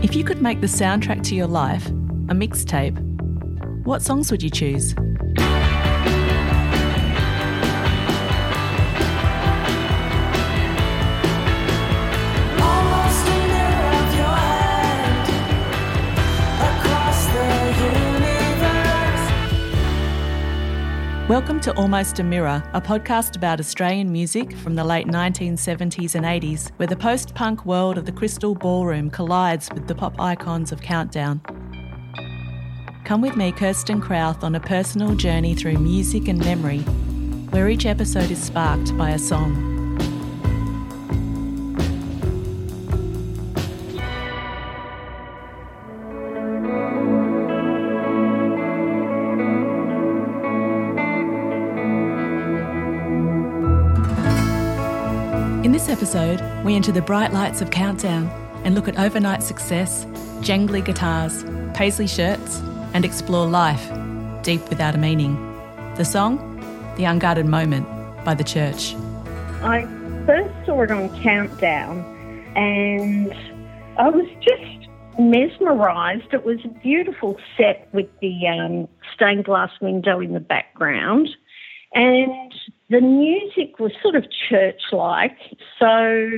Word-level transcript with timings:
If 0.00 0.14
you 0.14 0.22
could 0.22 0.40
make 0.40 0.60
the 0.60 0.68
soundtrack 0.68 1.24
to 1.24 1.34
your 1.34 1.48
life 1.48 1.84
a 1.88 2.32
mixtape, 2.32 2.96
what 3.84 4.00
songs 4.00 4.30
would 4.30 4.44
you 4.44 4.48
choose? 4.48 4.94
Welcome 21.28 21.60
to 21.60 21.76
Almost 21.76 22.20
a 22.20 22.24
Mirror, 22.24 22.62
a 22.72 22.80
podcast 22.80 23.36
about 23.36 23.60
Australian 23.60 24.10
music 24.10 24.56
from 24.56 24.76
the 24.76 24.82
late 24.82 25.06
1970s 25.06 26.14
and 26.14 26.24
80s, 26.24 26.70
where 26.78 26.86
the 26.86 26.96
post 26.96 27.34
punk 27.34 27.66
world 27.66 27.98
of 27.98 28.06
the 28.06 28.12
Crystal 28.12 28.54
Ballroom 28.54 29.10
collides 29.10 29.68
with 29.74 29.86
the 29.88 29.94
pop 29.94 30.18
icons 30.18 30.72
of 30.72 30.80
Countdown. 30.80 31.42
Come 33.04 33.20
with 33.20 33.36
me, 33.36 33.52
Kirsten 33.52 34.00
Krauth, 34.00 34.42
on 34.42 34.54
a 34.54 34.60
personal 34.60 35.14
journey 35.16 35.54
through 35.54 35.76
music 35.76 36.28
and 36.28 36.38
memory, 36.38 36.78
where 37.50 37.68
each 37.68 37.84
episode 37.84 38.30
is 38.30 38.42
sparked 38.42 38.96
by 38.96 39.10
a 39.10 39.18
song. 39.18 39.77
This 55.88 55.96
episode, 55.96 56.64
we 56.64 56.76
enter 56.76 56.92
the 56.92 57.00
bright 57.00 57.32
lights 57.32 57.62
of 57.62 57.70
Countdown 57.70 58.28
and 58.64 58.74
look 58.74 58.88
at 58.88 58.98
overnight 58.98 59.42
success, 59.42 60.04
jangly 60.40 60.84
guitars, 60.84 61.44
paisley 61.72 62.06
shirts, 62.06 62.60
and 62.92 63.04
explore 63.04 63.46
life 63.46 63.90
deep 64.42 64.60
without 64.68 64.94
a 64.94 64.98
meaning. 64.98 65.34
The 65.96 66.04
song, 66.04 66.38
The 66.96 67.04
Unguarded 67.04 67.46
Moment 67.46 67.86
by 68.22 68.34
The 68.34 68.44
Church. 68.44 68.94
I 69.62 69.86
first 70.26 70.54
saw 70.66 70.82
it 70.82 70.90
on 70.90 71.08
Countdown 71.22 72.00
and 72.54 73.32
I 73.98 74.10
was 74.10 74.28
just 74.42 74.90
mesmerised. 75.18 76.34
It 76.34 76.44
was 76.44 76.58
a 76.64 76.68
beautiful 76.68 77.38
set 77.56 77.88
with 77.92 78.08
the 78.20 78.46
um, 78.46 78.88
stained 79.14 79.46
glass 79.46 79.70
window 79.80 80.20
in 80.20 80.34
the 80.34 80.40
background. 80.40 81.30
And 81.94 82.47
the 82.90 83.00
music 83.00 83.78
was 83.78 83.92
sort 84.02 84.14
of 84.14 84.24
church 84.48 84.80
like, 84.92 85.36
so 85.78 86.30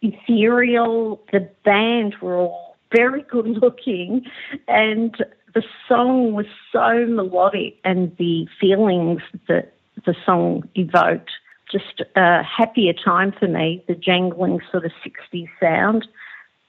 ethereal. 0.00 1.20
The 1.32 1.48
band 1.64 2.16
were 2.22 2.36
all 2.36 2.76
very 2.94 3.22
good 3.22 3.46
looking, 3.46 4.24
and 4.66 5.16
the 5.54 5.62
song 5.86 6.32
was 6.32 6.46
so 6.72 7.06
melodic, 7.06 7.76
and 7.84 8.16
the 8.16 8.46
feelings 8.60 9.20
that 9.48 9.74
the 10.06 10.14
song 10.24 10.68
evoked 10.74 11.30
just 11.70 12.02
a 12.16 12.42
happier 12.42 12.94
time 12.94 13.32
for 13.38 13.46
me. 13.46 13.84
The 13.88 13.94
jangling 13.94 14.60
sort 14.70 14.86
of 14.86 14.92
60s 15.04 15.48
sound 15.60 16.08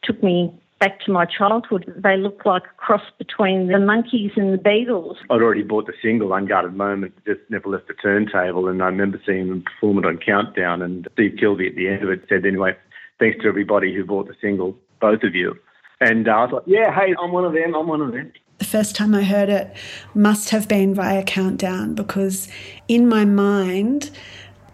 took 0.03 0.21
me 0.21 0.53
back 0.79 1.01
to 1.01 1.11
my 1.11 1.25
childhood. 1.25 1.93
They 1.97 2.17
look 2.17 2.45
like 2.45 2.63
a 2.63 2.75
cross 2.77 3.01
between 3.17 3.67
the 3.67 3.73
Monkees 3.73 4.35
and 4.37 4.53
the 4.53 4.57
Beatles. 4.57 5.17
I'd 5.29 5.41
already 5.41 5.63
bought 5.63 5.87
the 5.87 5.93
single 6.01 6.33
Unguarded 6.33 6.73
Moment, 6.73 7.13
just 7.25 7.41
never 7.49 7.69
left 7.69 7.87
the 7.87 7.93
turntable, 7.95 8.67
and 8.67 8.81
I 8.81 8.85
remember 8.85 9.21
seeing 9.25 9.49
them 9.49 9.63
perform 9.63 9.99
it 9.99 10.05
on 10.05 10.17
Countdown. 10.17 10.81
And 10.81 11.07
Steve 11.13 11.37
Kilbey 11.41 11.69
at 11.69 11.75
the 11.75 11.87
end 11.87 12.03
of 12.03 12.09
it 12.09 12.23
said, 12.29 12.45
anyway, 12.45 12.75
thanks 13.19 13.41
to 13.41 13.47
everybody 13.47 13.93
who 13.93 14.05
bought 14.05 14.27
the 14.27 14.35
single, 14.41 14.77
both 15.01 15.23
of 15.23 15.35
you. 15.35 15.55
And 16.01 16.27
uh, 16.27 16.31
I 16.31 16.43
was 16.45 16.51
like, 16.53 16.63
yeah, 16.65 16.93
hey, 16.93 17.13
I'm 17.21 17.31
one 17.31 17.43
of 17.43 17.53
them, 17.53 17.75
I'm 17.75 17.87
one 17.87 18.01
of 18.01 18.13
them. 18.13 18.31
The 18.59 18.65
first 18.65 18.95
time 18.95 19.15
I 19.15 19.23
heard 19.23 19.49
it 19.49 19.75
must 20.13 20.49
have 20.49 20.67
been 20.67 20.93
via 20.93 21.23
Countdown 21.23 21.95
because 21.95 22.49
in 22.87 23.07
my 23.07 23.25
mind, 23.25 24.11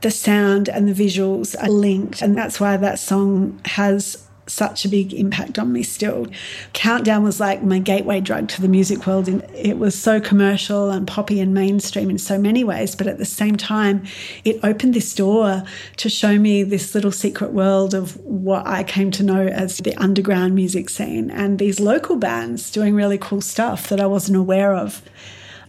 the 0.02 0.12
sound 0.12 0.70
and 0.70 0.88
the 0.88 0.94
visuals 0.94 1.56
are 1.62 1.70
linked. 1.70 2.22
And 2.22 2.38
that's 2.38 2.60
why 2.60 2.78
that 2.78 3.00
song 3.00 3.60
has 3.66 4.25
such 4.48 4.86
a 4.86 4.90
big 4.90 5.14
impact 5.14 5.58
on 5.58 5.72
me 5.72 5.84
still. 5.84 6.28
Countdown 6.74 7.24
was 7.24 7.40
like 7.40 7.64
my 7.64 7.80
gateway 7.80 8.22
drug 8.22 8.48
to 8.50 8.62
the 8.62 8.68
music 8.68 9.08
world. 9.08 9.28
And 9.28 9.44
it 9.54 9.78
was 9.78 9.98
so 9.98 10.20
commercial 10.20 10.92
and 10.92 11.08
poppy 11.08 11.40
and 11.40 11.54
mainstream 11.54 12.10
in 12.10 12.18
so 12.18 12.38
many 12.38 12.64
ways, 12.64 12.96
but 12.96 13.08
at 13.08 13.18
the 13.18 13.26
same 13.26 13.56
time, 13.56 14.06
it 14.44 14.60
opened 14.64 14.94
this 14.94 15.14
door 15.14 15.64
to 15.98 16.10
show 16.10 16.38
me 16.38 16.64
this 16.64 16.94
little 16.94 17.12
secret 17.12 17.52
world 17.52 17.94
of 17.94 18.18
what 18.24 18.66
I 18.68 18.84
came 18.84 19.12
to 19.12 19.24
know 19.24 19.48
as 19.48 19.78
the 19.78 19.96
underground 19.96 20.56
music 20.56 20.90
scene 20.90 21.32
and 21.32 21.60
these 21.60 21.80
local 21.80 22.16
bands 22.16 22.72
doing 22.72 22.96
really 22.96 23.18
cool 23.18 23.42
stuff 23.42 23.90
that 23.90 24.00
I 24.00 24.06
wasn't 24.06 24.38
aware 24.38 24.76
of. 24.76 25.02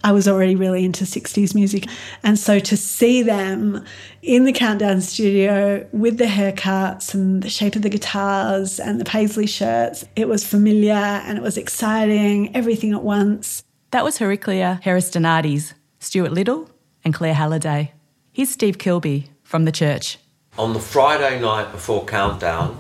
I 0.07 0.13
was 0.13 0.29
already 0.29 0.55
really 0.55 0.85
into 0.85 1.05
60s 1.05 1.53
music. 1.53 1.89
And 2.23 2.39
so 2.39 2.61
to 2.61 2.77
see 2.77 3.23
them 3.23 3.85
in 4.23 4.45
the 4.45 4.53
Countdown 4.53 5.01
studio 5.01 5.85
with 5.91 6.19
the 6.19 6.27
haircuts 6.27 7.13
and 7.13 7.43
the 7.43 7.51
shape 7.51 7.75
of 7.75 7.83
the 7.83 7.89
guitars 7.89 8.79
and 8.79 9.01
the 9.01 9.05
paisley 9.05 9.49
shirts, 9.49 10.05
it 10.15 10.29
was 10.29 10.47
familiar 10.47 10.93
and 10.93 11.37
it 11.37 11.43
was 11.43 11.59
exciting, 11.59 12.55
everything 12.55 12.93
at 12.93 13.03
once. 13.03 13.65
That 13.91 14.05
was 14.05 14.19
Heraclea 14.19 14.81
Harristonades, 14.85 15.73
Stuart 15.99 16.31
Little, 16.31 16.71
and 17.05 17.13
Claire 17.13 17.35
Halliday. 17.35 17.93
Here's 18.31 18.51
Steve 18.51 18.79
Kilbey 18.79 19.27
from 19.43 19.65
the 19.65 19.73
church. 19.73 20.19
On 20.57 20.73
the 20.73 20.79
Friday 20.79 21.41
night 21.41 21.73
before 21.73 22.05
Countdown, 22.05 22.79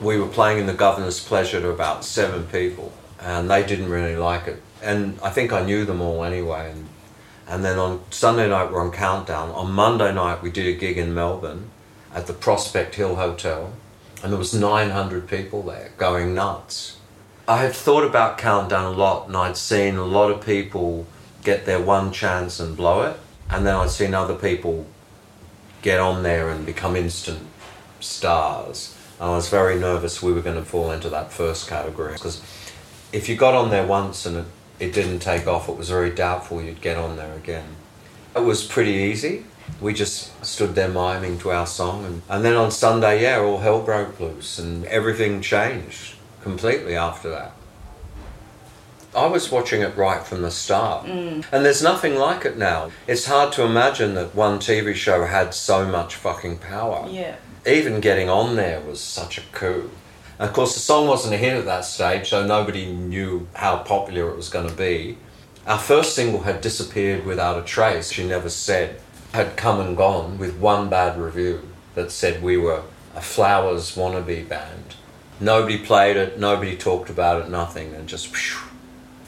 we 0.00 0.20
were 0.20 0.28
playing 0.28 0.60
in 0.60 0.66
the 0.66 0.72
Governor's 0.72 1.18
Pleasure 1.18 1.60
to 1.60 1.70
about 1.70 2.04
seven 2.04 2.44
people, 2.44 2.92
and 3.18 3.50
they 3.50 3.66
didn't 3.66 3.88
really 3.88 4.14
like 4.14 4.46
it 4.46 4.62
and 4.84 5.18
I 5.22 5.30
think 5.30 5.52
I 5.52 5.64
knew 5.64 5.84
them 5.84 6.00
all 6.00 6.24
anyway. 6.24 6.70
And, 6.70 6.88
and 7.48 7.64
then 7.64 7.78
on 7.78 8.02
Sunday 8.10 8.48
night 8.48 8.70
we're 8.70 8.80
on 8.80 8.92
Countdown. 8.92 9.50
On 9.50 9.70
Monday 9.72 10.12
night 10.12 10.42
we 10.42 10.50
did 10.50 10.66
a 10.66 10.78
gig 10.78 10.98
in 10.98 11.14
Melbourne 11.14 11.70
at 12.14 12.26
the 12.26 12.32
Prospect 12.32 12.94
Hill 12.94 13.16
Hotel, 13.16 13.72
and 14.22 14.32
there 14.32 14.38
was 14.38 14.54
900 14.54 15.28
people 15.28 15.62
there 15.62 15.90
going 15.98 16.34
nuts. 16.34 16.98
I 17.46 17.58
had 17.58 17.72
thought 17.72 18.04
about 18.04 18.38
Countdown 18.38 18.94
a 18.94 18.96
lot, 18.96 19.26
and 19.26 19.36
I'd 19.36 19.56
seen 19.56 19.96
a 19.96 20.04
lot 20.04 20.30
of 20.30 20.44
people 20.44 21.06
get 21.42 21.66
their 21.66 21.80
one 21.80 22.12
chance 22.12 22.60
and 22.60 22.76
blow 22.76 23.02
it, 23.02 23.18
and 23.50 23.66
then 23.66 23.74
I'd 23.74 23.90
seen 23.90 24.14
other 24.14 24.34
people 24.34 24.86
get 25.82 26.00
on 26.00 26.22
there 26.22 26.48
and 26.48 26.64
become 26.64 26.96
instant 26.96 27.46
stars. 28.00 28.96
And 29.20 29.30
I 29.30 29.36
was 29.36 29.48
very 29.48 29.78
nervous 29.78 30.22
we 30.22 30.32
were 30.32 30.40
going 30.40 30.56
to 30.56 30.64
fall 30.64 30.90
into 30.90 31.10
that 31.10 31.32
first 31.32 31.68
category 31.68 32.14
because 32.14 32.40
if 33.12 33.28
you 33.28 33.36
got 33.36 33.54
on 33.54 33.70
there 33.70 33.86
once 33.86 34.26
and 34.26 34.38
it 34.38 34.46
it 34.78 34.92
didn't 34.92 35.20
take 35.20 35.46
off, 35.46 35.68
it 35.68 35.76
was 35.76 35.88
very 35.88 36.10
doubtful 36.10 36.62
you'd 36.62 36.80
get 36.80 36.96
on 36.96 37.16
there 37.16 37.34
again. 37.34 37.76
It 38.34 38.40
was 38.40 38.64
pretty 38.64 38.92
easy. 38.92 39.44
We 39.80 39.94
just 39.94 40.44
stood 40.44 40.74
there 40.74 40.88
miming 40.88 41.38
to 41.40 41.50
our 41.50 41.66
song. 41.66 42.04
And, 42.04 42.22
and 42.28 42.44
then 42.44 42.56
on 42.56 42.70
Sunday, 42.70 43.22
yeah, 43.22 43.38
all 43.38 43.58
hell 43.58 43.80
broke 43.80 44.18
loose 44.20 44.58
and 44.58 44.84
everything 44.86 45.40
changed 45.40 46.16
completely 46.42 46.96
after 46.96 47.30
that. 47.30 47.52
I 49.14 49.26
was 49.26 49.50
watching 49.50 49.80
it 49.80 49.96
right 49.96 50.26
from 50.26 50.42
the 50.42 50.50
start. 50.50 51.06
Mm. 51.06 51.44
And 51.52 51.64
there's 51.64 51.82
nothing 51.82 52.16
like 52.16 52.44
it 52.44 52.58
now. 52.58 52.90
It's 53.06 53.26
hard 53.26 53.52
to 53.52 53.62
imagine 53.62 54.14
that 54.14 54.34
one 54.34 54.58
TV 54.58 54.94
show 54.94 55.24
had 55.24 55.54
so 55.54 55.86
much 55.86 56.16
fucking 56.16 56.58
power. 56.58 57.08
Yeah. 57.08 57.36
Even 57.66 58.00
getting 58.00 58.28
on 58.28 58.56
there 58.56 58.80
was 58.80 59.00
such 59.00 59.38
a 59.38 59.42
coup. 59.52 59.90
Of 60.38 60.52
course, 60.52 60.74
the 60.74 60.80
song 60.80 61.06
wasn't 61.06 61.34
a 61.34 61.38
hit 61.38 61.56
at 61.56 61.64
that 61.66 61.84
stage, 61.84 62.30
so 62.30 62.44
nobody 62.44 62.86
knew 62.86 63.46
how 63.54 63.78
popular 63.78 64.28
it 64.30 64.36
was 64.36 64.48
going 64.48 64.68
to 64.68 64.74
be. 64.74 65.16
Our 65.66 65.78
first 65.78 66.14
single 66.14 66.42
had 66.42 66.60
disappeared 66.60 67.24
without 67.24 67.58
a 67.58 67.62
trace. 67.62 68.10
She 68.10 68.26
never 68.26 68.48
said, 68.48 69.00
had 69.32 69.56
come 69.56 69.80
and 69.80 69.96
gone 69.96 70.36
with 70.36 70.58
one 70.58 70.88
bad 70.88 71.18
review 71.18 71.68
that 71.94 72.10
said 72.10 72.42
we 72.42 72.56
were 72.56 72.82
a 73.14 73.20
Flowers 73.20 73.94
wannabe 73.94 74.48
band. 74.48 74.96
Nobody 75.38 75.78
played 75.78 76.16
it, 76.16 76.38
nobody 76.38 76.76
talked 76.76 77.10
about 77.10 77.42
it, 77.42 77.48
nothing, 77.48 77.94
and 77.94 78.08
just. 78.08 78.34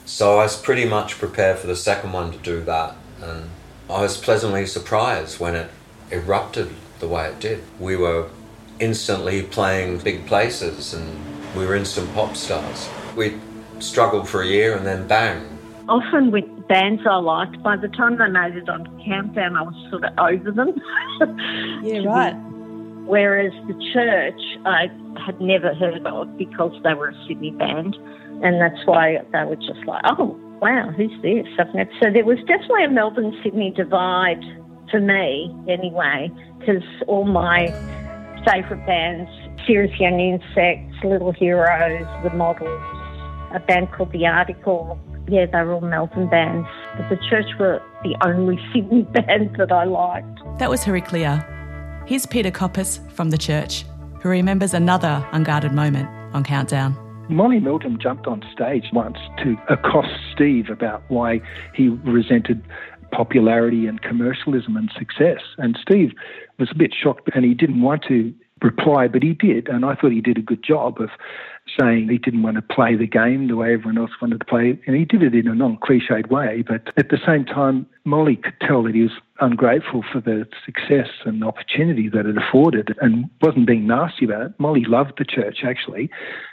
So 0.05 0.38
I 0.38 0.44
was 0.44 0.61
pretty 0.61 0.85
much 0.85 1.19
prepared 1.19 1.59
for 1.59 1.67
the 1.69 1.76
second 1.76 2.12
one 2.12 2.32
to 2.32 2.38
do 2.38 2.61
that, 2.62 2.97
and 3.23 3.50
I 3.88 4.00
was 4.02 4.17
pleasantly 4.17 4.67
surprised 4.67 5.38
when 5.38 5.55
it 5.55 5.70
erupted 6.11 6.70
the 6.99 7.09
way 7.09 7.29
it 7.29 7.41
did. 7.41 7.62
We 7.79 7.97
were 7.97 8.29
instantly 8.81 9.43
playing 9.43 9.99
big 9.99 10.26
places 10.26 10.94
and 10.94 11.06
we 11.56 11.67
were 11.67 11.75
instant 11.75 12.12
pop 12.14 12.37
stars. 12.37 12.88
We 13.17 13.38
struggled 13.78 14.28
for 14.28 14.43
a 14.43 14.46
year 14.46 14.76
and 14.76 14.87
then 14.87 15.06
bang. 15.06 15.43
Often 15.88 16.32
with 16.32 16.44
bands 16.69 17.02
I 17.08 17.17
liked, 17.17 17.62
by 17.62 17.76
the 17.76 17.88
time 17.88 18.19
they 18.19 18.28
made 18.28 18.56
it 18.56 18.69
on 18.69 18.84
Countdown, 19.05 19.56
I 19.56 19.62
was 19.62 19.90
sort 19.90 20.05
of 20.05 20.19
over 20.19 20.50
them. 20.50 20.75
yeah, 21.82 21.99
right. 22.05 22.34
Whereas 23.06 23.52
the 23.69 23.75
church, 23.93 24.40
I 24.67 24.88
had 25.25 25.40
never 25.40 25.75
heard 25.75 26.05
of 26.05 26.37
because 26.37 26.73
they 26.82 26.94
were 26.94 27.11
a 27.11 27.26
Sydney 27.28 27.52
band, 27.52 27.94
and 28.43 28.61
that's 28.61 28.84
why 28.84 29.19
they 29.32 29.44
were 29.44 29.56
just 29.56 29.87
like, 29.87 30.02
oh, 30.06 30.37
wow, 30.61 30.90
who's 30.90 31.12
this? 31.23 31.46
So 31.56 32.11
there 32.12 32.25
was 32.25 32.38
definitely 32.49 32.84
a 32.84 32.90
Melbourne 32.90 33.38
Sydney 33.44 33.70
divide 33.70 34.43
for 34.90 35.00
me, 35.00 35.55
anyway, 35.69 36.32
because 36.58 36.82
all 37.06 37.25
my 37.25 37.69
favourite 38.46 38.87
bands 38.87 39.31
Serious 39.66 39.98
Young 39.98 40.20
Insects, 40.20 41.04
Little 41.04 41.32
Heroes, 41.32 42.06
The 42.22 42.31
Models, 42.31 42.82
a 43.52 43.60
band 43.66 43.90
called 43.93 44.12
The 44.12 44.26
Article. 44.26 44.98
Yeah, 45.28 45.46
they 45.46 45.62
were 45.62 45.75
all 45.75 45.81
Melbourne 45.81 46.28
bands. 46.28 46.69
But 46.96 47.08
the 47.08 47.16
church 47.28 47.46
were 47.58 47.82
the 48.04 48.16
only 48.25 48.58
Sydney 48.72 49.02
band 49.02 49.56
that 49.58 49.72
I 49.72 49.84
liked. 49.84 50.38
That 50.58 50.70
was 50.70 50.84
Heraclea. 50.84 51.44
Here's 52.06 52.26
Peter 52.26 52.52
Koppes 52.52 53.00
from 53.10 53.31
the 53.31 53.38
church, 53.38 53.84
who 54.22 54.28
remembers 54.28 54.72
another 54.72 55.26
unguarded 55.32 55.72
moment 55.72 56.08
on 56.32 56.44
Countdown. 56.44 56.96
Molly 57.28 57.58
Meldrum 57.58 57.99
jumped 58.00 58.28
on 58.28 58.44
stage 58.52 58.84
once 58.92 59.19
to 59.42 59.56
accost 59.69 60.10
Steve 60.32 60.70
about 60.70 61.02
why 61.08 61.40
he 61.75 61.88
resented 61.88 62.62
popularity 63.10 63.87
and 63.87 64.00
commercialism 64.02 64.76
and 64.76 64.92
success. 64.96 65.40
And 65.58 65.76
Steve 65.82 66.12
was 66.58 66.70
a 66.70 66.76
bit 66.76 66.94
shocked 66.94 67.31
and 67.35 67.44
he 67.44 67.55
didn't 67.55 67.82
want 67.82 68.03
to 68.08 68.32
reply, 68.62 69.08
but 69.08 69.23
he 69.23 69.35
did. 69.35 69.69
And 69.69 69.85
I 69.85 69.94
thought 69.94 70.12
he 70.12 70.20
did 70.20 70.38
a 70.38 70.43
good 70.43 70.62
job 70.62 71.00
of 71.00 71.11
saying 71.79 72.08
he 72.08 72.19
didn't 72.19 72.43
want 72.43 72.56
to 72.56 72.62
play 72.62 72.97
the 72.97 73.06
game 73.06 73.49
the 73.49 73.56
way 73.56 73.75
everyone 73.75 73.99
else 73.99 74.12
wanted 74.20 74.38
to 74.38 74.44
play. 74.44 74.79
And 74.87 74.97
he 74.97 75.05
did 75.05 75.23
it 75.23 75.35
in 75.35 75.49
a 75.49 75.55
non 75.55 75.76
cliched 75.76 76.31
way. 76.31 76.64
But 76.67 76.93
at 76.97 77.11
the 77.11 77.19
same 77.25 77.44
time, 77.44 77.87
Molly 78.05 78.37
could 78.37 78.58
tell 78.61 78.82
that 78.85 78.94
he 78.94 79.03
was 79.03 79.12
ungrateful 79.41 80.05
for 80.11 80.20
the 80.20 80.47
success 80.64 81.08
and 81.25 81.44
opportunity 81.44 82.08
that 82.08 82.26
it 82.26 82.37
afforded 82.38 82.97
and 83.00 83.29
wasn't 83.43 83.67
being 83.67 83.87
nasty 83.87 84.25
about 84.25 84.47
it. 84.47 84.52
Molly 84.59 84.85
loved 84.85 85.14
the 85.19 85.25
church, 85.25 85.59
actually. 85.64 86.09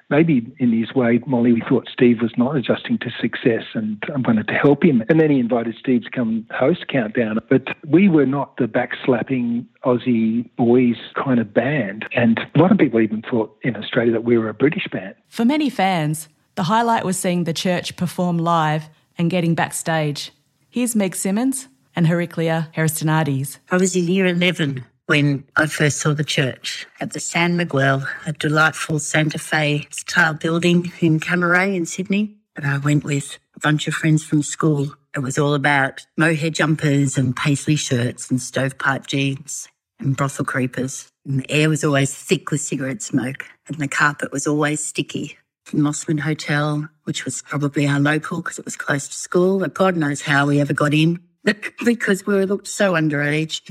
Maybe 0.09 0.53
in 0.59 0.71
his 0.71 0.93
way, 0.93 1.19
Molly 1.25 1.53
we 1.53 1.61
thought 1.67 1.87
Steve 1.91 2.21
was 2.21 2.31
not 2.37 2.55
adjusting 2.55 2.97
to 2.99 3.11
success 3.19 3.63
and 3.73 4.03
wanted 4.25 4.47
to 4.47 4.53
help 4.53 4.83
him. 4.83 5.03
And 5.09 5.19
then 5.19 5.31
he 5.31 5.39
invited 5.39 5.75
Steve 5.79 6.03
to 6.03 6.09
come 6.09 6.45
host 6.51 6.87
Countdown. 6.87 7.39
But 7.49 7.69
we 7.87 8.09
were 8.09 8.25
not 8.25 8.57
the 8.57 8.65
backslapping 8.65 9.65
Aussie 9.85 10.49
boys 10.55 10.97
kind 11.15 11.39
of 11.39 11.53
band. 11.53 12.05
And 12.15 12.39
a 12.55 12.59
lot 12.59 12.71
of 12.71 12.77
people 12.77 12.99
even 12.99 13.21
thought 13.21 13.55
in 13.63 13.75
Australia 13.75 14.11
that 14.13 14.23
we 14.23 14.37
were 14.37 14.49
a 14.49 14.53
British 14.53 14.87
band. 14.91 15.15
For 15.29 15.45
many 15.45 15.69
fans, 15.69 16.29
the 16.55 16.63
highlight 16.63 17.05
was 17.05 17.17
seeing 17.17 17.45
the 17.45 17.53
church 17.53 17.95
perform 17.95 18.37
live 18.37 18.89
and 19.17 19.29
getting 19.31 19.55
backstage. 19.55 20.31
Here's 20.69 20.95
Meg 20.95 21.15
Simmons 21.15 21.67
and 21.95 22.07
Heraclea 22.07 22.69
Harristonades. 22.75 23.59
I 23.71 23.77
was 23.77 23.95
in 23.95 24.07
year 24.07 24.25
11 24.25 24.85
when 25.05 25.43
I 25.55 25.67
first 25.67 25.97
saw 25.97 26.13
the 26.13 26.23
church 26.23 26.87
at 26.99 27.11
the 27.11 27.19
San 27.19 27.57
Miguel, 27.57 28.07
a 28.25 28.33
delightful 28.33 28.99
Santa 28.99 29.37
Fe 29.37 29.87
style 29.89 30.33
building 30.33 30.91
in 31.01 31.19
Cammeray 31.19 31.75
in 31.75 31.85
Sydney. 31.85 32.37
And 32.55 32.65
I 32.65 32.77
went 32.77 33.03
with 33.03 33.37
a 33.55 33.59
bunch 33.59 33.87
of 33.87 33.93
friends 33.93 34.23
from 34.23 34.43
school. 34.43 34.93
It 35.15 35.19
was 35.19 35.37
all 35.37 35.53
about 35.53 36.05
mohair 36.17 36.49
jumpers 36.49 37.17
and 37.17 37.35
paisley 37.35 37.75
shirts 37.75 38.29
and 38.29 38.41
stovepipe 38.41 39.07
jeans 39.07 39.67
and 39.99 40.15
brothel 40.15 40.45
creepers. 40.45 41.09
And 41.25 41.41
the 41.41 41.51
air 41.51 41.69
was 41.69 41.83
always 41.83 42.13
thick 42.13 42.51
with 42.51 42.61
cigarette 42.61 43.01
smoke 43.01 43.45
and 43.67 43.77
the 43.77 43.87
carpet 43.87 44.31
was 44.31 44.47
always 44.47 44.83
sticky. 44.83 45.37
The 45.71 45.77
Mosman 45.77 46.19
Hotel, 46.19 46.89
which 47.03 47.25
was 47.25 47.41
probably 47.41 47.87
our 47.87 47.99
local 47.99 48.41
because 48.41 48.59
it 48.59 48.65
was 48.65 48.75
close 48.75 49.07
to 49.07 49.15
school. 49.15 49.59
But 49.59 49.73
God 49.73 49.95
knows 49.97 50.21
how 50.21 50.45
we 50.45 50.59
ever 50.61 50.73
got 50.73 50.93
in 50.93 51.19
because 51.85 52.25
we 52.25 52.45
looked 52.45 52.67
so 52.67 52.93
underage. 52.93 53.61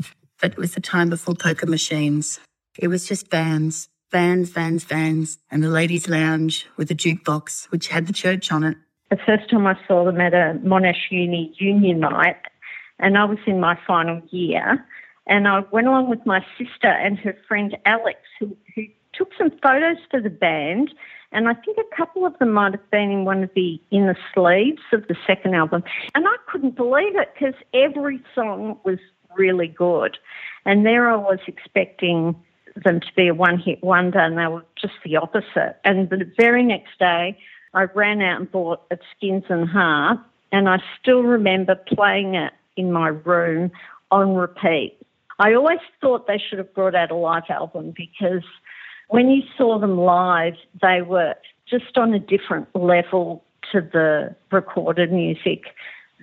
But 0.42 0.52
it 0.52 0.58
was 0.58 0.74
the 0.74 0.80
time 0.80 1.08
before 1.08 1.36
poker 1.36 1.66
machines. 1.66 2.40
It 2.76 2.88
was 2.88 3.06
just 3.06 3.30
vans, 3.30 3.88
vans, 4.10 4.50
vans, 4.50 4.82
vans, 4.82 5.38
and 5.52 5.62
the 5.62 5.68
ladies' 5.68 6.08
lounge 6.08 6.66
with 6.76 6.90
a 6.90 6.94
jukebox, 6.94 7.70
which 7.70 7.88
had 7.88 8.08
the 8.08 8.12
church 8.12 8.50
on 8.50 8.64
it. 8.64 8.76
The 9.10 9.18
first 9.24 9.48
time 9.48 9.66
I 9.68 9.78
saw 9.86 10.04
them 10.04 10.20
at 10.20 10.34
a 10.34 10.58
Monash 10.64 11.10
Uni 11.10 11.54
Union 11.58 12.00
night, 12.00 12.36
and 12.98 13.16
I 13.16 13.24
was 13.24 13.38
in 13.46 13.60
my 13.60 13.78
final 13.86 14.20
year, 14.30 14.84
and 15.28 15.46
I 15.46 15.60
went 15.70 15.86
along 15.86 16.10
with 16.10 16.26
my 16.26 16.44
sister 16.58 16.88
and 16.88 17.18
her 17.20 17.36
friend 17.46 17.76
Alex, 17.86 18.18
who, 18.40 18.56
who 18.74 18.82
took 19.14 19.30
some 19.38 19.50
photos 19.62 19.98
for 20.10 20.20
the 20.20 20.30
band 20.30 20.92
and 21.32 21.48
I 21.48 21.54
think 21.54 21.78
a 21.78 21.96
couple 21.96 22.26
of 22.26 22.38
them 22.38 22.52
might 22.52 22.72
have 22.72 22.90
been 22.90 23.10
in 23.10 23.24
one 23.24 23.42
of 23.42 23.50
the 23.54 23.80
inner 23.90 24.16
sleeves 24.34 24.82
of 24.92 25.08
the 25.08 25.16
second 25.26 25.54
album. 25.54 25.82
And 26.14 26.26
I 26.28 26.36
couldn't 26.46 26.76
believe 26.76 27.16
it 27.16 27.32
because 27.32 27.54
every 27.72 28.22
song 28.34 28.78
was 28.84 28.98
really 29.36 29.68
good. 29.68 30.18
And 30.64 30.86
there 30.86 31.10
I 31.10 31.16
was 31.16 31.38
expecting 31.46 32.36
them 32.84 33.00
to 33.00 33.06
be 33.16 33.28
a 33.28 33.34
one 33.34 33.58
hit 33.58 33.82
wonder, 33.82 34.18
and 34.18 34.38
they 34.38 34.46
were 34.46 34.64
just 34.80 34.94
the 35.04 35.16
opposite. 35.16 35.76
And 35.84 36.08
the 36.08 36.30
very 36.36 36.62
next 36.62 36.98
day, 36.98 37.36
I 37.74 37.84
ran 37.94 38.20
out 38.22 38.40
and 38.40 38.50
bought 38.50 38.82
a 38.90 38.98
Skins 39.16 39.44
and 39.48 39.68
Heart, 39.68 40.20
and 40.52 40.68
I 40.68 40.78
still 41.00 41.22
remember 41.22 41.74
playing 41.74 42.34
it 42.34 42.52
in 42.76 42.92
my 42.92 43.08
room 43.08 43.70
on 44.10 44.34
repeat. 44.34 44.96
I 45.38 45.54
always 45.54 45.80
thought 46.00 46.26
they 46.26 46.38
should 46.38 46.58
have 46.58 46.72
brought 46.74 46.94
out 46.94 47.10
a 47.10 47.16
live 47.16 47.44
album 47.48 47.94
because 47.96 48.44
when 49.08 49.28
you 49.28 49.42
saw 49.56 49.78
them 49.78 49.98
live, 49.98 50.54
they 50.80 51.02
were 51.02 51.34
just 51.68 51.96
on 51.96 52.14
a 52.14 52.18
different 52.18 52.68
level 52.74 53.42
to 53.72 53.80
the 53.80 54.34
recorded 54.50 55.12
music. 55.12 55.64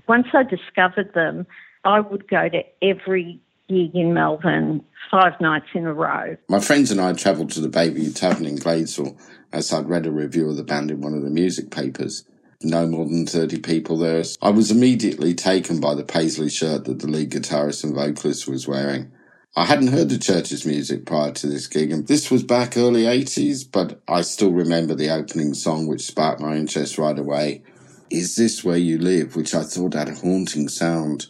Once 0.08 0.28
I 0.34 0.44
discovered 0.44 1.14
them, 1.14 1.48
I 1.84 2.00
would 2.00 2.28
go 2.28 2.50
to 2.50 2.64
every 2.82 3.40
gig 3.68 3.96
in 3.96 4.14
Melbourne 4.14 4.84
five 5.10 5.40
nights 5.40 5.68
in 5.74 5.86
a 5.86 5.94
row. 5.94 6.36
My 6.50 6.60
friends 6.60 6.92
and 6.92 7.00
I 7.00 7.14
travelled 7.14 7.52
to 7.52 7.62
the 7.62 7.70
Bayview 7.70 8.16
Tavern 8.16 8.46
in 8.46 8.58
Gladesville 8.58 9.18
as 9.52 9.72
I'd 9.74 9.90
read 9.90 10.06
a 10.06 10.12
review 10.12 10.50
of 10.50 10.58
the 10.58 10.64
band 10.64 10.92
in 10.92 11.02
one 11.02 11.14
of 11.14 11.24
the 11.24 11.30
music 11.30 11.72
papers. 11.72 12.26
No 12.62 12.86
more 12.86 13.06
than 13.06 13.26
30 13.26 13.60
people 13.62 13.98
there. 13.98 14.24
I 14.42 14.50
was 14.50 14.70
immediately 14.70 15.34
taken 15.34 15.80
by 15.80 15.96
the 15.96 16.04
paisley 16.04 16.50
shirt 16.50 16.86
that 16.86 17.00
the 17.00 17.08
lead 17.08 17.32
guitarist 17.32 17.84
and 17.84 17.96
vocalist 17.96 18.48
was 18.48 18.68
wearing. 18.68 19.12
I 19.56 19.66
hadn't 19.66 19.88
heard 19.88 20.10
the 20.10 20.20
church's 20.20 20.66
music 20.66 21.06
prior 21.06 21.32
to 21.32 21.48
this 21.48 21.68
gig, 21.68 21.92
and 21.92 22.08
this 22.08 22.30
was 22.30 22.44
back 22.44 22.78
early 22.78 23.04
80s, 23.04 23.66
but 23.72 24.02
I 24.08 24.22
still 24.22 24.52
remember 24.52 24.94
the 24.94 25.10
opening 25.10 25.54
song, 25.54 25.88
which 25.88 26.02
sparked 26.06 26.42
my 26.42 26.56
interest 26.56 26.98
right 26.98 27.18
away. 27.18 27.64
Is 28.12 28.36
This 28.36 28.64
Where 28.64 28.78
You 28.78 28.98
Live, 28.98 29.36
which 29.36 29.56
I 29.56 29.64
thought 29.64 29.94
had 29.94 30.10
a 30.10 30.16
haunting 30.16 30.68
sound. 30.68 31.28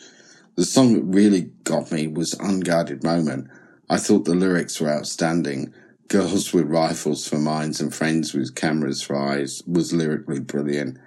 The 0.59 0.65
song 0.65 0.93
that 0.95 1.03
really 1.03 1.43
got 1.63 1.89
me 1.89 2.07
was 2.07 2.33
Unguarded 2.33 3.01
Moment. 3.01 3.47
I 3.89 3.95
thought 3.95 4.25
the 4.25 4.35
lyrics 4.35 4.81
were 4.81 4.89
outstanding. 4.89 5.73
Girls 6.09 6.51
with 6.51 6.65
rifles 6.65 7.25
for 7.25 7.37
minds 7.37 7.79
and 7.79 7.95
friends 7.95 8.33
with 8.33 8.55
cameras 8.55 9.01
for 9.01 9.15
eyes 9.15 9.63
was 9.65 9.93
lyrically 9.93 10.41
brilliant. 10.41 10.97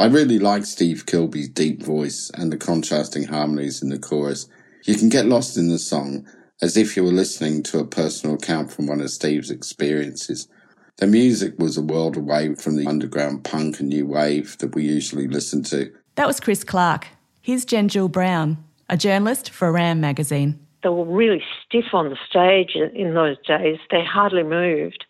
I 0.00 0.06
really 0.06 0.40
liked 0.40 0.66
Steve 0.66 1.06
Kilbey's 1.06 1.48
deep 1.50 1.84
voice 1.84 2.32
and 2.34 2.52
the 2.52 2.56
contrasting 2.56 3.22
harmonies 3.22 3.80
in 3.80 3.90
the 3.90 3.98
chorus. 4.00 4.48
You 4.86 4.96
can 4.96 5.08
get 5.08 5.26
lost 5.26 5.56
in 5.56 5.68
the 5.68 5.78
song, 5.78 6.26
as 6.60 6.76
if 6.76 6.96
you 6.96 7.04
were 7.04 7.12
listening 7.12 7.62
to 7.62 7.78
a 7.78 7.86
personal 7.86 8.34
account 8.34 8.72
from 8.72 8.88
one 8.88 9.00
of 9.00 9.10
Steve's 9.10 9.52
experiences. 9.52 10.48
The 10.96 11.06
music 11.06 11.54
was 11.60 11.76
a 11.76 11.80
world 11.80 12.16
away 12.16 12.56
from 12.56 12.74
the 12.74 12.88
underground 12.88 13.44
punk 13.44 13.78
and 13.78 13.88
new 13.88 14.04
wave 14.04 14.58
that 14.58 14.74
we 14.74 14.82
usually 14.82 15.28
listen 15.28 15.62
to. 15.62 15.92
That 16.16 16.26
was 16.26 16.40
Chris 16.40 16.64
Clark. 16.64 17.06
Here's 17.40 17.64
Jen 17.64 17.86
Jewel 17.86 18.08
Brown, 18.08 18.65
a 18.88 18.96
journalist 18.96 19.50
for 19.50 19.72
Ram 19.72 20.00
magazine. 20.00 20.58
They 20.82 20.88
were 20.88 21.04
really 21.04 21.42
stiff 21.64 21.92
on 21.92 22.10
the 22.10 22.16
stage 22.28 22.76
in 22.76 23.14
those 23.14 23.36
days. 23.46 23.78
They 23.90 24.04
hardly 24.04 24.42
moved. 24.42 25.04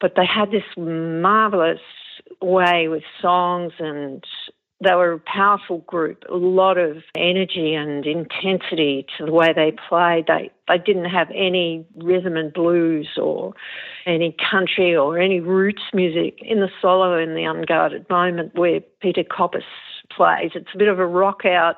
But 0.00 0.14
they 0.16 0.26
had 0.26 0.50
this 0.50 0.64
marvellous 0.76 1.80
way 2.40 2.88
with 2.88 3.02
songs 3.20 3.72
and 3.78 4.24
they 4.82 4.94
were 4.94 5.12
a 5.12 5.20
powerful 5.20 5.78
group, 5.78 6.24
a 6.28 6.34
lot 6.34 6.76
of 6.76 6.98
energy 7.16 7.74
and 7.74 8.04
intensity 8.04 9.06
to 9.16 9.26
the 9.26 9.32
way 9.32 9.52
they 9.54 9.72
played. 9.88 10.26
They 10.26 10.50
they 10.66 10.78
didn't 10.78 11.10
have 11.10 11.28
any 11.32 11.86
rhythm 11.96 12.36
and 12.36 12.52
blues 12.52 13.08
or 13.16 13.54
any 14.06 14.34
country 14.50 14.96
or 14.96 15.18
any 15.18 15.40
roots 15.40 15.82
music 15.92 16.38
in 16.42 16.60
the 16.60 16.70
solo 16.80 17.16
in 17.16 17.34
the 17.34 17.44
unguarded 17.44 18.08
moment 18.10 18.54
where 18.54 18.80
Peter 19.00 19.22
Koppes 19.22 19.62
plays. 20.14 20.50
It's 20.54 20.74
a 20.74 20.78
bit 20.78 20.88
of 20.88 20.98
a 20.98 21.06
rock 21.06 21.44
out, 21.44 21.76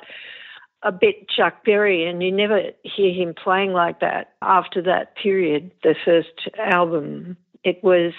a 0.84 0.92
bit 0.92 1.28
Chuck 1.28 1.64
Berry, 1.64 2.06
and 2.06 2.22
you 2.22 2.30
never 2.30 2.60
hear 2.82 3.12
him 3.12 3.34
playing 3.34 3.72
like 3.72 4.00
that 4.00 4.34
after 4.42 4.82
that 4.82 5.16
period, 5.16 5.70
the 5.82 5.94
first 6.04 6.48
album. 6.58 7.36
It 7.64 7.82
was 7.82 8.12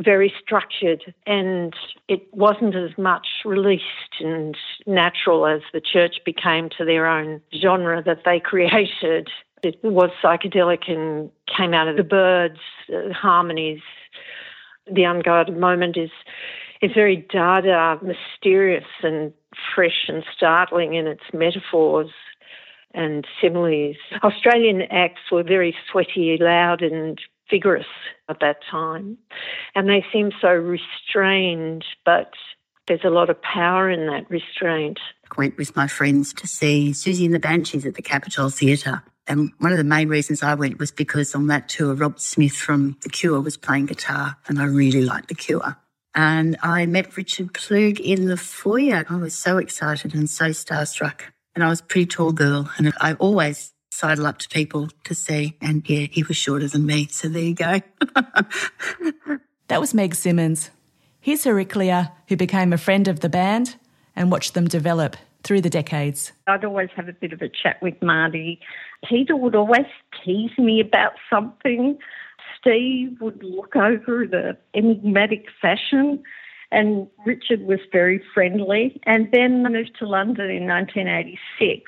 very 0.00 0.32
structured 0.42 1.14
and 1.26 1.72
it 2.08 2.22
wasn't 2.32 2.74
as 2.74 2.90
much 2.98 3.26
released 3.44 3.84
and 4.20 4.56
natural 4.86 5.46
as 5.46 5.60
the 5.72 5.80
church 5.80 6.16
became 6.24 6.68
to 6.76 6.84
their 6.84 7.06
own 7.06 7.40
genre 7.60 8.02
that 8.02 8.22
they 8.24 8.40
created. 8.44 9.28
It 9.62 9.82
was 9.82 10.10
psychedelic 10.22 10.90
and 10.90 11.30
came 11.56 11.74
out 11.74 11.88
of 11.88 11.96
the 11.96 12.04
Byrds, 12.04 12.58
the 12.88 13.14
harmonies. 13.14 13.80
The 14.90 15.04
unguarded 15.04 15.56
moment 15.56 15.96
is 15.96 16.10
very 16.92 17.16
dada, 17.30 17.98
mysterious 18.02 18.84
and 19.02 19.32
fresh 19.74 20.06
and 20.08 20.24
startling 20.36 20.94
in 20.94 21.06
its 21.06 21.22
metaphors 21.32 22.10
and 22.94 23.26
similes. 23.40 23.96
Australian 24.22 24.82
acts 24.90 25.30
were 25.30 25.42
very 25.42 25.74
sweaty, 25.90 26.36
loud, 26.40 26.82
and 26.82 27.20
vigorous 27.50 27.86
at 28.28 28.40
that 28.40 28.58
time. 28.70 29.18
And 29.74 29.88
they 29.88 30.04
seem 30.12 30.30
so 30.40 30.48
restrained, 30.48 31.84
but 32.04 32.32
there's 32.86 33.04
a 33.04 33.10
lot 33.10 33.30
of 33.30 33.40
power 33.42 33.90
in 33.90 34.06
that 34.06 34.30
restraint. 34.30 34.98
I 35.30 35.34
went 35.36 35.56
with 35.56 35.74
my 35.74 35.86
friends 35.86 36.32
to 36.34 36.46
see 36.46 36.90
Siouxsie 36.90 37.24
and 37.24 37.34
the 37.34 37.40
Banshees 37.40 37.86
at 37.86 37.94
the 37.94 38.02
Capitol 38.02 38.50
Theatre. 38.50 39.02
And 39.26 39.52
one 39.58 39.72
of 39.72 39.78
the 39.78 39.84
main 39.84 40.08
reasons 40.08 40.42
I 40.42 40.54
went 40.54 40.78
was 40.78 40.92
because 40.92 41.34
on 41.34 41.46
that 41.46 41.68
tour, 41.68 41.94
Rob 41.94 42.20
Smith 42.20 42.52
from 42.52 42.96
The 43.02 43.08
Cure 43.08 43.40
was 43.40 43.56
playing 43.56 43.86
guitar, 43.86 44.36
and 44.46 44.58
I 44.60 44.64
really 44.64 45.02
liked 45.02 45.28
The 45.28 45.34
Cure. 45.34 45.76
And 46.14 46.56
I 46.62 46.86
met 46.86 47.16
Richard 47.16 47.52
Ploog 47.52 47.98
in 47.98 48.26
the 48.26 48.36
foyer. 48.36 49.04
I 49.08 49.16
was 49.16 49.34
so 49.34 49.58
excited 49.58 50.14
and 50.14 50.30
so 50.30 50.46
starstruck. 50.46 51.22
And 51.54 51.64
I 51.64 51.68
was 51.68 51.80
a 51.80 51.84
pretty 51.84 52.06
tall 52.06 52.32
girl. 52.32 52.70
And 52.78 52.92
I 53.00 53.14
always 53.14 53.72
sidle 53.90 54.26
up 54.26 54.38
to 54.38 54.48
people 54.48 54.88
to 55.04 55.14
see. 55.14 55.56
And 55.60 55.88
yeah, 55.88 56.06
he 56.10 56.22
was 56.22 56.36
shorter 56.36 56.68
than 56.68 56.86
me. 56.86 57.08
So 57.08 57.28
there 57.28 57.42
you 57.42 57.54
go. 57.54 57.80
that 59.68 59.80
was 59.80 59.94
Meg 59.94 60.14
Simmons. 60.14 60.70
Here's 61.20 61.44
Heraclea, 61.44 62.12
who 62.28 62.36
became 62.36 62.72
a 62.72 62.78
friend 62.78 63.08
of 63.08 63.20
the 63.20 63.28
band 63.28 63.76
and 64.14 64.30
watched 64.30 64.54
them 64.54 64.68
develop 64.68 65.16
through 65.42 65.60
the 65.60 65.70
decades. 65.70 66.32
I'd 66.46 66.64
always 66.64 66.90
have 66.96 67.08
a 67.08 67.12
bit 67.12 67.32
of 67.32 67.42
a 67.42 67.48
chat 67.48 67.80
with 67.82 68.00
Marty. 68.02 68.60
Peter 69.08 69.36
would 69.36 69.54
always 69.54 69.86
tease 70.24 70.56
me 70.58 70.80
about 70.80 71.12
something. 71.30 71.98
Steve 72.64 73.20
would 73.20 73.42
look 73.42 73.76
over 73.76 74.22
an 74.22 74.56
enigmatic 74.74 75.46
fashion, 75.60 76.22
and 76.70 77.06
Richard 77.26 77.62
was 77.62 77.80
very 77.92 78.22
friendly. 78.32 79.00
And 79.04 79.28
then 79.32 79.64
I 79.66 79.68
moved 79.68 79.96
to 79.98 80.08
London 80.08 80.50
in 80.50 80.66
1986. 80.66 81.82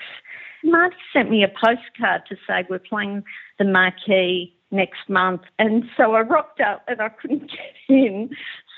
Marty 0.64 0.97
sent 1.12 1.30
me 1.30 1.42
a 1.42 1.49
postcard 1.49 2.23
to 2.28 2.37
say 2.47 2.64
we're 2.68 2.78
playing 2.78 3.25
the 3.59 3.64
Marquee 3.64 4.54
next 4.71 5.09
month. 5.09 5.42
And 5.59 5.85
so 5.97 6.12
I 6.12 6.21
rocked 6.21 6.61
up 6.61 6.83
and 6.88 7.00
I 7.00 7.09
couldn't 7.09 7.50
get 7.50 7.75
in. 7.88 8.30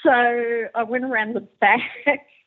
So 0.02 0.10
I 0.74 0.82
went 0.84 1.04
around 1.04 1.34
the 1.34 1.46
back 1.60 1.80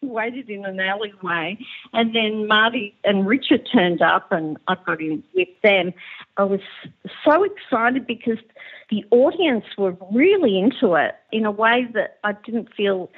waited 0.12 0.50
in 0.50 0.66
an 0.66 0.80
alleyway. 0.80 1.58
And 1.94 2.16
then 2.16 2.48
Marty 2.48 2.96
and 3.04 3.28
Richard 3.28 3.68
turned 3.72 4.02
up 4.02 4.32
and 4.32 4.58
I 4.68 4.76
got 4.86 5.02
in 5.02 5.24
with 5.34 5.50
them. 5.64 5.94
I 6.38 6.44
was 6.44 6.62
so 7.26 7.44
excited 7.44 8.08
because 8.08 8.40
the 8.90 9.06
audience 9.12 9.66
were 9.78 9.96
really 10.12 10.60
into 10.60 10.96
it 10.96 11.16
in 11.32 11.46
a 11.46 11.52
way 11.52 11.88
that 11.94 12.20
I 12.24 12.34
didn't 12.34 12.74
feel 12.76 13.10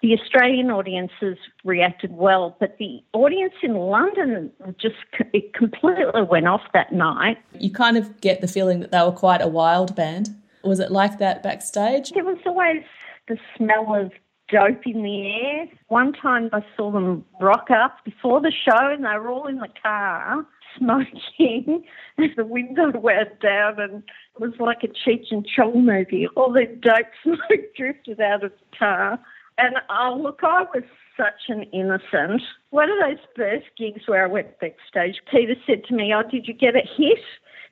the 0.00 0.12
Australian 0.12 0.70
audiences 0.70 1.38
reacted 1.64 2.12
well, 2.12 2.56
but 2.60 2.76
the 2.78 3.02
audience 3.12 3.54
in 3.62 3.74
London 3.74 4.52
just 4.80 4.94
it 5.32 5.52
completely 5.54 6.22
went 6.22 6.46
off 6.46 6.60
that 6.72 6.92
night. 6.92 7.38
You 7.58 7.72
kind 7.72 7.96
of 7.96 8.20
get 8.20 8.40
the 8.40 8.46
feeling 8.46 8.78
that 8.80 8.92
they 8.92 9.02
were 9.02 9.10
quite 9.10 9.42
a 9.42 9.48
wild 9.48 9.96
band. 9.96 10.30
Was 10.62 10.78
it 10.78 10.92
like 10.92 11.18
that 11.18 11.42
backstage? 11.42 12.10
There 12.10 12.24
was 12.24 12.38
always 12.46 12.84
the 13.26 13.38
smell 13.56 13.94
of 13.94 14.12
dope 14.48 14.86
in 14.86 15.02
the 15.02 15.30
air. 15.30 15.66
One 15.88 16.12
time 16.12 16.50
I 16.52 16.64
saw 16.76 16.90
them 16.90 17.24
rock 17.40 17.68
up 17.70 18.04
before 18.04 18.40
the 18.40 18.52
show 18.52 18.90
and 18.90 19.04
they 19.04 19.18
were 19.18 19.30
all 19.30 19.46
in 19.46 19.56
the 19.56 19.68
car 19.82 20.46
smoking. 20.78 21.84
and 22.16 22.30
the 22.36 22.44
window 22.44 22.90
went 22.98 23.40
down 23.40 23.80
and 23.80 24.02
it 24.34 24.40
was 24.40 24.54
like 24.58 24.82
a 24.82 24.88
Cheech 24.88 25.26
and 25.30 25.46
Chong 25.46 25.84
movie. 25.84 26.26
All 26.36 26.52
the 26.52 26.66
dope 26.80 27.06
smoke 27.22 27.74
drifted 27.76 28.20
out 28.20 28.44
of 28.44 28.52
the 28.52 28.76
car. 28.78 29.18
And 29.58 29.74
oh, 29.90 30.18
look, 30.22 30.40
I 30.42 30.62
was 30.74 30.84
such 31.16 31.48
an 31.48 31.64
innocent. 31.72 32.42
One 32.70 32.90
of 32.90 32.98
those 33.00 33.24
first 33.34 33.66
gigs 33.76 34.02
where 34.06 34.24
I 34.24 34.28
went 34.28 34.58
backstage, 34.60 35.16
Peter 35.30 35.54
said 35.66 35.84
to 35.88 35.94
me, 35.94 36.14
Oh, 36.14 36.22
did 36.28 36.46
you 36.46 36.54
get 36.54 36.76
a 36.76 36.82
hit? 36.96 37.18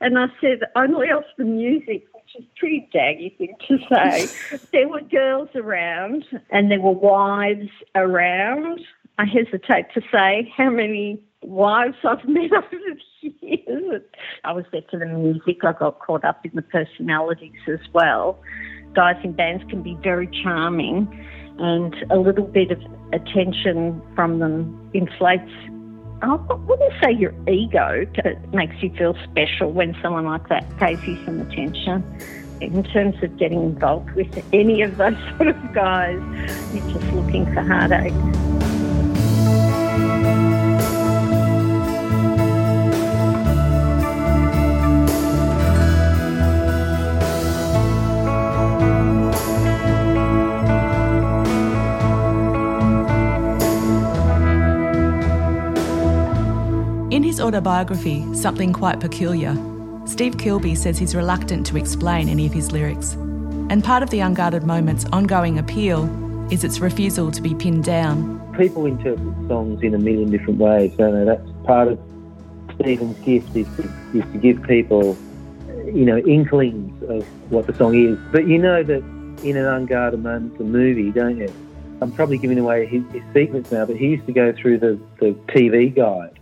And 0.01 0.19
I 0.19 0.27
said, 0.41 0.61
Only 0.75 1.07
off 1.07 1.25
the 1.39 1.45
music 1.45 2.07
which 2.27 2.43
is 2.43 2.49
pretty 2.59 2.89
daggy 2.95 3.37
thing 3.37 3.55
to 3.69 3.79
say. 3.89 4.59
there 4.73 4.89
were 4.89 5.03
girls 5.03 5.49
around 5.55 6.25
and 6.51 6.71
there 6.71 6.81
were 6.81 6.93
wives 6.93 7.69
around. 7.95 8.81
I 9.19 9.25
hesitate 9.25 9.87
to 9.95 10.03
say 10.13 10.53
how 10.57 10.71
many 10.71 11.21
wives 11.43 11.97
I've 12.05 12.25
met 12.29 12.53
over 12.53 12.67
the 12.71 13.35
years. 13.41 14.03
I 14.45 14.53
was 14.53 14.65
there 14.73 14.83
for 14.91 14.99
the 14.99 15.07
music. 15.07 15.65
I 15.65 15.73
got 15.73 16.01
caught 16.01 16.25
up 16.25 16.45
in 16.45 16.53
the 16.55 16.63
personalities 16.63 17.53
as 17.69 17.81
well. 17.93 18.41
Guys 18.95 19.17
in 19.23 19.33
bands 19.33 19.63
can 19.69 19.83
be 19.83 19.97
very 20.03 20.29
charming, 20.43 21.07
and 21.59 21.95
a 22.11 22.17
little 22.17 22.47
bit 22.47 22.71
of 22.71 22.79
attention 23.13 24.01
from 24.15 24.39
them 24.39 24.91
inflates 24.95 25.51
Oh, 26.23 26.45
I 26.49 26.55
wouldn't 26.55 26.93
say 27.03 27.13
your 27.13 27.35
ego, 27.47 28.07
it 28.15 28.55
makes 28.55 28.83
you 28.83 28.91
feel 28.97 29.15
special 29.31 29.71
when 29.71 29.95
someone 30.01 30.25
like 30.25 30.49
that 30.49 30.65
pays 30.79 31.03
you 31.07 31.23
some 31.27 31.41
attention. 31.41 32.03
In 32.63 32.83
terms 32.85 33.23
of 33.23 33.37
getting 33.37 33.63
involved 33.63 34.11
with 34.13 34.43
any 34.53 34.81
of 34.81 34.97
those 34.97 35.17
sort 35.37 35.49
of 35.49 35.75
guys, 35.75 36.19
you're 36.75 36.91
just 36.91 37.13
looking 37.13 37.45
for 37.53 37.61
heartache. 37.63 38.56
His 57.37 57.45
autobiography, 57.45 58.25
Something 58.35 58.73
Quite 58.73 58.99
Peculiar, 58.99 59.55
Steve 60.07 60.39
Kilbey 60.39 60.75
says 60.75 60.97
he's 60.97 61.15
reluctant 61.15 61.67
to 61.67 61.77
explain 61.77 62.31
any 62.31 62.47
of 62.47 62.53
his 62.55 62.73
lyrics. 62.73 63.13
And 63.69 63.85
part 63.85 64.03
of 64.03 64.09
the 64.09 64.21
Unguarded 64.21 64.63
Moment's 64.63 65.05
ongoing 65.13 65.59
appeal 65.59 66.09
is 66.51 66.65
its 66.65 66.81
refusal 66.81 67.31
to 67.31 67.43
be 67.43 67.55
pinned 67.55 67.85
down. 67.85 68.41
People 68.57 68.87
interpret 68.87 69.35
songs 69.49 69.83
in 69.83 69.95
a 69.95 69.99
million 69.99 70.31
different 70.31 70.59
ways, 70.59 70.95
don't 70.97 71.13
they? 71.13 71.25
That's 71.27 71.47
part 71.67 71.89
of 71.89 71.99
Stephen's 72.81 73.19
gift 73.19 73.55
is 73.55 73.67
to, 73.77 73.83
is 74.15 74.25
to 74.33 74.39
give 74.39 74.63
people, 74.63 75.15
you 75.85 76.07
know, 76.07 76.17
inklings 76.17 77.03
of 77.03 77.23
what 77.53 77.67
the 77.67 77.75
song 77.75 77.95
is. 77.95 78.19
But 78.33 78.49
you 78.49 78.57
know 78.57 78.83
that 78.83 79.03
in 79.45 79.59
an 79.59 79.67
Unguarded 79.67 80.23
Moment, 80.23 80.57
the 80.57 80.65
movie, 80.65 81.11
don't 81.11 81.37
you? 81.37 81.53
I'm 82.01 82.13
probably 82.13 82.39
giving 82.39 82.59
away 82.59 82.87
his, 82.87 83.03
his 83.13 83.23
secrets 83.35 83.71
now, 83.71 83.85
but 83.85 83.99
he 83.99 84.07
used 84.07 84.25
to 84.25 84.33
go 84.33 84.55
through 84.55 84.79
the, 84.79 84.99
the 85.21 85.33
TV 85.53 85.95
guide 85.95 86.36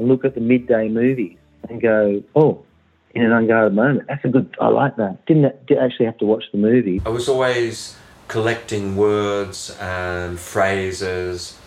and 0.00 0.08
look 0.08 0.24
at 0.24 0.34
the 0.34 0.40
midday 0.40 0.88
movies 0.88 1.36
and 1.68 1.80
go, 1.80 2.22
oh, 2.34 2.64
in 3.14 3.22
an 3.22 3.32
unguarded 3.32 3.74
moment, 3.74 4.08
that's 4.08 4.24
a 4.24 4.28
good, 4.28 4.54
I 4.60 4.68
like 4.68 4.96
that. 4.96 5.26
Didn't 5.26 5.44
actually 5.78 6.06
have 6.06 6.18
to 6.18 6.24
watch 6.24 6.44
the 6.52 6.58
movie. 6.58 7.02
I 7.04 7.10
was 7.10 7.28
always 7.28 7.96
collecting 8.28 8.96
words 8.96 9.76
and 9.80 10.38
phrases 10.38 11.58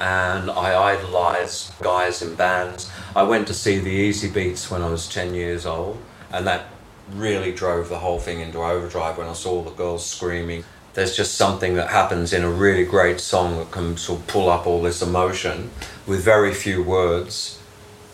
and 0.00 0.50
I 0.50 0.94
idolised 0.94 1.78
guys 1.80 2.22
in 2.22 2.34
bands. 2.34 2.90
I 3.14 3.22
went 3.22 3.46
to 3.48 3.54
see 3.54 3.78
the 3.78 4.10
Easybeats 4.10 4.70
when 4.70 4.82
I 4.82 4.90
was 4.90 5.06
10 5.08 5.34
years 5.34 5.66
old, 5.66 5.98
and 6.32 6.46
that 6.46 6.68
really 7.12 7.52
drove 7.52 7.90
the 7.90 7.98
whole 7.98 8.18
thing 8.18 8.40
into 8.40 8.58
overdrive 8.58 9.18
when 9.18 9.26
I 9.26 9.34
saw 9.34 9.62
the 9.62 9.70
girls 9.70 10.06
screaming. 10.06 10.64
There's 10.94 11.14
just 11.14 11.34
something 11.34 11.74
that 11.74 11.90
happens 11.90 12.32
in 12.32 12.42
a 12.44 12.50
really 12.50 12.84
great 12.84 13.20
song 13.20 13.58
that 13.58 13.70
can 13.70 13.98
sort 13.98 14.20
of 14.20 14.26
pull 14.26 14.48
up 14.48 14.66
all 14.66 14.80
this 14.80 15.02
emotion 15.02 15.70
with 16.06 16.24
very 16.24 16.54
few 16.54 16.82
words 16.82 17.59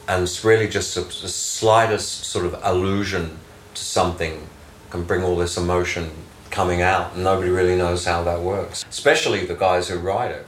and 0.08 0.22
it's 0.22 0.44
really 0.44 0.68
just 0.68 0.94
the 0.94 1.28
slightest 1.28 2.24
sort 2.24 2.46
of 2.46 2.58
allusion 2.62 3.38
to 3.74 3.84
something 3.84 4.48
can 4.90 5.04
bring 5.04 5.22
all 5.22 5.36
this 5.36 5.56
emotion 5.56 6.10
coming 6.50 6.80
out 6.80 7.14
and 7.14 7.24
nobody 7.24 7.50
really 7.50 7.76
knows 7.76 8.04
how 8.04 8.22
that 8.22 8.40
works. 8.40 8.84
Especially 8.88 9.44
the 9.44 9.54
guys 9.54 9.88
who 9.88 9.98
write 9.98 10.30
it. 10.30 10.46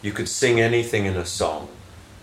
You 0.00 0.12
could 0.12 0.28
sing 0.28 0.60
anything 0.60 1.06
in 1.06 1.16
a 1.16 1.26
song. 1.26 1.68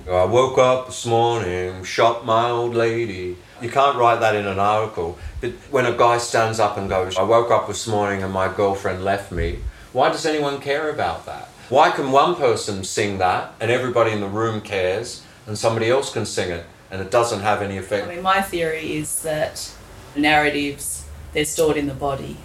I 0.09 0.23
woke 0.23 0.57
up 0.57 0.87
this 0.87 1.05
morning 1.05 1.83
shot 1.83 2.25
my 2.25 2.49
old 2.49 2.73
lady. 2.73 3.37
You 3.61 3.69
can't 3.69 3.97
write 3.97 4.21
that 4.21 4.35
in 4.35 4.47
an 4.47 4.59
article 4.59 5.17
but 5.41 5.51
when 5.69 5.85
a 5.85 5.95
guy 5.95 6.17
stands 6.17 6.59
up 6.59 6.77
and 6.77 6.87
goes 6.87 7.17
i 7.17 7.23
woke 7.23 7.51
up 7.51 7.67
this 7.67 7.87
morning 7.87 8.23
and 8.23 8.31
my 8.31 8.47
girlfriend 8.51 9.03
left 9.03 9.31
me 9.31 9.59
why 9.93 10.09
does 10.09 10.25
anyone 10.25 10.61
care 10.61 10.89
about 10.89 11.25
that? 11.25 11.49
Why 11.69 11.89
can 11.89 12.11
one 12.11 12.35
person 12.35 12.83
sing 12.83 13.17
that 13.17 13.53
and 13.59 13.71
everybody 13.71 14.11
in 14.11 14.21
the 14.21 14.27
room 14.27 14.61
cares 14.61 15.23
and 15.47 15.57
somebody 15.57 15.89
else 15.89 16.13
can 16.13 16.25
sing 16.25 16.51
it 16.51 16.65
and 16.91 17.01
it 17.01 17.11
doesn't 17.11 17.41
have 17.41 17.61
any 17.61 17.77
effect. 17.77 18.07
I 18.07 18.15
mean, 18.15 18.23
my 18.23 18.41
theory 18.41 18.95
is 18.95 19.21
that 19.23 19.71
narratives 20.15 21.05
they're 21.33 21.45
stored 21.45 21.77
in 21.77 21.87
the 21.87 21.93
body, 21.93 22.37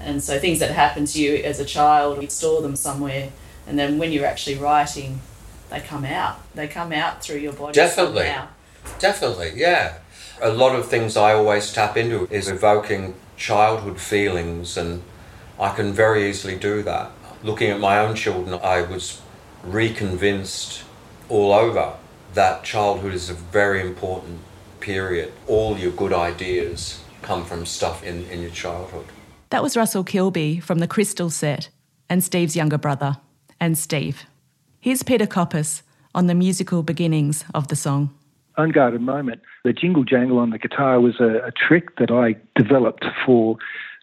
and 0.00 0.22
so 0.22 0.38
things 0.38 0.58
that 0.58 0.70
happen 0.70 1.04
to 1.06 1.20
you 1.20 1.36
as 1.44 1.60
a 1.60 1.64
child, 1.64 2.22
you 2.22 2.28
store 2.28 2.62
them 2.62 2.76
somewhere, 2.76 3.30
and 3.66 3.78
then 3.78 3.98
when 3.98 4.12
you're 4.12 4.26
actually 4.26 4.56
writing, 4.56 5.20
they 5.70 5.80
come 5.80 6.04
out. 6.04 6.40
They 6.54 6.68
come 6.68 6.92
out 6.92 7.22
through 7.22 7.38
your 7.38 7.52
body. 7.52 7.72
Definitely, 7.72 8.32
definitely, 8.98 9.52
yeah. 9.56 9.98
A 10.40 10.50
lot 10.50 10.74
of 10.74 10.88
things 10.88 11.16
I 11.16 11.32
always 11.32 11.72
tap 11.72 11.96
into 11.96 12.26
is 12.30 12.48
evoking 12.48 13.14
childhood 13.36 14.00
feelings, 14.00 14.76
and 14.76 15.02
I 15.58 15.74
can 15.74 15.92
very 15.92 16.28
easily 16.28 16.56
do 16.56 16.82
that. 16.82 17.10
Looking 17.42 17.70
at 17.70 17.80
my 17.80 17.98
own 17.98 18.14
children, 18.14 18.58
I 18.62 18.82
was 18.82 19.20
reconvinced 19.62 20.82
all 21.28 21.52
over 21.52 21.94
that 22.36 22.62
childhood 22.62 23.14
is 23.14 23.30
a 23.30 23.34
very 23.34 23.80
important 23.80 24.38
period. 24.80 25.32
All 25.48 25.76
your 25.78 25.92
good 25.92 26.12
ideas 26.12 27.02
come 27.22 27.44
from 27.44 27.64
stuff 27.66 28.04
in, 28.04 28.24
in 28.26 28.42
your 28.42 28.50
childhood. 28.50 29.06
That 29.50 29.62
was 29.62 29.76
Russell 29.76 30.04
Kilbey 30.04 30.62
from 30.62 30.78
the 30.78 30.86
Crystal 30.86 31.30
set 31.30 31.70
and 32.08 32.22
Steve's 32.22 32.54
younger 32.54 32.78
brother, 32.78 33.16
and 33.58 33.76
Steve. 33.76 34.24
Here's 34.80 35.02
Peter 35.02 35.26
Koppes 35.26 35.82
on 36.14 36.26
the 36.26 36.34
musical 36.34 36.82
beginnings 36.82 37.44
of 37.54 37.68
the 37.68 37.74
song. 37.74 38.14
Unguarded 38.56 39.00
Moment. 39.00 39.40
The 39.64 39.72
jingle 39.72 40.04
jangle 40.04 40.38
on 40.38 40.50
the 40.50 40.58
guitar 40.58 41.00
was 41.00 41.18
a, 41.18 41.46
a 41.46 41.50
trick 41.50 41.96
that 41.96 42.10
I 42.10 42.36
developed 42.54 43.04
for 43.24 43.56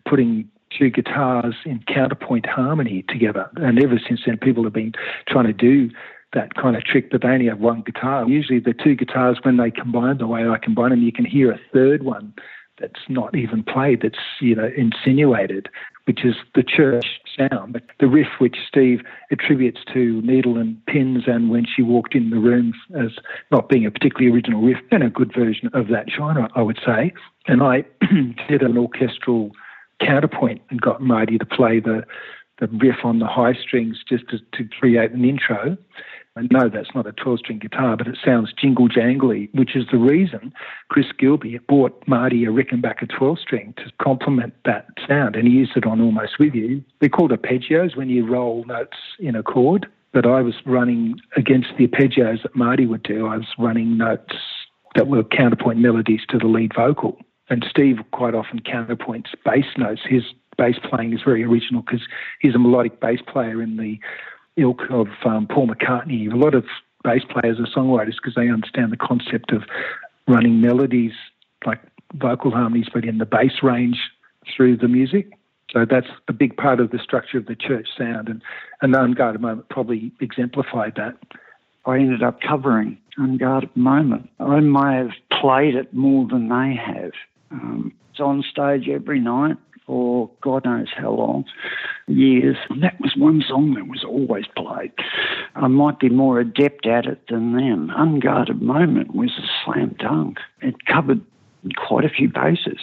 putting 0.08 0.50
two 0.78 0.90
guitars 0.90 1.56
in 1.66 1.84
counterpoint 1.88 2.46
harmony 2.46 3.06
together. 3.08 3.50
And 3.58 3.82
ever 3.82 4.00
since 4.06 4.22
then, 4.26 4.38
people 4.38 4.64
have 4.64 4.74
been 4.74 4.94
trying 5.28 5.46
to 5.46 5.54
do 5.54 5.92
that 6.34 6.56
kind 6.56 6.76
of 6.76 6.84
trick, 6.84 7.12
but 7.12 7.22
they 7.22 7.30
only 7.30 7.48
have 7.48 7.60
one 7.60 7.82
guitar. 7.82 8.28
Usually, 8.28 8.60
the 8.60 8.74
two 8.74 8.96
guitars, 8.96 9.38
when 9.44 9.58
they 9.58 9.72
combine 9.72 10.18
the 10.18 10.28
way 10.28 10.48
I 10.48 10.58
combine 10.58 10.90
them, 10.90 11.02
you 11.02 11.12
can 11.12 11.26
hear 11.26 11.52
a 11.52 11.60
third 11.72 12.04
one 12.04 12.34
that's 12.80 13.02
not 13.08 13.36
even 13.36 13.64
played, 13.64 14.02
that's 14.02 14.18
you 14.42 14.56
know 14.56 14.70
insinuated, 14.76 15.70
which 16.06 16.26
is 16.26 16.36
the 16.56 16.64
church 16.64 17.06
sound. 17.38 17.74
But 17.74 17.84
The 18.00 18.08
riff 18.08 18.28
which 18.40 18.58
Steve 18.68 19.02
attributes 19.32 19.82
to 19.94 20.22
Needle 20.22 20.58
and 20.58 20.84
Pins 20.86 21.24
and 21.28 21.50
when 21.50 21.66
she 21.66 21.82
walked 21.82 22.16
in 22.16 22.30
the 22.30 22.40
room 22.40 22.74
as 22.96 23.12
not 23.52 23.70
being 23.70 23.86
a 23.86 23.92
particularly 23.92 24.34
original 24.34 24.62
riff 24.62 24.80
and 24.92 25.04
a 25.04 25.10
good 25.10 25.34
version 25.34 25.70
of 25.74 25.88
that 25.90 26.08
genre, 26.10 26.50
I 26.56 26.62
would 26.62 26.80
say. 26.86 27.14
And 27.48 27.62
I 27.62 27.86
did 28.50 28.64
an 28.64 28.78
orchestral 28.78 29.52
counterpoint 30.00 30.62
and 30.70 30.82
got 30.82 31.02
Marty 31.02 31.38
to 31.38 31.46
play 31.46 31.80
the 31.80 32.04
the 32.60 32.68
riff 32.68 32.98
on 33.04 33.20
the 33.20 33.28
high 33.28 33.54
strings 33.54 33.98
just 34.08 34.26
to, 34.30 34.38
to 34.54 34.70
create 34.80 35.12
an 35.12 35.26
intro. 35.26 35.76
I 36.36 36.48
know 36.50 36.68
that's 36.68 36.96
not 36.96 37.06
a 37.06 37.12
12 37.12 37.40
string 37.40 37.60
guitar, 37.60 37.96
but 37.96 38.08
it 38.08 38.18
sounds 38.24 38.54
jingle 38.60 38.90
jangly, 38.90 39.54
which 39.54 39.76
is 39.76 39.86
the 39.92 40.00
reason 40.00 40.52
Chris 40.90 41.06
Gilbey 41.20 41.60
bought 41.68 42.02
Marty 42.08 42.44
a 42.46 42.48
Rickenbacker 42.48 43.08
12 43.16 43.40
string 43.40 43.74
to 43.78 43.92
complement 44.02 44.54
that 44.66 44.88
sound, 45.08 45.36
and 45.36 45.48
he 45.48 45.54
used 45.54 45.78
it 45.78 45.86
on 45.86 46.02
Almost 46.02 46.40
With 46.40 46.56
You. 46.56 46.84
They're 47.00 47.10
called 47.10 47.32
arpeggios 47.32 47.96
when 47.96 48.10
you 48.10 48.26
roll 48.26 48.66
notes 48.66 48.98
in 49.20 49.36
a 49.36 49.44
chord, 49.44 49.86
but 50.12 50.26
I 50.26 50.42
was 50.42 50.56
running 50.66 51.20
against 51.38 51.70
the 51.78 51.88
arpeggios 51.88 52.42
that 52.42 52.56
Marty 52.56 52.88
would 52.88 53.04
do. 53.04 53.28
I 53.28 53.38
was 53.38 53.48
running 53.60 53.96
notes 53.98 54.36
that 54.96 55.08
were 55.08 55.24
counterpoint 55.24 55.80
melodies 55.80 56.22
to 56.30 56.40
the 56.40 56.48
lead 56.48 56.72
vocal. 56.76 57.18
And 57.50 57.66
Steve 57.70 57.98
quite 58.12 58.34
often 58.34 58.60
counterpoints 58.60 59.36
bass 59.46 59.66
notes. 59.78 60.02
His 60.08 60.24
bass 60.58 60.76
playing 60.90 61.14
is 61.14 61.20
very 61.24 61.44
original 61.44 61.82
because 61.82 62.08
he's 62.40 62.56
a 62.56 62.60
melodic 62.60 63.00
bass 63.00 63.20
player 63.28 63.62
in 63.62 63.78
the 63.78 64.00
ilk 64.58 64.82
of 64.90 65.08
um, 65.26 65.48
Paul 65.48 65.68
McCartney. 65.68 66.32
A 66.32 66.36
lot 66.36 66.54
of 66.54 66.66
bass 67.04 67.22
players 67.30 67.60
are 67.60 67.68
songwriters 67.68 68.16
because 68.22 68.36
they 68.36 68.50
understand 68.50 68.92
the 68.92 68.98
concept 68.98 69.52
of 69.52 69.64
running 70.28 70.62
melodies 70.62 71.14
like 71.66 71.80
vocal 72.16 72.52
harmonies, 72.52 72.88
but 72.94 73.06
in 73.06 73.18
the 73.18 73.26
bass 73.26 73.62
range 73.62 73.98
through 74.56 74.78
the 74.78 74.88
music. 74.88 75.32
So 75.72 75.86
that's 75.90 76.08
a 76.28 76.34
big 76.34 76.56
part 76.56 76.80
of 76.80 76.92
the 76.92 77.00
structure 77.00 77.38
of 77.38 77.48
the 77.48 77.56
church 77.56 77.88
sound, 77.98 78.30
and, 78.30 78.42
and 78.82 78.96
Unguarded 78.96 79.42
Moment 79.42 79.70
probably 79.70 80.12
exemplified 80.22 80.94
that. 80.98 81.18
I 81.86 81.96
ended 81.96 82.22
up 82.22 82.40
covering 82.42 82.98
Unguarded 83.18 83.76
Moment. 83.76 84.30
I 84.40 84.60
may 84.60 84.98
have 84.98 85.12
played 85.42 85.76
it 85.76 85.94
more 85.94 86.28
than 86.28 86.48
they 86.48 86.76
have. 86.76 87.12
Um, 87.52 87.92
it's 88.12 88.20
on 88.20 88.44
stage 88.50 88.88
every 88.88 89.20
night 89.20 89.58
for 89.86 90.30
God 90.42 90.66
knows 90.66 90.88
how 90.96 91.12
long, 91.12 91.46
years. 92.08 92.58
And 92.70 92.84
that 92.84 93.00
was 93.00 93.16
one 93.18 93.44
song 93.48 93.74
that 93.76 93.88
was 93.88 94.04
always 94.04 94.46
played. 94.56 94.92
I 95.56 95.68
might 95.68 96.00
be 96.00 96.10
more 96.10 96.40
adept 96.40 96.86
at 96.86 97.06
it 97.06 97.28
than 97.30 97.56
them. 97.56 97.92
Unguarded 97.96 98.62
Moment 98.62 99.16
was 99.16 99.32
a 99.38 99.48
slam 99.64 99.96
dunk. 100.00 100.40
It 100.62 100.86
covered 100.86 101.22
quite 101.76 102.06
a 102.06 102.10
few 102.10 102.30
bases 102.30 102.80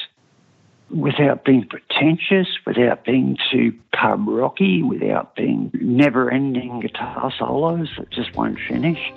without 0.91 1.45
being 1.45 1.67
pretentious, 1.67 2.49
without 2.67 3.05
being 3.05 3.37
too 3.51 3.73
pub 3.93 4.25
rocky, 4.27 4.83
without 4.83 5.37
being 5.37 5.71
never 5.75 6.31
ending 6.31 6.81
guitar 6.81 7.33
solos 7.39 7.89
that 7.97 8.11
just 8.11 8.35
won't 8.35 8.59
finish. 8.69 9.13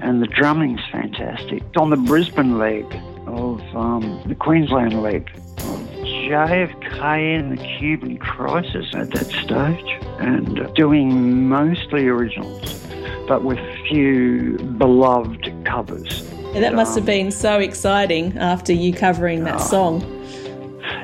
And 0.00 0.22
the 0.22 0.26
drumming's 0.26 0.80
fantastic. 0.90 1.62
On 1.76 1.90
the 1.90 1.96
Brisbane 1.96 2.58
leg 2.58 2.84
of 3.26 3.60
um, 3.76 4.22
the 4.26 4.34
Queensland 4.34 5.02
leg 5.02 5.30
of 5.58 5.93
JFK 6.24 7.38
and 7.38 7.52
the 7.52 7.62
Cuban 7.78 8.16
Crisis 8.16 8.86
at 8.94 9.10
that 9.10 9.26
stage, 9.26 10.06
and 10.18 10.74
doing 10.74 11.48
mostly 11.48 12.06
originals, 12.06 12.82
but 13.28 13.44
with 13.44 13.58
few 13.88 14.56
beloved 14.78 15.52
covers. 15.66 16.22
that 16.54 16.74
must 16.74 16.94
have 16.94 17.04
been 17.04 17.30
so 17.30 17.58
exciting 17.58 18.38
after 18.38 18.72
you 18.72 18.94
covering 18.94 19.44
that 19.44 19.56
ah. 19.56 19.58
song. 19.58 20.00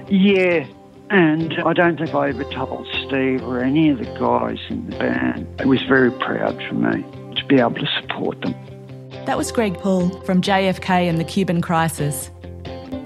Yeah, 0.09 0.67
and 1.11 1.53
I 1.65 1.75
don't 1.75 1.99
think 1.99 2.15
I 2.15 2.31
ever 2.31 2.45
told 2.45 2.87
Steve 3.07 3.43
or 3.43 3.61
any 3.61 3.91
of 3.91 3.99
the 3.99 4.07
guys 4.19 4.59
in 4.71 4.89
the 4.89 4.97
band. 4.97 5.61
It 5.61 5.67
was 5.67 5.83
very 5.83 6.11
proud 6.11 6.57
for 6.67 6.75
me 6.75 7.05
to 7.37 7.45
be 7.47 7.57
able 7.57 7.75
to 7.75 7.89
support 8.01 8.41
them. 8.41 8.55
That 9.27 9.37
was 9.37 9.53
Greg 9.53 9.75
Poole 9.75 10.09
from 10.23 10.41
JFK 10.41 11.09
and 11.09 11.19
the 11.19 11.25
Cuban 11.25 11.61
Crisis. 11.61 12.31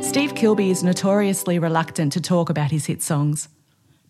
Steve 0.04 0.34
Kilbey 0.34 0.70
is 0.70 0.84
notoriously 0.84 1.58
reluctant 1.58 2.12
to 2.12 2.20
talk 2.20 2.50
about 2.50 2.70
his 2.70 2.84
hit 2.86 3.02
songs, 3.02 3.48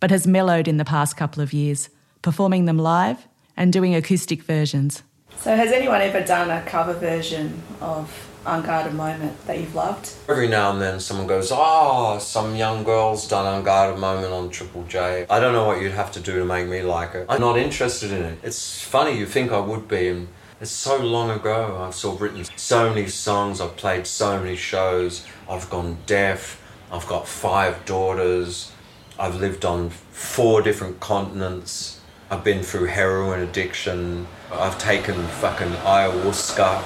but 0.00 0.10
has 0.10 0.26
mellowed 0.26 0.66
in 0.66 0.76
the 0.76 0.84
past 0.84 1.16
couple 1.16 1.40
of 1.40 1.52
years, 1.52 1.88
performing 2.20 2.64
them 2.64 2.78
live 2.78 3.28
and 3.56 3.72
doing 3.72 3.94
acoustic 3.94 4.42
versions. 4.42 5.04
So, 5.38 5.54
has 5.54 5.70
anyone 5.70 6.00
ever 6.00 6.20
done 6.20 6.50
a 6.50 6.62
cover 6.68 6.94
version 6.94 7.62
of 7.80 8.10
Unguarded 8.44 8.92
Moment 8.92 9.46
that 9.46 9.60
you've 9.60 9.74
loved? 9.74 10.12
Every 10.28 10.48
now 10.48 10.72
and 10.72 10.82
then 10.82 10.98
someone 10.98 11.28
goes, 11.28 11.50
Oh, 11.54 12.18
some 12.18 12.56
young 12.56 12.82
girl's 12.82 13.26
done 13.28 13.46
Unguarded 13.46 13.98
Moment 13.98 14.32
on 14.32 14.50
Triple 14.50 14.82
J. 14.84 15.26
I 15.30 15.38
don't 15.38 15.52
know 15.52 15.64
what 15.64 15.80
you'd 15.80 15.92
have 15.92 16.10
to 16.12 16.20
do 16.20 16.38
to 16.40 16.44
make 16.44 16.66
me 16.66 16.82
like 16.82 17.14
it. 17.14 17.26
I'm 17.28 17.40
not 17.40 17.56
interested 17.56 18.10
in 18.10 18.22
it. 18.22 18.38
It's 18.42 18.82
funny, 18.82 19.16
you 19.16 19.26
think 19.26 19.52
I 19.52 19.60
would 19.60 19.86
be, 19.86 20.08
and 20.08 20.28
it's 20.60 20.70
so 20.70 20.96
long 20.98 21.30
ago. 21.30 21.78
I've 21.80 21.94
sort 21.94 22.16
of 22.16 22.22
written 22.22 22.44
so 22.56 22.88
many 22.88 23.08
songs, 23.08 23.60
I've 23.60 23.76
played 23.76 24.06
so 24.06 24.40
many 24.40 24.56
shows, 24.56 25.26
I've 25.48 25.68
gone 25.68 25.98
deaf, 26.06 26.62
I've 26.92 27.06
got 27.06 27.26
five 27.26 27.84
daughters, 27.84 28.72
I've 29.18 29.36
lived 29.36 29.64
on 29.64 29.90
four 29.90 30.62
different 30.62 31.00
continents, 31.00 32.00
I've 32.30 32.44
been 32.44 32.62
through 32.62 32.86
heroin 32.86 33.40
addiction, 33.40 34.26
I've 34.52 34.78
taken 34.78 35.26
fucking 35.26 35.68
ayahuasca, 35.68 36.82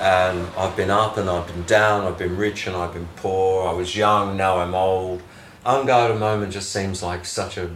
and 0.00 0.46
I've 0.56 0.76
been 0.76 0.90
up 0.90 1.16
and 1.16 1.30
I've 1.30 1.46
been 1.46 1.64
down, 1.64 2.04
I've 2.04 2.18
been 2.18 2.36
rich 2.36 2.66
and 2.66 2.76
I've 2.76 2.92
been 2.92 3.08
poor, 3.16 3.66
I 3.68 3.72
was 3.72 3.96
young, 3.96 4.36
now 4.36 4.58
I'm 4.58 4.74
old. 4.74 5.22
Unguarded 5.64 6.18
Moment 6.18 6.52
just 6.52 6.70
seems 6.70 7.02
like 7.02 7.24
such 7.24 7.56
a 7.56 7.70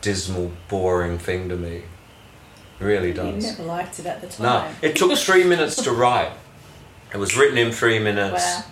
dismal, 0.00 0.52
boring 0.68 1.18
thing 1.18 1.48
to 1.48 1.56
me. 1.56 1.82
It 2.80 2.84
really 2.84 3.12
does. 3.12 3.44
You 3.44 3.50
never 3.50 3.64
liked 3.64 3.98
it 3.98 4.06
at 4.06 4.20
the 4.20 4.28
time. 4.28 4.44
No, 4.44 4.88
it 4.88 4.96
took 4.96 5.16
three 5.18 5.44
minutes 5.54 5.82
to 5.82 5.92
write. 5.92 6.32
It 7.12 7.18
was 7.18 7.36
written 7.36 7.58
in 7.58 7.72
three 7.72 7.98
minutes. 7.98 8.44
Wow. 8.44 8.64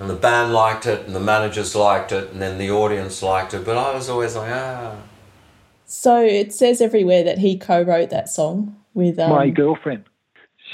And 0.00 0.10
the 0.10 0.14
band 0.14 0.52
liked 0.52 0.86
it, 0.86 1.06
and 1.06 1.14
the 1.14 1.20
managers 1.20 1.76
liked 1.76 2.10
it, 2.10 2.32
and 2.32 2.42
then 2.42 2.58
the 2.58 2.70
audience 2.70 3.22
liked 3.22 3.54
it. 3.54 3.64
But 3.64 3.76
I 3.76 3.94
was 3.94 4.08
always 4.08 4.34
like, 4.34 4.50
ah. 4.50 4.96
So 5.86 6.20
it 6.20 6.52
says 6.52 6.80
everywhere 6.80 7.22
that 7.22 7.38
he 7.38 7.56
co-wrote 7.56 8.10
that 8.10 8.28
song 8.28 8.76
with 8.94 9.18
um, 9.18 9.30
my 9.30 9.50
girlfriend. 9.50 10.04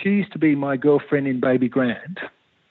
She 0.02 0.08
used 0.10 0.32
to 0.32 0.38
be 0.38 0.54
my 0.54 0.78
girlfriend 0.78 1.26
in 1.26 1.38
Baby 1.40 1.68
Grand, 1.68 2.18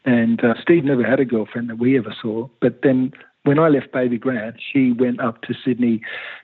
and 0.05 0.43
uh, 0.43 0.55
Steve 0.61 0.83
never 0.83 1.03
had 1.03 1.19
a 1.19 1.25
girlfriend 1.25 1.69
that 1.69 1.77
we 1.77 1.97
ever 1.97 2.15
saw. 2.19 2.47
But 2.59 2.81
then 2.81 3.13
when 3.49 3.57
I 3.57 3.67
left 3.67 3.91
Baby 3.91 4.19
Grand, 4.19 4.59
she 4.71 4.91
went 4.91 5.19
up 5.19 5.41
to 5.41 5.55
Sydney 5.65 6.01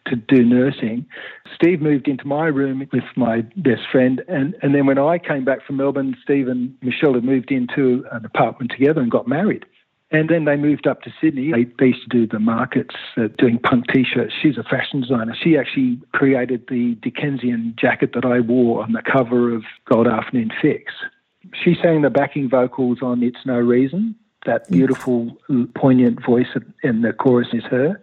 to 0.08 0.16
do 0.16 0.44
nursing. 0.44 1.06
Steve 1.54 1.80
moved 1.80 2.08
into 2.08 2.26
my 2.26 2.48
room 2.48 2.90
with 2.92 3.04
my 3.16 3.42
best 3.58 3.84
friend, 3.92 4.24
and, 4.28 4.56
and 4.64 4.74
then 4.74 4.88
when 4.88 4.98
I 4.98 5.20
came 5.20 5.46
back 5.46 5.64
from 5.64 5.78
Melbourne, 5.78 6.18
Steve 6.24 6.48
and 6.48 6.74
Michelle 6.82 7.14
had 7.14 7.24
moved 7.24 7.52
into 7.52 8.04
an 8.12 8.26
apartment 8.26 8.72
together 8.72 9.02
and 9.02 9.12
got 9.12 9.28
married. 9.28 9.66
And 10.10 10.30
then 10.30 10.46
they 10.46 10.56
moved 10.56 10.88
up 10.88 11.04
to 11.04 11.14
Sydney. 11.22 11.52
They, 11.52 11.66
they 11.78 11.90
used 11.90 12.10
to 12.10 12.18
do 12.18 12.26
the 12.26 12.40
markets, 12.40 12.96
uh, 13.18 13.28
doing 13.38 13.60
punk 13.60 13.86
t-shirts. 13.94 14.34
She's 14.42 14.58
a 14.58 14.64
fashion 14.64 15.02
designer. 15.02 15.36
She 15.40 15.60
actually 15.60 16.02
created 16.12 16.66
the 16.70 16.96
Dickensian 17.04 17.76
jacket 17.80 18.14
that 18.16 18.26
I 18.26 18.40
wore 18.40 18.82
on 18.82 18.94
the 18.94 19.04
cover 19.04 19.54
of 19.54 19.62
Gold 19.88 20.08
Afternoon 20.08 20.50
Fix. 20.60 20.92
She 21.64 21.76
sang 21.84 22.02
the 22.02 22.10
backing 22.10 22.50
vocals 22.50 22.98
on 23.04 23.22
It's 23.22 23.46
No 23.46 23.60
Reason. 23.60 24.16
That 24.46 24.70
beautiful, 24.70 25.36
poignant 25.74 26.24
voice 26.24 26.48
in 26.84 27.02
the 27.02 27.14
chorus 27.14 27.48
is 27.52 27.64
her. 27.66 28.00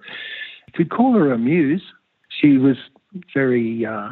You 0.66 0.72
could 0.74 0.90
call 0.90 1.14
her 1.14 1.32
a 1.32 1.38
muse. 1.38 1.82
She 2.28 2.58
was 2.58 2.76
very 3.32 3.86
uh, 3.86 4.10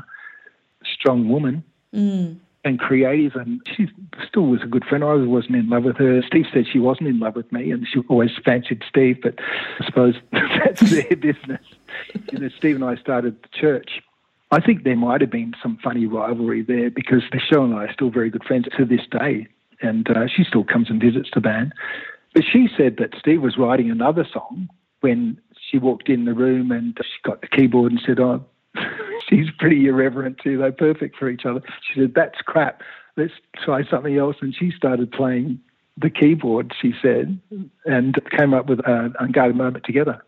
strong 0.85 1.29
woman. 1.29 1.64
Mm. 1.95 2.38
And 2.62 2.79
creative, 2.79 3.37
and 3.37 3.62
she 3.75 3.88
still 4.29 4.47
was 4.47 4.61
a 4.62 4.66
good 4.66 4.85
friend. 4.85 5.03
I 5.03 5.14
wasn't 5.14 5.57
in 5.57 5.71
love 5.71 5.85
with 5.85 5.97
her. 5.97 6.21
Steve 6.27 6.45
said 6.53 6.66
she 6.71 6.79
wasn't 6.79 7.09
in 7.09 7.19
love 7.19 7.35
with 7.35 7.51
me, 7.51 7.71
and 7.71 7.88
she 7.90 8.01
always 8.11 8.33
fancied 8.45 8.83
Steve, 8.87 9.23
but 9.23 9.37
I 9.79 9.87
suppose 9.87 10.14
that's 10.33 10.81
their 10.83 11.05
business. 11.16 11.62
You 12.31 12.38
know, 12.38 12.51
Steve 12.59 12.75
and 12.75 12.85
I 12.85 12.97
started 12.97 13.43
the 13.43 13.49
church. 13.59 14.03
I 14.51 14.61
think 14.61 14.85
there 14.85 14.95
might 14.97 15.23
have 15.23 15.31
been 15.31 15.55
some 15.62 15.79
funny 15.83 16.05
rivalry 16.05 16.62
there 16.62 16.90
because 16.90 17.23
Michelle 17.33 17.64
and 17.64 17.75
I 17.75 17.85
are 17.85 17.93
still 17.95 18.11
very 18.11 18.29
good 18.29 18.45
friends 18.45 18.66
to 18.77 18.85
this 18.85 19.07
day, 19.11 19.47
and 19.81 20.11
uh, 20.11 20.27
she 20.27 20.45
still 20.45 20.64
comes 20.64 20.90
and 20.90 21.01
visits 21.01 21.31
the 21.33 21.40
band. 21.40 21.73
But 22.35 22.45
she 22.45 22.69
said 22.77 22.97
that 22.99 23.14
Steve 23.19 23.43
was 23.43 23.57
writing 23.59 23.90
another 23.90 24.27
song 24.31 24.69
when 25.01 25.40
she 25.71 25.79
walked 25.79 26.09
in 26.09 26.25
the 26.25 26.35
room 26.35 26.71
and 26.71 26.97
she 27.01 27.29
got 27.29 27.40
the 27.40 27.49
keyboard 27.49 27.93
and 27.93 28.01
said, 28.05 28.21
"Oh, 28.21 28.45
she's 29.29 29.51
pretty 29.59 29.87
irreverent 29.87 30.38
too. 30.43 30.59
They're 30.59 30.73
perfect 30.73 31.16
for 31.16 31.29
each 31.29 31.45
other." 31.45 31.62
She 31.83 32.01
said, 32.01 32.14
"That's 32.14 32.40
crap. 32.40 32.83
Let's 33.16 33.35
try 33.64 33.85
something 33.88 34.16
else." 34.16 34.37
And 34.40 34.55
she 34.55 34.71
started 34.71 35.11
playing 35.11 35.61
the 35.97 36.11
keyboard. 36.11 36.73
She 36.81 36.93
said, 37.03 37.40
and 37.85 38.16
came 38.37 38.55
up 38.55 38.69
with 38.69 38.81
an 38.87 39.14
unguarded 39.19 39.57
moment 39.57 39.85
together. 39.85 40.23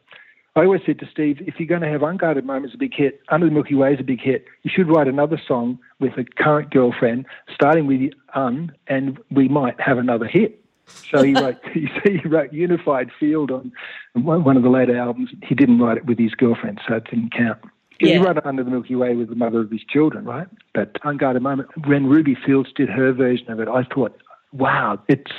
I 0.55 0.65
always 0.65 0.83
said 0.85 0.99
to 0.99 1.09
Steve, 1.11 1.38
if 1.47 1.55
you're 1.59 1.67
going 1.67 1.81
to 1.81 1.88
have 1.88 2.03
Unguarded 2.03 2.45
Moments 2.45 2.75
a 2.75 2.79
big 2.79 2.93
hit, 2.95 3.23
Under 3.31 3.47
the 3.47 3.53
Milky 3.53 3.75
Way 3.75 3.95
is 3.95 4.01
a 4.01 4.05
big 4.05 4.21
hit, 4.21 4.45
you 4.62 4.71
should 4.75 4.87
write 4.87 5.09
another 5.09 5.41
song 5.49 5.79
with 5.99 6.12
a 6.19 6.25
current 6.25 6.71
girlfriend, 6.71 7.25
starting 7.55 7.87
with 7.87 8.12
Un, 8.35 8.71
and 8.87 9.19
we 9.31 9.49
might 9.49 9.81
have 9.81 9.97
another 9.97 10.27
hit. 10.27 10.62
So 11.11 11.23
he 11.23 11.35
wrote, 11.35 11.59
he 11.73 12.19
wrote 12.25 12.53
Unified 12.53 13.11
Field 13.19 13.51
on 13.51 13.73
one 14.15 14.57
of 14.57 14.63
the 14.63 14.71
later 14.71 14.97
albums. 14.97 15.31
He 15.43 15.55
didn't 15.55 15.79
write 15.79 15.99
it 15.99 16.07
with 16.07 16.19
his 16.19 16.33
girlfriend, 16.33 16.81
so 16.87 16.97
it 16.97 17.05
didn't 17.05 17.33
count. 17.33 17.59
Yeah. 18.01 18.15
He 18.15 18.19
wrote 18.19 18.37
it 18.37 18.47
under 18.47 18.65
the 18.65 18.71
Milky 18.71 18.97
Way 18.97 19.15
with 19.15 19.29
the 19.29 19.37
mother 19.37 19.61
of 19.61 19.71
his 19.71 19.83
children, 19.89 20.25
right? 20.25 20.49
But 20.75 20.97
Unguarded 21.05 21.43
Moment, 21.43 21.69
when 21.87 22.07
Ruby 22.07 22.35
Fields 22.35 22.71
did 22.75 22.89
her 22.89 23.13
version 23.13 23.51
of 23.51 23.61
it, 23.61 23.69
I 23.69 23.85
thought, 23.85 24.21
wow, 24.53 24.99
it's 25.09 25.31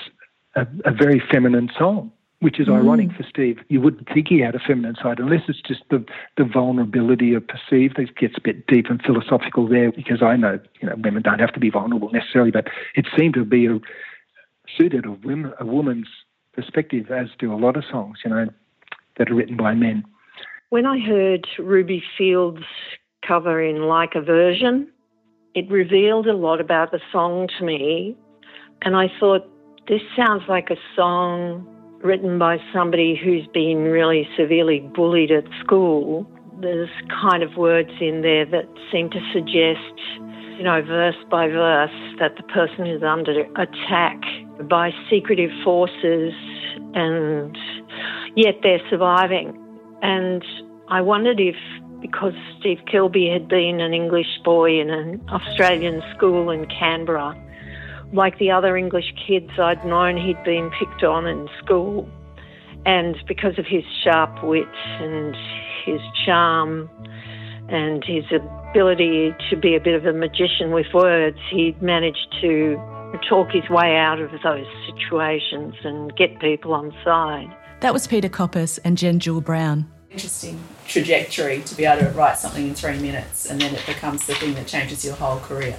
a, 0.56 0.66
a 0.86 0.92
very 0.92 1.22
feminine 1.32 1.70
song 1.78 2.12
which 2.44 2.60
is 2.60 2.68
mm. 2.68 2.76
ironic 2.76 3.10
for 3.13 3.24
Steve. 3.24 3.58
You 3.70 3.80
wouldn't 3.80 4.10
think 4.13 4.28
he 4.28 4.39
had 4.39 4.54
a 4.54 4.60
feminine 4.60 4.96
side 5.02 5.18
unless 5.20 5.44
it's 5.48 5.62
just 5.62 5.82
the, 5.89 6.04
the 6.36 6.44
vulnerability 6.44 7.34
of 7.34 7.48
perceived. 7.48 7.98
It 7.98 8.18
gets 8.18 8.36
a 8.38 8.42
bit 8.42 8.68
deep 8.68 8.88
and 8.89 9.02
philosophical 9.02 9.66
there 9.66 9.94
because 9.94 10.22
I 10.22 10.36
know, 10.36 10.60
you 10.82 10.89
know, 10.89 10.96
women 10.98 11.24
don't 11.24 11.39
have 11.39 11.54
to 11.54 11.60
be 11.62 11.70
vulnerable 11.70 12.12
necessarily, 12.12 12.52
but 12.52 12.68
it 12.96 13.08
seemed 13.18 13.36
to 13.36 13.46
be 13.46 13.68
a, 13.68 13.80
suited 14.77 15.05
a, 15.05 15.12
women, 15.12 15.53
a 15.59 15.65
woman's 15.65 16.07
perspective, 16.53 17.12
as 17.12 17.27
do 17.39 17.53
a 17.53 17.57
lot 17.57 17.75
of 17.75 17.83
songs, 17.89 18.19
you 18.23 18.31
know, 18.31 18.47
that 19.17 19.29
are 19.29 19.36
written 19.36 19.57
by 19.57 19.73
men. 19.73 20.03
When 20.69 20.86
I 20.86 20.99
heard 20.99 21.47
Ruby 21.59 22.03
Fields 22.17 22.63
cover 23.27 23.62
in 23.62 23.83
Like 23.83 24.15
a 24.15 24.21
Version, 24.21 24.88
it 25.53 25.69
revealed 25.69 26.27
a 26.27 26.33
lot 26.33 26.59
about 26.59 26.91
the 26.91 26.99
song 27.12 27.47
to 27.59 27.65
me. 27.65 28.15
And 28.81 28.95
I 28.95 29.12
thought, 29.19 29.47
this 29.88 30.01
sounds 30.15 30.43
like 30.47 30.69
a 30.69 30.77
song 30.95 31.67
written 32.03 32.39
by 32.39 32.57
somebody 32.73 33.19
who's 33.21 33.47
been 33.53 33.83
really 33.83 34.27
severely 34.38 34.79
bullied 34.95 35.31
at 35.31 35.45
school. 35.63 36.29
There's 36.59 36.89
kind 37.21 37.43
of 37.43 37.55
words 37.55 37.91
in 38.01 38.21
there 38.21 38.45
that 38.45 38.67
seem 38.91 39.09
to 39.12 39.19
suggest, 39.31 39.93
you 40.57 40.63
know, 40.63 40.81
verse 40.81 41.15
by 41.29 41.47
verse, 41.47 41.91
that 42.19 42.36
the 42.36 42.43
person 42.43 42.88
is 42.88 43.03
under 43.03 43.41
attack 43.55 44.21
by 44.70 44.92
secretive 45.10 45.52
forces 45.63 46.34
and 46.94 47.58
yet 48.36 48.56
they're 48.62 48.82
surviving. 48.89 49.60
And 50.02 50.44
I 50.89 51.02
wondered 51.02 51.39
if, 51.39 51.56
because 52.02 52.34
Steve 52.60 52.80
Kilbey 52.92 53.32
had 53.32 53.48
been 53.48 53.80
an 53.80 53.94
English 53.94 54.39
boy 54.44 54.80
in 54.80 54.89
an 54.89 55.22
Australian 55.30 56.02
school 56.16 56.50
in 56.50 56.66
Canberra, 56.68 57.36
like 58.12 58.38
the 58.38 58.52
other 58.52 58.78
English 58.78 59.13
kids 59.28 59.50
I'd 59.58 59.84
known, 59.86 60.18
he'd 60.18 60.44
been 60.44 60.70
picked 60.78 61.04
on 61.04 61.26
in 61.26 61.48
school. 61.63 62.08
And 62.86 63.16
because 63.28 63.58
of 63.58 63.66
his 63.66 63.84
sharp 64.04 64.44
wit 64.44 64.68
and 65.00 65.36
his 65.86 66.02
charm 66.26 66.89
and 67.70 68.04
his 68.04 68.26
ability 68.32 69.34
to 69.50 69.56
be 69.56 69.76
a 69.76 69.80
bit 69.80 69.96
of 69.96 70.06
a 70.06 70.13
magician 70.13 70.72
with 70.72 70.88
words, 70.94 71.38
he'd 71.50 71.82
managed 71.82 72.28
to 72.42 72.78
talk 73.19 73.52
his 73.52 73.67
way 73.69 73.95
out 73.97 74.19
of 74.19 74.32
those 74.43 74.67
situations 74.86 75.76
and 75.84 76.15
get 76.15 76.39
people 76.39 76.73
on 76.73 76.93
side. 77.04 77.56
That 77.82 77.93
was 77.93 78.08
Peter 78.08 78.30
Koppes 78.30 78.80
and 78.84 78.97
Jen 78.97 79.19
Jewel 79.19 79.41
Brown. 79.41 79.89
Interesting 80.10 80.60
trajectory 80.88 81.62
to 81.62 81.76
be 81.76 81.86
able 81.86 82.06
to 82.06 82.10
write 82.12 82.38
something 82.38 82.67
in 82.67 82.76
three 82.76 82.99
minutes 82.99 83.49
and 83.49 83.60
then 83.60 83.73
it 83.73 83.86
becomes 83.86 84.26
the 84.28 84.36
thing 84.36 84.54
that 84.54 84.67
changes 84.67 85.04
your 85.04 85.15
whole 85.15 85.39
career. 85.39 85.76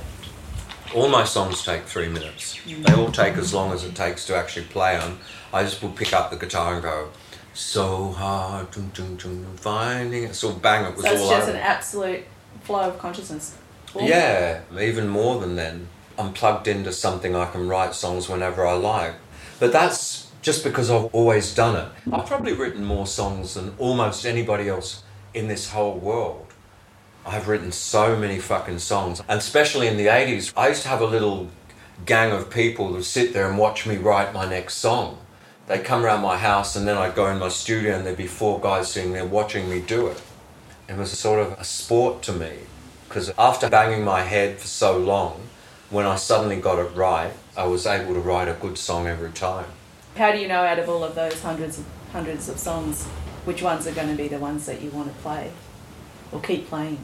All 0.94 1.08
my 1.08 1.24
songs 1.24 1.64
take 1.64 1.82
three 1.84 2.08
minutes. 2.08 2.60
They 2.66 2.92
all 2.94 3.10
take 3.10 3.34
as 3.36 3.52
long 3.52 3.72
as 3.72 3.84
it 3.84 3.94
takes 3.94 4.26
to 4.26 4.36
actually 4.36 4.66
play 4.66 4.96
them. 4.96 5.18
I 5.52 5.62
just 5.62 5.82
will 5.82 5.90
pick 5.90 6.12
up 6.12 6.30
the 6.30 6.36
guitar 6.36 6.74
and 6.74 6.82
go, 6.82 7.10
so 7.54 8.10
hard, 8.12 8.70
dun, 8.70 8.90
dun, 8.94 9.16
dun, 9.16 9.46
finding 9.56 10.24
it. 10.24 10.34
So 10.34 10.52
bang, 10.52 10.84
it 10.84 10.96
was 10.96 11.04
so 11.04 11.12
it's 11.12 11.22
all 11.22 11.30
just 11.30 11.48
over. 11.48 11.56
an 11.56 11.62
absolute 11.62 12.24
flow 12.62 12.88
of 12.88 12.98
consciousness. 12.98 13.56
Yeah, 13.98 14.60
even 14.78 15.08
more 15.08 15.40
than 15.40 15.56
then. 15.56 15.88
I'm 16.18 16.32
plugged 16.32 16.68
into 16.68 16.92
something 16.92 17.34
I 17.34 17.50
can 17.50 17.68
write 17.68 17.94
songs 17.94 18.28
whenever 18.28 18.66
I 18.66 18.74
like. 18.74 19.14
But 19.58 19.72
that's 19.72 20.30
just 20.42 20.62
because 20.62 20.90
I've 20.90 21.06
always 21.14 21.54
done 21.54 21.76
it. 21.76 22.12
I've 22.12 22.26
probably 22.26 22.52
written 22.52 22.84
more 22.84 23.06
songs 23.06 23.54
than 23.54 23.74
almost 23.78 24.26
anybody 24.26 24.68
else 24.68 25.02
in 25.32 25.48
this 25.48 25.70
whole 25.70 25.94
world. 25.94 26.46
I've 27.26 27.48
written 27.48 27.72
so 27.72 28.16
many 28.16 28.38
fucking 28.38 28.80
songs. 28.80 29.20
And 29.28 29.38
especially 29.38 29.86
in 29.86 29.96
the 29.96 30.06
80s, 30.06 30.52
I 30.56 30.68
used 30.68 30.82
to 30.82 30.88
have 30.88 31.00
a 31.00 31.06
little 31.06 31.48
gang 32.04 32.32
of 32.32 32.50
people 32.50 32.92
that 32.92 33.04
sit 33.04 33.32
there 33.32 33.48
and 33.48 33.58
watch 33.58 33.86
me 33.86 33.96
write 33.96 34.34
my 34.34 34.48
next 34.48 34.74
song. 34.74 35.18
They'd 35.66 35.84
come 35.84 36.04
around 36.04 36.20
my 36.20 36.36
house 36.36 36.76
and 36.76 36.86
then 36.86 36.98
I'd 36.98 37.14
go 37.14 37.30
in 37.30 37.38
my 37.38 37.48
studio 37.48 37.96
and 37.96 38.04
there'd 38.04 38.18
be 38.18 38.26
four 38.26 38.60
guys 38.60 38.92
sitting 38.92 39.12
there 39.12 39.24
watching 39.24 39.70
me 39.70 39.80
do 39.80 40.08
it. 40.08 40.20
It 40.88 40.98
was 40.98 41.18
sort 41.18 41.40
of 41.40 41.58
a 41.58 41.64
sport 41.64 42.20
to 42.24 42.32
me 42.32 42.52
because 43.08 43.32
after 43.38 43.70
banging 43.70 44.04
my 44.04 44.20
head 44.22 44.58
for 44.58 44.66
so 44.66 44.98
long, 44.98 45.40
when 45.94 46.06
I 46.06 46.16
suddenly 46.16 46.56
got 46.56 46.80
it 46.80 46.92
right, 46.96 47.32
I 47.56 47.66
was 47.66 47.86
able 47.86 48.14
to 48.14 48.20
write 48.20 48.48
a 48.48 48.54
good 48.54 48.76
song 48.76 49.06
every 49.06 49.30
time. 49.30 49.66
How 50.16 50.32
do 50.32 50.38
you 50.38 50.48
know 50.48 50.64
out 50.64 50.80
of 50.80 50.88
all 50.88 51.04
of 51.04 51.14
those 51.14 51.40
hundreds 51.40 51.78
of 51.78 51.86
hundreds 52.10 52.48
of 52.48 52.58
songs 52.58 53.04
which 53.44 53.62
ones 53.62 53.86
are 53.86 53.92
going 53.92 54.08
to 54.08 54.16
be 54.16 54.26
the 54.26 54.38
ones 54.38 54.66
that 54.66 54.82
you 54.82 54.90
want 54.90 55.14
to 55.14 55.22
play 55.22 55.52
or 56.32 56.40
keep 56.40 56.68
playing? 56.68 56.98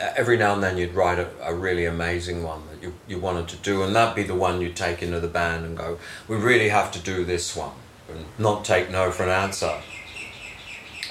Uh, 0.00 0.12
every 0.16 0.36
now 0.36 0.54
and 0.54 0.62
then 0.62 0.78
you'd 0.78 0.94
write 0.94 1.18
a, 1.18 1.28
a, 1.42 1.52
really 1.52 1.86
amazing 1.86 2.44
one 2.44 2.62
that 2.70 2.80
you, 2.80 2.94
you 3.08 3.18
wanted 3.18 3.48
to 3.48 3.56
do, 3.56 3.82
and 3.82 3.96
that'd 3.96 4.14
be 4.14 4.22
the 4.22 4.34
one 4.34 4.60
you'd 4.60 4.76
take 4.76 5.02
into 5.02 5.18
the 5.18 5.28
band 5.28 5.64
and 5.64 5.76
go, 5.76 5.98
We 6.28 6.36
really 6.36 6.68
have 6.68 6.92
to 6.92 7.00
do 7.00 7.24
this 7.24 7.56
one, 7.56 7.72
and 8.08 8.26
not 8.38 8.64
take 8.64 8.90
no 8.90 9.10
for 9.10 9.24
an 9.24 9.30
answer. 9.30 9.80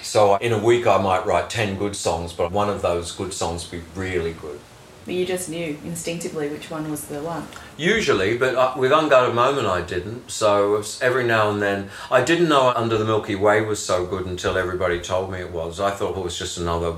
So 0.01 0.37
in 0.37 0.53
a 0.53 0.57
week, 0.57 0.87
I 0.87 0.97
might 0.97 1.25
write 1.25 1.49
10 1.49 1.77
good 1.77 1.97
songs, 1.97 2.31
but 2.31 2.49
one 2.49 2.69
of 2.69 2.81
those 2.81 3.11
good 3.11 3.33
songs 3.33 3.69
would 3.69 3.81
be 3.81 3.99
really 3.99 4.31
good. 4.33 4.61
But 5.09 5.15
you 5.15 5.25
just 5.25 5.49
knew 5.49 5.75
instinctively 5.83 6.49
which 6.49 6.69
one 6.69 6.91
was 6.91 7.05
the 7.05 7.23
one? 7.23 7.47
Usually, 7.77 8.37
but 8.37 8.53
uh, 8.53 8.75
with 8.77 8.91
Unguarded 8.91 9.33
Moment, 9.33 9.65
I 9.65 9.81
didn't. 9.81 10.29
So 10.29 10.83
every 11.01 11.23
now 11.23 11.49
and 11.49 11.59
then, 11.59 11.89
I 12.11 12.23
didn't 12.23 12.47
know 12.47 12.71
Under 12.75 12.95
the 12.95 13.05
Milky 13.05 13.33
Way 13.33 13.61
was 13.61 13.83
so 13.83 14.05
good 14.05 14.27
until 14.27 14.55
everybody 14.55 15.01
told 15.01 15.31
me 15.31 15.39
it 15.39 15.51
was. 15.51 15.79
I 15.79 15.89
thought 15.89 16.15
it 16.15 16.23
was 16.23 16.37
just 16.37 16.59
another 16.59 16.93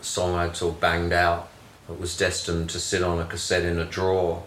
song 0.00 0.34
I'd 0.34 0.56
sort 0.56 0.76
of 0.76 0.80
banged 0.80 1.12
out. 1.12 1.50
It 1.90 2.00
was 2.00 2.16
destined 2.16 2.70
to 2.70 2.80
sit 2.80 3.02
on 3.02 3.20
a 3.20 3.26
cassette 3.26 3.66
in 3.66 3.78
a 3.78 3.84
drawer. 3.84 4.42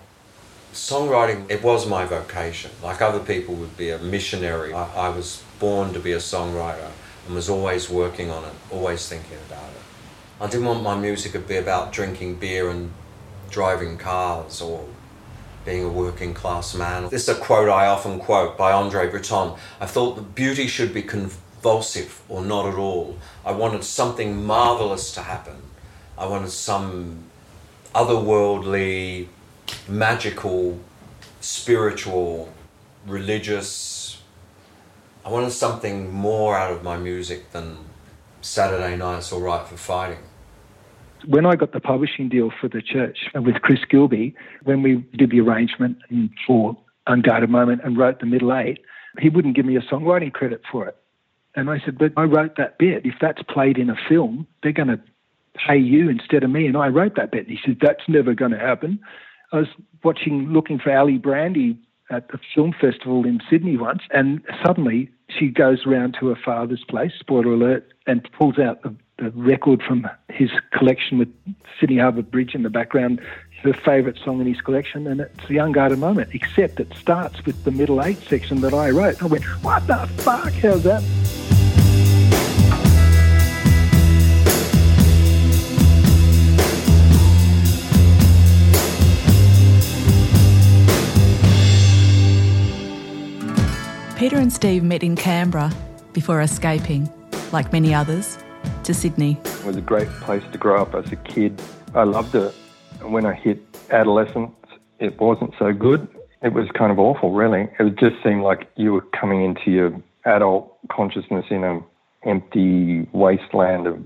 Songwriting, 0.73 1.47
it 1.47 1.61
was 1.61 1.85
my 1.85 2.05
vocation. 2.05 2.71
Like 2.81 3.03
other 3.03 3.19
people 3.19 3.53
would 3.53 3.77
be 3.77 3.91
a 3.91 3.99
missionary. 3.99 4.73
I, 4.73 4.91
I 4.95 5.09
was 5.09 5.43
born 5.59 5.93
to 5.93 5.99
be 5.99 6.13
a 6.13 6.17
songwriter 6.17 6.89
and 7.27 7.35
was 7.35 7.51
always 7.51 7.87
working 7.87 8.31
on 8.31 8.45
it, 8.45 8.53
always 8.71 9.07
thinking 9.07 9.37
about 9.47 9.69
it. 9.69 9.78
I 10.41 10.47
didn't 10.47 10.67
want 10.67 10.83
my 10.83 10.97
music 10.97 11.33
to 11.33 11.39
be 11.39 11.57
about 11.57 11.91
drinking 11.91 12.35
beer 12.35 12.69
and 12.69 12.91
driving 13.49 13.97
cars 13.97 14.61
or 14.61 14.85
being 15.65 15.83
a 15.83 15.89
working 15.89 16.33
class 16.33 16.73
man. 16.73 17.09
This 17.09 17.27
is 17.27 17.37
a 17.37 17.41
quote 17.41 17.67
I 17.67 17.87
often 17.87 18.19
quote 18.19 18.57
by 18.57 18.71
Andre 18.71 19.09
Breton. 19.09 19.55
I 19.81 19.85
thought 19.85 20.15
that 20.15 20.35
beauty 20.35 20.67
should 20.67 20.93
be 20.93 21.01
convulsive 21.01 22.21
or 22.29 22.41
not 22.41 22.67
at 22.67 22.75
all. 22.75 23.17
I 23.45 23.51
wanted 23.51 23.83
something 23.83 24.45
marvelous 24.45 25.13
to 25.15 25.21
happen. 25.21 25.57
I 26.17 26.25
wanted 26.25 26.51
some 26.51 27.25
otherworldly, 27.93 29.27
magical, 29.89 30.79
spiritual, 31.41 32.53
religious. 33.05 34.21
I 35.25 35.29
wanted 35.31 35.51
something 35.51 36.13
more 36.13 36.55
out 36.55 36.71
of 36.71 36.81
my 36.81 36.95
music 36.95 37.51
than 37.51 37.77
Saturday 38.41 38.95
Night's 38.95 39.33
All 39.33 39.41
Right 39.41 39.67
for 39.67 39.75
Fighting. 39.75 40.28
When 41.25 41.45
I 41.45 41.55
got 41.55 41.73
the 41.73 41.79
publishing 41.79 42.29
deal 42.29 42.51
for 42.59 42.67
the 42.67 42.81
church 42.81 43.17
with 43.35 43.55
Chris 43.61 43.79
Gilbey, 43.91 44.33
when 44.63 44.81
we 44.81 44.97
did 45.17 45.31
the 45.31 45.41
arrangement 45.41 45.97
for 46.47 46.77
Unguarded 47.07 47.49
Moment 47.49 47.81
and 47.83 47.97
wrote 47.97 48.19
the 48.19 48.25
middle 48.25 48.53
eight, 48.55 48.79
he 49.19 49.29
wouldn't 49.29 49.55
give 49.55 49.65
me 49.65 49.75
a 49.75 49.81
songwriting 49.81 50.31
credit 50.31 50.61
for 50.71 50.87
it. 50.87 50.95
And 51.55 51.69
I 51.69 51.79
said, 51.83 51.97
But 51.97 52.13
I 52.15 52.23
wrote 52.23 52.55
that 52.57 52.77
bit. 52.77 53.05
If 53.05 53.15
that's 53.19 53.41
played 53.43 53.77
in 53.77 53.89
a 53.89 53.95
film, 54.07 54.47
they're 54.63 54.71
going 54.71 54.87
to 54.87 54.99
pay 55.55 55.77
you 55.77 56.09
instead 56.09 56.43
of 56.43 56.51
me. 56.51 56.67
And 56.67 56.77
I 56.77 56.87
wrote 56.87 57.15
that 57.15 57.31
bit. 57.31 57.47
And 57.47 57.57
he 57.57 57.59
said, 57.65 57.79
That's 57.81 58.07
never 58.07 58.33
going 58.33 58.51
to 58.51 58.59
happen. 58.59 58.99
I 59.51 59.57
was 59.57 59.67
watching, 60.03 60.49
looking 60.49 60.79
for 60.79 60.89
Alibrandi 60.89 61.77
at 62.11 62.27
the 62.29 62.39
film 62.55 62.73
festival 62.79 63.25
in 63.25 63.39
Sydney 63.49 63.77
once, 63.77 64.01
and 64.11 64.41
suddenly 64.65 65.09
she 65.27 65.47
goes 65.49 65.85
around 65.85 66.17
to 66.19 66.27
her 66.27 66.37
father's 66.43 66.83
place, 66.87 67.11
spoiler 67.19 67.53
alert, 67.53 67.93
and 68.07 68.27
pulls 68.37 68.57
out 68.57 68.81
the, 68.81 68.95
the 69.19 69.31
record 69.31 69.81
from 69.83 70.07
his 70.29 70.49
collection 70.71 71.17
with 71.17 71.33
Sydney 71.79 71.97
Harbour 71.97 72.21
Bridge 72.21 72.55
in 72.55 72.63
the 72.63 72.69
background, 72.69 73.21
her 73.63 73.73
favourite 73.73 74.17
song 74.23 74.39
in 74.39 74.47
his 74.47 74.61
collection, 74.61 75.07
and 75.07 75.21
it's 75.21 75.47
the 75.47 75.57
Unguarded 75.57 75.99
Moment, 75.99 76.29
except 76.33 76.79
it 76.79 76.93
starts 76.95 77.45
with 77.45 77.63
the 77.65 77.71
middle 77.71 78.01
eight 78.03 78.17
section 78.19 78.61
that 78.61 78.73
I 78.73 78.89
wrote. 78.89 79.21
I 79.21 79.25
went, 79.25 79.43
what 79.63 79.85
the 79.87 80.07
fuck? 80.17 80.53
How's 80.53 80.83
that? 80.83 81.03
Peter 94.17 94.37
and 94.37 94.51
Steve 94.51 94.83
met 94.83 95.01
in 95.01 95.15
Canberra 95.15 95.71
before 96.11 96.41
escaping. 96.41 97.09
like 97.51 97.71
many 97.71 97.93
others, 97.93 98.37
to 98.89 98.93
Sydney. 98.95 99.37
It 99.45 99.65
was 99.65 99.75
a 99.75 99.81
great 99.81 100.07
place 100.21 100.41
to 100.51 100.57
grow 100.57 100.81
up 100.81 100.95
as 100.95 101.11
a 101.11 101.15
kid. 101.15 101.61
I 101.93 102.05
loved 102.05 102.33
it. 102.33 102.51
When 103.03 103.23
I 103.23 103.33
hit 103.33 103.61
adolescence, 103.91 104.55
it 104.97 105.21
wasn't 105.21 105.53
so 105.59 105.71
good. 105.71 106.07
It 106.41 106.53
was 106.53 106.67
kind 106.75 106.91
of 106.91 106.97
awful, 106.97 107.31
really. 107.33 107.69
It 107.79 107.99
just 107.99 108.15
seemed 108.23 108.41
like 108.41 108.67
you 108.77 108.93
were 108.93 109.05
coming 109.19 109.45
into 109.45 109.69
your 109.69 110.01
adult 110.25 110.75
consciousness 110.91 111.45
in 111.51 111.63
an 111.63 111.83
empty 112.23 113.07
wasteland 113.13 113.85
of 113.85 113.99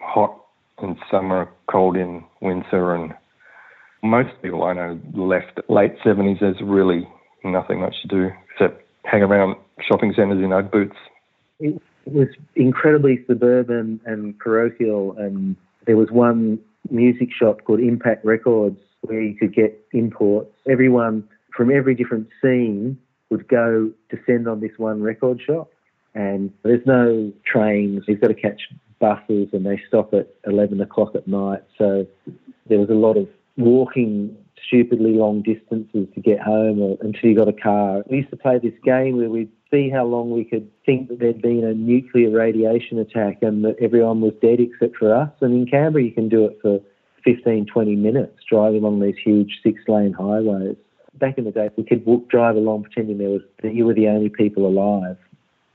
hot 0.00 0.38
in 0.80 0.96
summer, 1.10 1.50
cold 1.68 1.96
in 1.96 2.22
winter, 2.40 2.94
and 2.94 3.12
most 4.04 4.30
people 4.40 4.62
I 4.62 4.72
know 4.72 5.00
left 5.14 5.58
late 5.68 5.98
70s. 6.04 6.38
There's 6.38 6.60
really 6.62 7.08
nothing 7.42 7.80
much 7.80 8.00
to 8.02 8.06
do 8.06 8.30
except 8.52 8.84
hang 9.02 9.22
around 9.22 9.56
shopping 9.80 10.12
centres 10.14 10.44
in 10.44 10.52
Ugg 10.52 10.70
boots. 10.70 10.96
It 11.58 11.82
was 12.12 12.28
incredibly 12.54 13.24
suburban 13.26 14.00
and 14.04 14.38
parochial, 14.38 15.14
and 15.18 15.56
there 15.86 15.96
was 15.96 16.10
one 16.10 16.58
music 16.90 17.28
shop 17.32 17.64
called 17.64 17.80
Impact 17.80 18.24
Records 18.24 18.78
where 19.02 19.20
you 19.20 19.34
could 19.34 19.54
get 19.54 19.86
imports. 19.92 20.52
Everyone 20.68 21.28
from 21.54 21.70
every 21.70 21.94
different 21.94 22.28
scene 22.42 22.98
would 23.30 23.48
go 23.48 23.90
descend 24.10 24.48
on 24.48 24.60
this 24.60 24.72
one 24.76 25.02
record 25.02 25.40
shop, 25.40 25.70
and 26.14 26.52
there's 26.62 26.84
no 26.86 27.32
trains. 27.44 28.04
You've 28.06 28.20
got 28.20 28.28
to 28.28 28.34
catch 28.34 28.62
buses, 28.98 29.48
and 29.52 29.64
they 29.64 29.80
stop 29.86 30.12
at 30.14 30.28
11 30.46 30.80
o'clock 30.80 31.14
at 31.14 31.26
night. 31.28 31.62
So 31.76 32.06
there 32.68 32.78
was 32.78 32.90
a 32.90 32.94
lot 32.94 33.16
of 33.16 33.28
walking 33.56 34.36
stupidly 34.66 35.12
long 35.12 35.42
distances 35.42 36.06
to 36.14 36.20
get 36.20 36.40
home 36.40 36.80
or, 36.80 36.98
until 37.00 37.30
you 37.30 37.36
got 37.36 37.48
a 37.48 37.52
car. 37.52 38.02
We 38.08 38.18
used 38.18 38.30
to 38.30 38.36
play 38.36 38.58
this 38.58 38.74
game 38.84 39.16
where 39.16 39.30
we'd 39.30 39.50
see 39.70 39.90
how 39.90 40.04
long 40.04 40.30
we 40.30 40.44
could 40.44 40.70
think 40.84 41.08
that 41.08 41.18
there'd 41.18 41.42
been 41.42 41.64
a 41.64 41.74
nuclear 41.74 42.30
radiation 42.30 42.98
attack 42.98 43.38
and 43.42 43.64
that 43.64 43.76
everyone 43.80 44.20
was 44.20 44.32
dead 44.40 44.60
except 44.60 44.96
for 44.96 45.14
us. 45.14 45.30
And 45.40 45.52
in 45.52 45.66
Canberra, 45.66 46.04
you 46.04 46.12
can 46.12 46.28
do 46.28 46.44
it 46.46 46.58
for 46.62 46.80
15, 47.24 47.66
20 47.66 47.96
minutes 47.96 48.38
driving 48.48 48.82
along 48.82 49.00
these 49.00 49.16
huge 49.22 49.58
six 49.62 49.82
lane 49.88 50.12
highways. 50.12 50.76
Back 51.14 51.36
in 51.36 51.44
the 51.44 51.50
day, 51.50 51.70
we 51.76 51.84
could 51.84 52.06
walk, 52.06 52.28
drive 52.30 52.56
along 52.56 52.84
pretending 52.84 53.18
there 53.18 53.28
was 53.28 53.42
that 53.62 53.74
you 53.74 53.84
were 53.84 53.94
the 53.94 54.08
only 54.08 54.28
people 54.28 54.66
alive, 54.66 55.16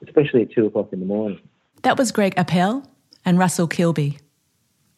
especially 0.06 0.42
at 0.44 0.52
two 0.52 0.66
o'clock 0.66 0.90
in 0.92 1.00
the 1.00 1.06
morning. 1.06 1.40
That 1.84 1.98
was 1.98 2.12
Greg 2.12 2.34
Appel 2.38 2.88
and 3.26 3.38
Russell 3.38 3.68
Kilbey. 3.68 4.20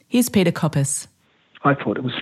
Here's 0.07 0.29
Peter 0.29 0.51
Koppes. 0.51 1.07
I 1.63 1.73
thought 1.73 1.97
it 1.97 2.03
was 2.03 2.13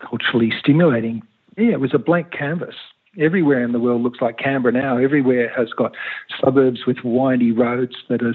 culturally 0.00 0.52
stimulating. 0.58 1.22
Yeah, 1.58 1.72
it 1.72 1.80
was 1.80 1.92
a 1.92 1.98
blank 1.98 2.32
canvas. 2.32 2.74
Everywhere 3.18 3.62
in 3.62 3.72
the 3.72 3.78
world 3.78 4.02
looks 4.02 4.20
like 4.22 4.38
Canberra 4.38 4.72
now. 4.72 4.96
Everywhere 4.96 5.52
has 5.54 5.68
got 5.76 5.94
suburbs 6.42 6.86
with 6.86 6.98
windy 7.04 7.52
roads 7.52 7.94
that 8.08 8.22
are 8.22 8.34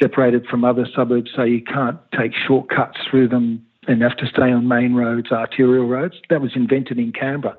separated 0.00 0.44
from 0.46 0.64
other 0.64 0.86
suburbs, 0.94 1.30
so 1.36 1.44
you 1.44 1.62
can't 1.62 1.98
take 2.18 2.32
shortcuts 2.34 2.98
through 3.08 3.28
them 3.28 3.64
and 3.86 4.02
have 4.02 4.16
to 4.16 4.26
stay 4.26 4.50
on 4.50 4.66
main 4.66 4.94
roads, 4.94 5.30
arterial 5.30 5.86
roads. 5.86 6.16
That 6.30 6.40
was 6.40 6.56
invented 6.56 6.98
in 6.98 7.12
Canberra. 7.12 7.56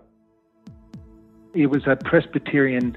It 1.54 1.68
was 1.68 1.88
a 1.88 1.96
Presbyterian 1.96 2.96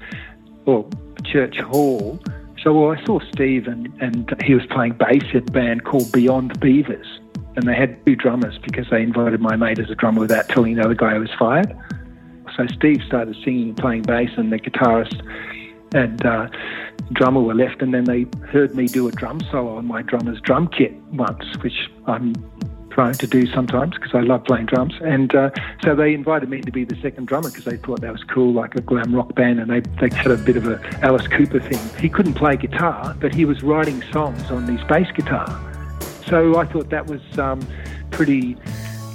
or 0.65 0.87
church 1.23 1.57
hall. 1.59 2.19
So 2.61 2.91
I 2.91 3.03
saw 3.05 3.19
Steve 3.31 3.67
and, 3.67 3.91
and 4.01 4.29
he 4.43 4.53
was 4.53 4.65
playing 4.67 4.93
bass 4.93 5.23
in 5.33 5.39
a 5.39 5.51
band 5.51 5.85
called 5.85 6.11
Beyond 6.11 6.59
Beavers 6.59 7.19
and 7.55 7.67
they 7.67 7.75
had 7.75 8.03
two 8.05 8.15
drummers 8.15 8.57
because 8.59 8.87
they 8.89 9.01
invited 9.01 9.39
my 9.39 9.55
mate 9.55 9.79
as 9.79 9.89
a 9.89 9.95
drummer 9.95 10.21
without 10.21 10.49
telling 10.49 10.75
the 10.75 10.83
other 10.83 10.95
guy 10.95 11.15
I 11.15 11.17
was 11.17 11.29
fired. 11.37 11.75
So 12.55 12.67
Steve 12.67 13.01
started 13.05 13.35
singing 13.43 13.75
playing 13.75 14.03
bass, 14.03 14.29
and 14.37 14.51
the 14.51 14.59
guitarist 14.59 15.21
and 15.93 16.25
uh, 16.25 16.47
drummer 17.13 17.41
were 17.41 17.53
left, 17.53 17.81
and 17.81 17.93
then 17.93 18.05
they 18.05 18.25
heard 18.47 18.75
me 18.75 18.87
do 18.87 19.07
a 19.07 19.11
drum 19.11 19.39
solo 19.51 19.77
on 19.77 19.85
my 19.85 20.01
drummer's 20.01 20.41
drum 20.41 20.67
kit 20.67 20.93
once, 21.11 21.45
which 21.61 21.89
I'm 22.05 22.33
trying 22.93 23.13
to 23.13 23.27
do 23.27 23.47
sometimes 23.47 23.95
because 23.95 24.13
I 24.13 24.21
love 24.21 24.43
playing 24.45 24.67
drums. 24.67 24.93
And 25.01 25.33
uh, 25.35 25.49
so 25.83 25.95
they 25.95 26.13
invited 26.13 26.49
me 26.49 26.61
to 26.61 26.71
be 26.71 26.85
the 26.85 26.95
second 27.01 27.27
drummer 27.27 27.49
because 27.49 27.65
they 27.65 27.77
thought 27.77 28.01
that 28.01 28.11
was 28.11 28.23
cool, 28.23 28.53
like 28.53 28.75
a 28.75 28.81
glam 28.81 29.15
rock 29.15 29.33
band, 29.35 29.59
and 29.59 29.69
they, 29.69 29.79
they 29.99 30.15
had 30.15 30.31
a 30.31 30.37
bit 30.37 30.57
of 30.57 30.67
a 30.67 30.79
Alice 31.01 31.27
Cooper 31.27 31.59
thing. 31.59 31.79
He 31.99 32.09
couldn't 32.09 32.35
play 32.35 32.55
guitar, 32.55 33.15
but 33.19 33.33
he 33.33 33.45
was 33.45 33.63
writing 33.63 34.03
songs 34.11 34.51
on 34.51 34.67
his 34.67 34.83
bass 34.87 35.11
guitar. 35.11 35.47
So 36.27 36.57
I 36.57 36.65
thought 36.65 36.89
that 36.89 37.07
was 37.07 37.21
um, 37.37 37.65
pretty 38.11 38.55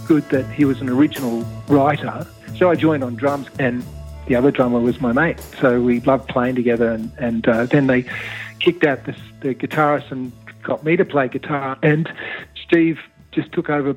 good 0.07 0.29
that 0.31 0.51
he 0.53 0.64
was 0.64 0.81
an 0.81 0.88
original 0.88 1.42
writer. 1.68 2.27
So 2.59 2.68
I 2.68 2.75
joined 2.75 3.05
on 3.05 3.14
drums, 3.14 3.47
and 3.61 3.85
the 4.27 4.35
other 4.35 4.51
drummer 4.51 4.81
was 4.81 5.01
my 5.01 5.12
mate. 5.12 5.38
So 5.61 5.81
we 5.81 6.01
loved 6.01 6.29
playing 6.29 6.57
together, 6.57 6.90
and, 6.90 7.12
and 7.16 7.47
uh, 7.47 7.66
then 7.66 7.87
they 7.87 8.05
kicked 8.59 8.83
out 8.83 9.05
the, 9.05 9.14
the 9.42 9.55
guitarist 9.55 10.11
and 10.11 10.33
got 10.64 10.83
me 10.83 10.97
to 10.97 11.05
play 11.05 11.29
guitar. 11.29 11.79
And 11.85 12.12
Steve 12.66 12.99
just 13.31 13.53
took 13.53 13.71
over 13.71 13.94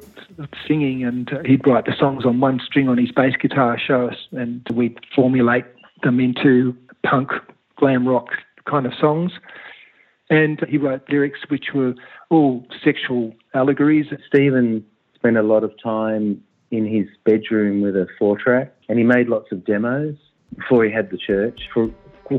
singing, 0.67 1.03
and 1.03 1.33
uh, 1.33 1.41
he'd 1.43 1.65
write 1.65 1.85
the 1.85 1.95
songs 1.97 2.23
on 2.23 2.39
one 2.39 2.61
string 2.63 2.87
on 2.87 2.99
his 2.99 3.11
bass 3.11 3.33
guitar, 3.35 3.79
show 3.79 4.09
us, 4.09 4.27
and 4.31 4.63
we'd 4.71 4.99
formulate 5.15 5.65
them 6.03 6.19
into 6.19 6.77
punk, 7.03 7.31
glam 7.77 8.07
rock 8.07 8.29
kind 8.65 8.85
of 8.85 8.93
songs. 8.93 9.31
And 10.29 10.63
he 10.69 10.77
wrote 10.77 11.09
lyrics 11.09 11.39
which 11.47 11.73
were 11.73 11.95
all 12.29 12.67
sexual 12.83 13.33
allegories. 13.55 14.05
Stephen 14.27 14.85
spent 15.15 15.35
a 15.35 15.41
lot 15.41 15.63
of 15.63 15.73
time 15.81 16.43
in 16.71 16.85
his 16.85 17.07
bedroom 17.25 17.81
with 17.81 17.95
a 17.95 18.07
four 18.17 18.37
track 18.37 18.73
and 18.89 18.97
he 18.97 19.03
made 19.03 19.27
lots 19.27 19.51
of 19.51 19.63
demos 19.65 20.15
before 20.55 20.83
he 20.83 20.91
had 20.91 21.09
the 21.11 21.17
church. 21.17 21.61
For 21.73 21.89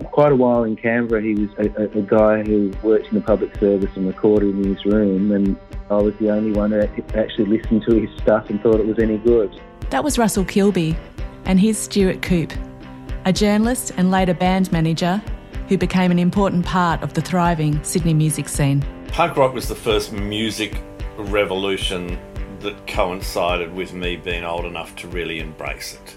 quite 0.00 0.32
a 0.32 0.36
while 0.36 0.64
in 0.64 0.76
Canberra, 0.76 1.22
he 1.22 1.34
was 1.34 1.50
a, 1.58 1.82
a, 1.82 1.98
a 1.98 2.02
guy 2.02 2.42
who 2.42 2.72
worked 2.82 3.08
in 3.08 3.14
the 3.14 3.20
public 3.20 3.54
service 3.58 3.90
and 3.94 4.06
recorded 4.06 4.50
in 4.50 4.74
his 4.74 4.84
room, 4.84 5.32
and 5.32 5.56
I 5.90 5.96
was 5.96 6.14
the 6.16 6.30
only 6.30 6.52
one 6.52 6.70
that 6.70 6.90
actually 7.14 7.46
listened 7.46 7.84
to 7.88 8.00
his 8.00 8.10
stuff 8.20 8.48
and 8.48 8.60
thought 8.62 8.80
it 8.80 8.86
was 8.86 8.98
any 8.98 9.18
good. 9.18 9.58
That 9.90 10.02
was 10.02 10.18
Russell 10.18 10.44
Kilbey, 10.44 10.96
and 11.44 11.60
here's 11.60 11.78
Stuart 11.78 12.22
Coupe, 12.22 12.52
a 13.24 13.32
journalist 13.32 13.92
and 13.96 14.10
later 14.10 14.34
band 14.34 14.72
manager 14.72 15.22
who 15.68 15.76
became 15.76 16.10
an 16.10 16.18
important 16.18 16.64
part 16.64 17.02
of 17.02 17.14
the 17.14 17.20
thriving 17.20 17.82
Sydney 17.84 18.14
music 18.14 18.48
scene. 18.48 18.84
Punk 19.08 19.36
rock 19.36 19.52
was 19.52 19.68
the 19.68 19.74
first 19.74 20.12
music 20.12 20.82
revolution 21.18 22.18
that 22.62 22.86
coincided 22.86 23.74
with 23.74 23.92
me 23.92 24.16
being 24.16 24.44
old 24.44 24.64
enough 24.64 24.96
to 24.96 25.08
really 25.08 25.40
embrace 25.40 25.94
it. 25.94 26.16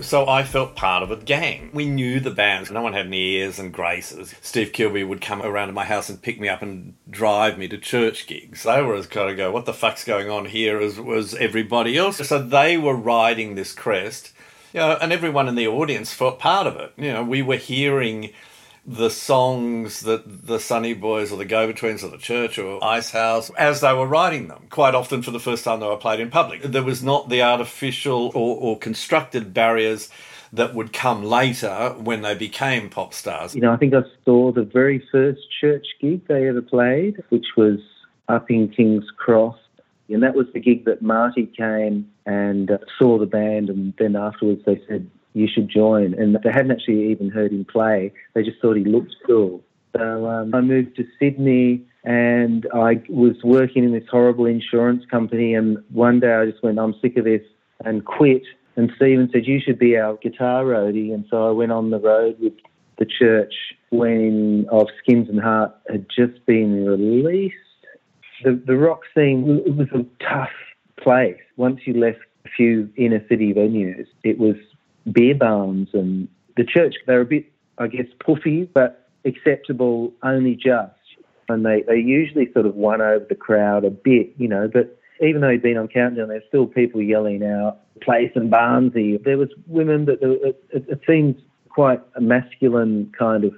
So 0.00 0.28
I 0.28 0.44
felt 0.44 0.76
part 0.76 1.02
of 1.02 1.10
a 1.10 1.16
gang. 1.16 1.70
We 1.74 1.88
knew 1.88 2.20
the 2.20 2.30
bands. 2.30 2.70
No 2.70 2.82
one 2.82 2.92
had 2.92 3.06
any 3.06 3.32
ears 3.32 3.58
and 3.58 3.72
graces. 3.72 4.32
Steve 4.42 4.70
Kilbey 4.72 5.06
would 5.06 5.20
come 5.20 5.42
around 5.42 5.68
to 5.68 5.72
my 5.72 5.84
house 5.84 6.08
and 6.08 6.22
pick 6.22 6.38
me 6.38 6.48
up 6.48 6.62
and 6.62 6.94
drive 7.10 7.58
me 7.58 7.66
to 7.68 7.78
church 7.78 8.28
gigs. 8.28 8.62
They 8.62 8.80
were 8.80 8.94
as 8.94 9.08
kind 9.08 9.28
of 9.28 9.36
go, 9.36 9.50
what 9.50 9.66
the 9.66 9.72
fuck's 9.72 10.04
going 10.04 10.30
on 10.30 10.44
here 10.44 10.80
as 10.80 11.00
was 11.00 11.34
everybody 11.34 11.96
else. 11.96 12.18
So 12.28 12.38
they 12.38 12.76
were 12.78 12.94
riding 12.94 13.54
this 13.54 13.72
crest. 13.72 14.32
You 14.72 14.80
know, 14.80 14.98
and 15.00 15.12
everyone 15.12 15.48
in 15.48 15.56
the 15.56 15.66
audience 15.66 16.12
felt 16.12 16.38
part 16.38 16.66
of 16.66 16.76
it. 16.76 16.92
You 16.96 17.12
know, 17.12 17.24
we 17.24 17.42
were 17.42 17.56
hearing 17.56 18.30
the 18.88 19.10
songs 19.10 20.00
that 20.00 20.46
the 20.46 20.56
Sunnyboys 20.56 21.30
or 21.30 21.36
the 21.36 21.44
Go 21.44 21.70
Betweens 21.70 22.02
or 22.02 22.08
the 22.08 22.16
Church 22.16 22.58
or 22.58 22.82
Icehouse 22.82 23.50
as 23.50 23.82
they 23.82 23.92
were 23.92 24.06
writing 24.06 24.48
them. 24.48 24.66
Quite 24.70 24.94
often, 24.94 25.20
for 25.20 25.30
the 25.30 25.38
first 25.38 25.62
time, 25.62 25.80
they 25.80 25.86
were 25.86 25.98
played 25.98 26.20
in 26.20 26.30
public. 26.30 26.62
There 26.62 26.82
was 26.82 27.02
not 27.02 27.28
the 27.28 27.42
artificial 27.42 28.32
or, 28.34 28.56
or 28.56 28.78
constructed 28.78 29.52
barriers 29.52 30.08
that 30.54 30.74
would 30.74 30.94
come 30.94 31.22
later 31.22 31.94
when 31.98 32.22
they 32.22 32.34
became 32.34 32.88
pop 32.88 33.12
stars. 33.12 33.54
You 33.54 33.60
know, 33.60 33.72
I 33.72 33.76
think 33.76 33.92
I 33.92 34.00
saw 34.24 34.52
the 34.52 34.64
very 34.64 35.06
first 35.12 35.42
church 35.60 35.86
gig 36.00 36.26
they 36.26 36.48
ever 36.48 36.62
played, 36.62 37.22
which 37.28 37.48
was 37.58 37.80
up 38.28 38.50
in 38.50 38.68
King's 38.68 39.10
Cross. 39.18 39.58
And 40.08 40.22
that 40.22 40.34
was 40.34 40.46
the 40.54 40.60
gig 40.60 40.86
that 40.86 41.02
Marty 41.02 41.44
came 41.44 42.10
and 42.24 42.70
saw 42.98 43.18
the 43.18 43.26
band, 43.26 43.68
and 43.68 43.92
then 43.98 44.16
afterwards 44.16 44.62
they 44.64 44.80
said, 44.88 45.10
you 45.38 45.48
should 45.52 45.68
join. 45.68 46.14
And 46.14 46.36
they 46.42 46.50
hadn't 46.52 46.70
actually 46.70 47.10
even 47.10 47.30
heard 47.30 47.52
him 47.52 47.64
play. 47.64 48.12
They 48.34 48.42
just 48.42 48.60
thought 48.60 48.76
he 48.76 48.84
looked 48.84 49.14
cool. 49.26 49.62
So 49.96 50.26
um, 50.26 50.54
I 50.54 50.60
moved 50.60 50.96
to 50.96 51.04
Sydney 51.18 51.84
and 52.04 52.66
I 52.74 53.02
was 53.08 53.36
working 53.42 53.84
in 53.84 53.92
this 53.92 54.04
horrible 54.10 54.46
insurance 54.46 55.04
company. 55.10 55.54
And 55.54 55.78
one 55.90 56.20
day 56.20 56.32
I 56.34 56.46
just 56.46 56.62
went, 56.62 56.78
I'm 56.78 56.94
sick 57.00 57.16
of 57.16 57.24
this 57.24 57.42
and 57.84 58.04
quit. 58.04 58.42
And 58.76 58.92
Stephen 58.96 59.28
said, 59.32 59.46
You 59.46 59.60
should 59.60 59.78
be 59.78 59.96
our 59.96 60.16
guitar 60.16 60.64
roadie. 60.64 61.12
And 61.12 61.24
so 61.30 61.48
I 61.48 61.50
went 61.50 61.72
on 61.72 61.90
the 61.90 61.98
road 61.98 62.36
with 62.40 62.54
the 62.98 63.06
church 63.06 63.54
when 63.90 64.66
of 64.70 64.86
Skins 65.02 65.28
and 65.28 65.40
Heart 65.40 65.74
had 65.90 66.06
just 66.14 66.44
been 66.46 66.84
released. 66.84 67.54
The, 68.44 68.60
the 68.66 68.76
rock 68.76 69.00
scene 69.16 69.62
it 69.66 69.74
was 69.74 69.88
a 69.92 70.04
tough 70.22 70.50
place. 71.02 71.40
Once 71.56 71.80
you 71.86 71.94
left 71.94 72.18
a 72.44 72.48
few 72.56 72.88
inner 72.96 73.24
city 73.28 73.52
venues, 73.52 74.06
it 74.22 74.38
was 74.38 74.56
beer 75.08 75.34
barns 75.34 75.88
and 75.92 76.28
the 76.56 76.64
church. 76.64 76.94
They're 77.06 77.20
a 77.20 77.26
bit, 77.26 77.46
I 77.78 77.86
guess, 77.88 78.06
puffy, 78.24 78.64
but 78.72 79.08
acceptable 79.24 80.12
only 80.22 80.54
just. 80.54 80.92
And 81.48 81.64
they, 81.64 81.82
they 81.86 81.96
usually 81.96 82.52
sort 82.52 82.66
of 82.66 82.74
won 82.74 83.00
over 83.00 83.24
the 83.28 83.34
crowd 83.34 83.84
a 83.84 83.90
bit, 83.90 84.32
you 84.36 84.48
know, 84.48 84.68
but 84.72 84.98
even 85.20 85.40
though 85.40 85.50
he'd 85.50 85.62
been 85.62 85.76
on 85.78 85.88
Countdown, 85.88 86.28
there's 86.28 86.44
still 86.48 86.66
people 86.66 87.02
yelling 87.02 87.42
out, 87.44 87.78
Place 88.02 88.30
and 88.34 88.52
Barnsey. 88.52 89.22
There 89.22 89.38
was 89.38 89.48
women, 89.66 90.04
but 90.04 90.18
it, 90.22 90.62
it, 90.70 90.84
it 90.88 91.00
seemed 91.06 91.40
quite 91.70 92.00
a 92.14 92.20
masculine 92.20 93.12
kind 93.18 93.44
of 93.44 93.52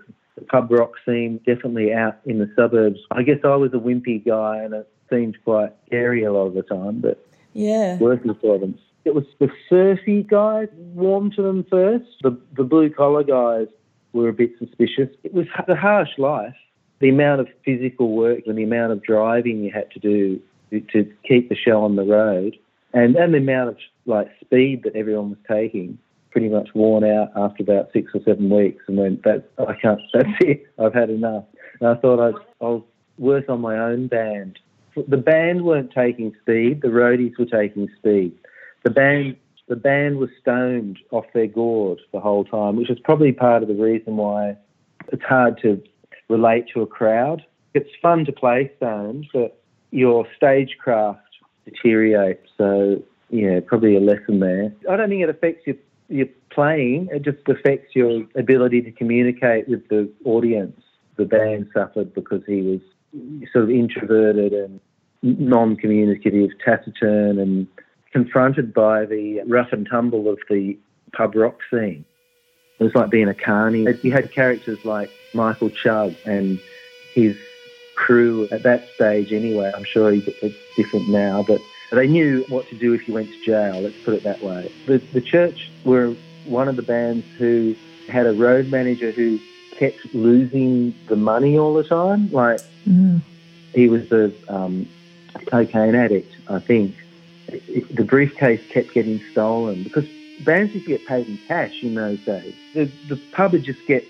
pub 0.49 0.71
rock 0.71 0.93
scene, 1.05 1.39
definitely 1.47 1.93
out 1.93 2.19
in 2.25 2.39
the 2.39 2.51
suburbs. 2.57 3.01
I 3.11 3.23
guess 3.23 3.39
I 3.45 3.57
was 3.57 3.73
a 3.75 3.79
wimpy 3.79 4.25
guy 4.25 4.59
and 4.59 4.73
it 4.73 4.89
seemed 5.11 5.37
quite 5.45 5.73
scary 5.87 6.25
a 6.25 6.33
lot 6.33 6.47
of 6.47 6.55
the 6.55 6.63
time, 6.63 7.01
but 7.01 7.23
Yeah. 7.53 7.99
working 7.99 8.35
for 8.35 8.59
them. 8.59 8.79
It 9.05 9.15
was 9.15 9.25
the 9.39 9.49
surfy 9.69 10.23
guys 10.23 10.69
warmed 10.77 11.35
to 11.37 11.43
them 11.43 11.65
first. 11.71 12.07
The, 12.23 12.39
the 12.57 12.65
blue 12.65 12.91
collar 12.91 13.25
guys 13.25 13.67
were 14.13 14.29
a 14.29 14.33
bit 14.33 14.53
suspicious. 14.59 15.09
It 15.23 15.33
was 15.33 15.47
a 15.69 15.75
harsh 15.75 16.19
life. 16.19 16.55
The 17.01 17.09
amount 17.09 17.41
of 17.41 17.49
physical 17.65 18.15
work 18.15 18.41
and 18.47 18.59
the 18.59 18.63
amount 18.63 18.93
of 18.93 19.03
driving 19.03 19.65
you 19.65 19.71
had 19.73 19.91
to 19.93 19.99
do 19.99 20.41
to, 20.71 21.13
keep 21.27 21.49
the 21.49 21.57
show 21.57 21.83
on 21.83 21.97
the 21.97 22.05
road, 22.05 22.57
and, 22.93 23.17
and 23.17 23.35
the 23.35 23.39
amount 23.39 23.71
of 23.71 23.77
like 24.07 24.31
speed 24.41 24.83
that 24.85 24.95
everyone 24.95 25.31
was 25.31 25.39
taking, 25.49 25.99
pretty 26.31 26.49
much 26.49 26.69
worn 26.75 27.05
out 27.05 27.31
after 27.37 27.63
about 27.63 27.91
six 27.93 28.13
or 28.15 28.21
seven 28.25 28.51
weeks, 28.51 28.85
and 28.87 28.99
went, 28.99 29.23
"That 29.25 29.51
I 29.59 29.75
can't. 29.81 30.01
That's 30.13 30.29
it. 30.41 30.67
I've 30.79 30.95
had 30.95 31.11
enough." 31.11 31.45
And 31.81 31.89
I 31.89 31.95
thought 31.97 32.21
I'd, 32.21 32.35
I'll 32.61 32.87
work 33.19 33.49
on 33.49 33.61
my 33.61 33.79
own 33.79 34.07
band. 34.07 34.59
The 35.09 35.17
band 35.17 35.65
weren't 35.65 35.93
taking 35.93 36.35
speed. 36.43 36.83
The 36.83 36.89
roadies 36.89 37.39
were 37.39 37.47
taking 37.47 37.89
speed. 37.99 38.33
The 38.83 38.91
band 38.91 39.37
the 39.71 39.77
band 39.77 40.19
was 40.19 40.31
stoned 40.41 40.99
off 41.13 41.27
their 41.33 41.47
gourd 41.47 42.01
the 42.13 42.19
whole 42.19 42.45
time, 42.45 42.75
which 42.75 42.91
is 42.91 42.99
probably 42.99 43.31
part 43.31 43.63
of 43.63 43.69
the 43.69 43.75
reason 43.75 44.17
why 44.17 44.57
it's 45.13 45.23
hard 45.23 45.61
to 45.63 45.81
relate 46.29 46.67
to 46.75 46.83
a 46.83 46.87
crowd. 46.87 47.45
It's 47.73 47.89
fun 48.03 48.25
to 48.25 48.33
play 48.33 48.73
stoned, 48.79 49.29
but 49.33 49.63
your 49.93 50.27
stagecraft 50.37 51.21
deteriorates. 51.65 52.49
So, 52.59 53.01
yeah, 53.31 53.61
probably 53.65 53.97
a 53.97 54.01
lesson 54.01 54.41
there. 54.41 54.73
I 54.91 54.97
don't 54.97 55.09
think 55.09 55.23
it 55.23 55.29
affects 55.29 55.65
your, 55.67 55.77
your 56.09 56.27
playing, 56.51 57.09
it 57.13 57.23
just 57.23 57.49
affects 57.49 57.95
your 57.95 58.25
ability 58.35 58.83
to 58.83 58.91
communicate 58.91 59.69
with 59.69 59.87
the 59.89 60.11
audience. 60.25 60.81
The 61.17 61.27
band 61.27 61.69
suffered 61.73 62.13
because 62.13 62.43
he 62.45 62.63
was 62.63 62.81
sort 63.53 63.65
of 63.65 63.71
introverted 63.71 64.53
and 64.53 64.81
non 65.23 65.77
communicative, 65.77 66.51
taciturn, 66.65 67.39
and 67.39 67.69
confronted 68.13 68.73
by 68.75 69.05
the 69.07 69.43
rough 69.47 69.73
and 69.73 69.89
tumble 69.89 70.29
of 70.29 70.39
the 70.49 70.79
pub 71.13 71.35
rock 71.35 71.59
scene. 71.71 72.05
It 72.79 72.85
was 72.85 72.95
like 72.95 73.11
being 73.11 73.29
a 73.29 73.35
carny. 73.35 73.87
You 74.03 74.13
had 74.13 74.33
characters 74.33 74.85
like 74.85 75.11
Michael 75.35 75.71
Chugg 75.71 76.17
and 76.25 76.59
his 77.15 77.37
crew 77.95 78.49
at 78.51 78.63
that 78.63 78.89
stage 78.95 79.33
anyway. 79.33 79.71
I'm 79.77 79.85
sure 79.85 80.11
he- 80.13 80.35
it's 80.43 80.57
different 80.77 81.09
now, 81.09 81.45
but 81.47 81.61
they 81.93 82.07
knew 82.07 82.45
what 82.49 82.67
to 82.69 82.77
do 82.77 82.95
if 82.95 83.07
you 83.07 83.15
went 83.15 83.29
to 83.29 83.45
jail, 83.45 83.81
let's 83.81 83.97
put 84.05 84.15
it 84.15 84.23
that 84.23 84.41
way. 84.43 84.73
The, 84.87 84.99
the 85.13 85.21
church 85.21 85.71
were 85.85 86.15
one 86.47 86.69
of 86.69 86.77
the 86.77 86.83
bands 86.83 87.27
who 87.37 87.75
had 88.09 88.27
a 88.27 88.33
road 88.33 88.71
manager 88.71 89.11
who 89.11 89.39
kept 89.77 90.15
losing 90.15 90.95
the 91.09 91.17
money 91.17 91.59
all 91.59 91.75
the 91.75 91.85
time. 91.85 92.31
Like, 92.33 92.61
he 93.75 93.89
was 93.89 94.11
a 94.11 94.33
um, 94.49 94.89
cocaine 95.47 95.95
addict, 95.95 96.33
I 96.49 96.59
think. 96.61 96.95
It- 97.53 97.63
it- 97.69 97.97
the 97.97 98.05
briefcase 98.05 98.61
kept 98.71 98.93
getting 98.95 99.21
stolen 99.33 99.83
because 99.83 100.07
bands 100.45 100.73
used 100.75 100.87
to 100.87 100.93
get 100.97 101.07
paid 101.07 101.27
in 101.29 101.39
cash 101.49 101.83
in 101.83 101.95
those 101.95 102.19
days. 102.21 102.55
The, 102.75 102.91
the 103.09 103.17
pub 103.33 103.53
would 103.53 103.65
just 103.65 103.85
get 103.87 104.05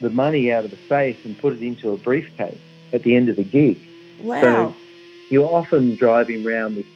the 0.00 0.10
money 0.10 0.52
out 0.52 0.64
of 0.64 0.70
the 0.70 0.78
safe 0.88 1.24
and 1.24 1.36
put 1.38 1.52
it 1.54 1.62
into 1.62 1.90
a 1.92 1.96
briefcase 1.96 2.58
at 2.92 3.02
the 3.02 3.16
end 3.16 3.28
of 3.28 3.36
the 3.36 3.44
gig. 3.44 3.78
Wow. 4.22 4.40
So 4.40 4.74
you're 5.30 5.48
often 5.52 5.96
driving 5.96 6.46
around 6.46 6.76
with 6.76 6.86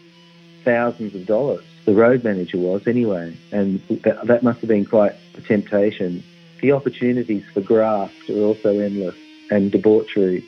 thousands 0.64 1.14
of 1.14 1.26
dollars. 1.26 1.64
The 1.86 1.94
road 1.94 2.22
manager 2.24 2.58
was 2.58 2.86
anyway, 2.86 3.34
and 3.52 3.80
that, 4.02 4.26
that 4.26 4.42
must 4.42 4.60
have 4.60 4.68
been 4.68 4.84
quite 4.84 5.14
a 5.36 5.40
temptation. 5.40 6.22
The 6.60 6.72
opportunities 6.72 7.42
for 7.54 7.62
graft 7.62 8.28
are 8.28 8.38
also 8.38 8.78
endless 8.78 9.16
and 9.50 9.72
debauchery. 9.72 10.44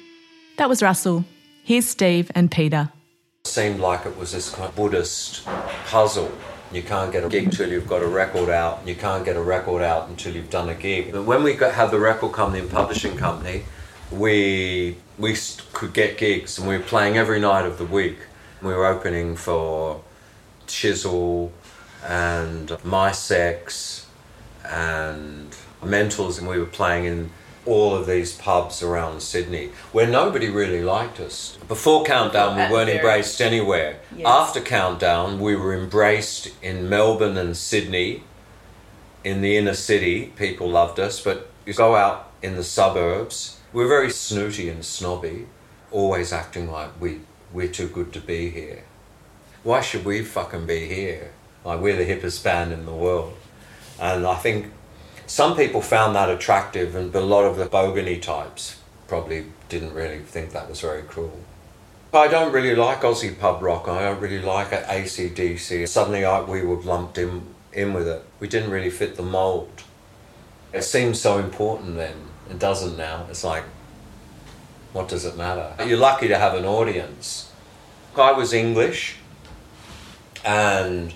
That 0.59 0.69
was 0.69 0.83
Russell. 0.83 1.25
Here's 1.65 1.87
Steve 1.87 2.31
and 2.35 2.51
Peter. 2.51 2.91
Seemed 3.45 3.81
like 3.81 4.07
it 4.07 4.17
was 4.17 4.33
this 4.33 4.49
kind 4.49 4.69
of 4.69 4.77
Buddhist 4.77 5.45
puzzle. 5.87 6.33
You 6.73 6.83
can't 6.83 7.13
get 7.13 7.25
a 7.25 7.29
gig 7.29 7.47
until 7.47 7.71
you've 7.71 7.89
got 7.89 8.01
a 8.01 8.07
record 8.07 8.49
out, 8.49 8.87
you 8.87 8.95
can't 8.95 9.25
get 9.25 9.37
a 9.37 9.43
record 9.43 9.83
out 9.83 10.09
until 10.09 10.35
you've 10.35 10.49
done 10.49 10.69
a 10.69 10.75
gig. 10.75 11.13
But 11.13 11.25
when 11.25 11.43
we 11.43 11.55
got, 11.55 11.75
had 11.75 11.91
the 11.91 11.99
record 11.99 12.33
company 12.33 12.61
and 12.61 12.71
publishing 12.71 13.17
company, 13.17 13.65
we 14.11 14.97
we 15.19 15.37
could 15.73 15.93
get 15.93 16.17
gigs, 16.17 16.59
and 16.59 16.69
we 16.69 16.79
were 16.79 16.85
playing 16.85 17.19
every 17.19 17.41
night 17.41 17.67
of 17.67 17.79
the 17.79 17.85
week. 17.85 18.19
We 18.63 18.73
were 18.73 18.87
opening 18.87 19.37
for 19.37 20.03
Chisel 20.67 21.53
and 22.07 22.71
Mi-Sex 22.85 24.07
and 24.65 25.55
Mentals, 25.83 26.39
and 26.39 26.49
we 26.49 26.59
were 26.59 26.65
playing 26.65 27.05
in 27.05 27.31
all 27.65 27.95
of 27.95 28.07
these 28.07 28.33
pubs 28.37 28.83
around 28.83 29.23
Sydney 29.23 29.71
where 29.93 30.07
nobody 30.07 30.49
really 30.49 30.83
liked 30.83 31.21
us. 31.21 31.57
Before 31.69 32.05
Countdown, 32.05 32.57
we 32.57 32.75
weren't 32.75 32.91
embraced 32.91 33.41
anywhere. 33.41 34.01
Yes. 34.17 34.27
After 34.27 34.61
Countdown, 34.61 35.41
we 35.41 35.55
were 35.55 35.75
embraced 35.75 36.51
in 36.61 36.89
Melbourne 36.89 37.37
and 37.37 37.57
Sydney. 37.57 38.25
In 39.25 39.41
the 39.41 39.57
inner 39.57 39.75
city, 39.75 40.33
people 40.37 40.69
loved 40.69 40.99
us, 40.99 41.21
but 41.21 41.51
you 41.65 41.75
go 41.75 41.95
out 41.95 42.33
in 42.43 42.57
the 42.57 42.65
suburbs, 42.65 43.61
we're 43.73 43.89
very 43.89 44.11
snooty 44.11 44.69
and 44.69 44.85
snobby, 44.85 45.47
always 45.93 46.33
acting 46.33 46.71
like 46.71 47.01
we, 47.01 47.21
we're 47.53 47.69
too 47.69 47.87
good 47.87 48.13
to 48.15 48.21
be 48.21 48.51
here. 48.51 48.83
Why 49.63 49.81
should 49.81 50.05
we 50.05 50.25
fucking 50.25 50.67
be 50.67 50.89
here? 50.89 51.33
Like, 51.65 51.81
we're 51.81 51.97
the 51.97 52.05
hippest 52.05 52.43
band 52.43 52.73
in 52.73 52.85
the 52.85 52.93
world. 52.93 53.35
And 54.01 54.27
I 54.27 54.35
think 54.35 54.73
some 55.33 55.57
people 55.57 55.81
found 55.81 56.15
that 56.15 56.29
attractive, 56.29 56.95
and 56.95 57.15
a 57.15 57.21
lot 57.21 57.45
of 57.45 57.57
the 57.57 57.65
bogany 57.65 58.21
types 58.21 58.79
probably 59.09 59.47
didn't 59.71 59.95
really 59.95 60.19
think 60.19 60.53
that 60.53 60.69
was 60.69 60.83
very 60.83 61.05
cool. 61.09 61.41
I 62.13 62.29
don't 62.29 62.53
really 62.53 62.75
like 62.77 63.01
Aussie 63.01 63.41
pub 63.41 63.63
rock. 63.63 63.89
I 63.89 64.03
don't 64.03 64.21
really 64.21 64.43
like 64.43 64.73
ACDC. 64.73 65.89
Suddenly, 65.89 66.27
I, 66.27 66.43
we 66.43 66.61
were 66.61 66.77
lumped 66.83 67.17
in 67.17 67.47
in 67.73 67.95
with 67.95 68.09
it. 68.09 68.23
We 68.41 68.47
didn't 68.47 68.71
really 68.71 68.91
fit 68.91 69.17
the 69.17 69.23
mold. 69.23 69.71
It 70.71 70.83
seemed 70.83 71.17
so 71.17 71.39
important 71.39 71.97
then. 71.97 72.17
It 72.51 72.59
doesn't 72.59 72.99
now. 72.99 73.25
It's 73.31 73.43
like, 73.43 73.65
what 74.93 75.09
does 75.09 75.25
it 75.25 75.35
matter? 75.35 75.75
You're 75.83 75.97
lucky 75.97 76.29
to 76.29 76.37
have 76.37 76.53
an 76.53 76.67
audience. 76.67 77.51
I 78.19 78.33
was 78.33 78.53
English, 78.53 79.17
and 80.45 81.15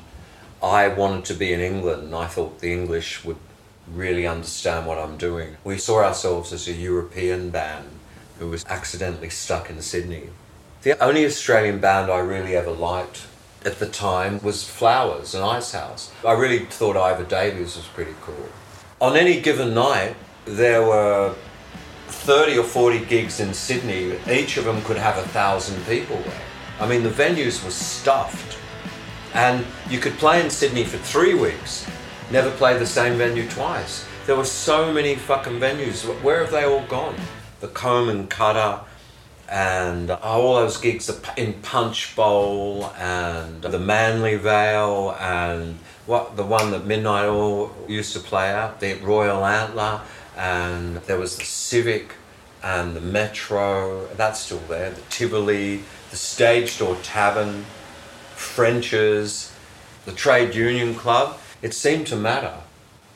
I 0.63 0.89
wanted 0.89 1.27
to 1.27 1.35
be 1.35 1.53
in 1.53 1.61
England, 1.61 2.05
and 2.05 2.15
I 2.15 2.27
thought 2.29 2.61
the 2.61 2.73
English 2.73 3.23
would 3.23 3.37
really 3.93 4.27
understand 4.27 4.87
what 4.87 4.99
I'm 4.99 5.17
doing. 5.17 5.57
We 5.65 5.79
saw 5.79 6.03
ourselves 6.03 6.53
as 6.53 6.69
a 6.69 6.73
European 6.73 7.51
band 7.51 7.89
who 8.39 8.49
was 8.49 8.65
accidentally 8.67 9.31
stuck 9.31 9.71
in 9.71 9.81
Sydney. 9.81 10.31
The 10.83 11.03
only 11.03 11.25
Australian 11.25 11.81
band 11.81 12.11
I 12.11 12.19
really 12.19 12.57
ever 12.57 12.71
liked 12.71 13.27
at 13.65 13.79
the 13.79 13.87
time 13.87 14.41
was 14.43 14.69
Flowers 14.69 15.35
and 15.35 15.45
Icehouse. 15.45 16.13
I 16.25 16.33
really 16.33 16.61
thought 16.61 16.97
Iva 16.97 17.29
Davies 17.29 17.77
was 17.77 17.87
pretty 17.87 18.15
cool. 18.23 18.49
On 19.01 19.17
any 19.17 19.41
given 19.41 19.75
night, 19.75 20.15
there 20.45 20.83
were 20.83 21.35
30 22.07 22.59
or 22.59 22.65
40 22.65 23.05
gigs 23.07 23.41
in 23.41 23.53
Sydney. 23.53 24.19
Each 24.31 24.57
of 24.57 24.65
them 24.65 24.83
could 24.83 24.97
have 24.97 25.19
a 25.19 25.29
thousand 25.29 25.85
people 25.87 26.17
there. 26.19 26.43
I 26.79 26.87
mean, 26.87 27.03
the 27.03 27.11
venues 27.11 27.65
were 27.65 27.71
stuffed. 27.71 28.59
And 29.35 29.67
you 29.91 29.99
could 29.99 30.15
play 30.15 30.43
in 30.43 30.49
Sydney 30.49 30.85
for 30.85 30.99
three 30.99 31.35
weeks, 31.35 31.87
never 32.31 32.51
play 32.53 32.79
the 32.79 32.87
same 32.87 33.19
venue 33.19 33.49
twice. 33.49 34.05
There 34.27 34.37
were 34.37 34.45
so 34.45 34.93
many 34.93 35.15
fucking 35.15 35.61
venues. 35.61 36.05
Where 36.23 36.41
have 36.41 36.51
they 36.51 36.65
all 36.65 36.83
gone? 36.87 37.15
The 37.61 37.69
Comb 37.69 38.09
and 38.09 38.29
Cutter, 38.29 38.81
and 39.49 40.11
oh, 40.11 40.19
all 40.23 40.55
those 40.57 40.77
gigs 40.79 41.11
in 41.37 41.55
Punchbowl, 41.55 42.93
and 42.99 43.63
the 43.63 43.79
Manly 43.79 44.37
Vale, 44.37 45.17
and 45.21 45.77
what 46.07 46.37
the 46.37 46.45
one 46.45 46.71
that 46.73 46.87
Midnight 46.87 47.27
Oil 47.27 47.75
used 47.89 48.13
to 48.13 48.21
play 48.21 48.51
at, 48.51 48.81
the 48.81 48.95
Royal 48.95 49.45
Antler, 49.45 50.01
and 50.37 50.97
there 50.99 51.19
was 51.19 51.37
the 51.37 51.45
Civic, 51.45 52.13
and 52.63 52.97
the 52.97 53.01
Metro. 53.01 54.07
That's 54.17 54.41
still 54.41 54.59
there. 54.69 54.91
The 54.91 55.01
Tivoli, 55.09 55.83
the 56.11 56.17
Stage 56.17 56.79
Door 56.79 56.99
Tavern. 57.03 57.65
French's, 58.37 59.53
the 60.05 60.13
Trade 60.13 60.55
Union 60.55 60.95
Club, 60.95 61.39
it 61.67 61.75
seemed 61.75 62.07
to 62.07 62.15
matter. 62.15 62.55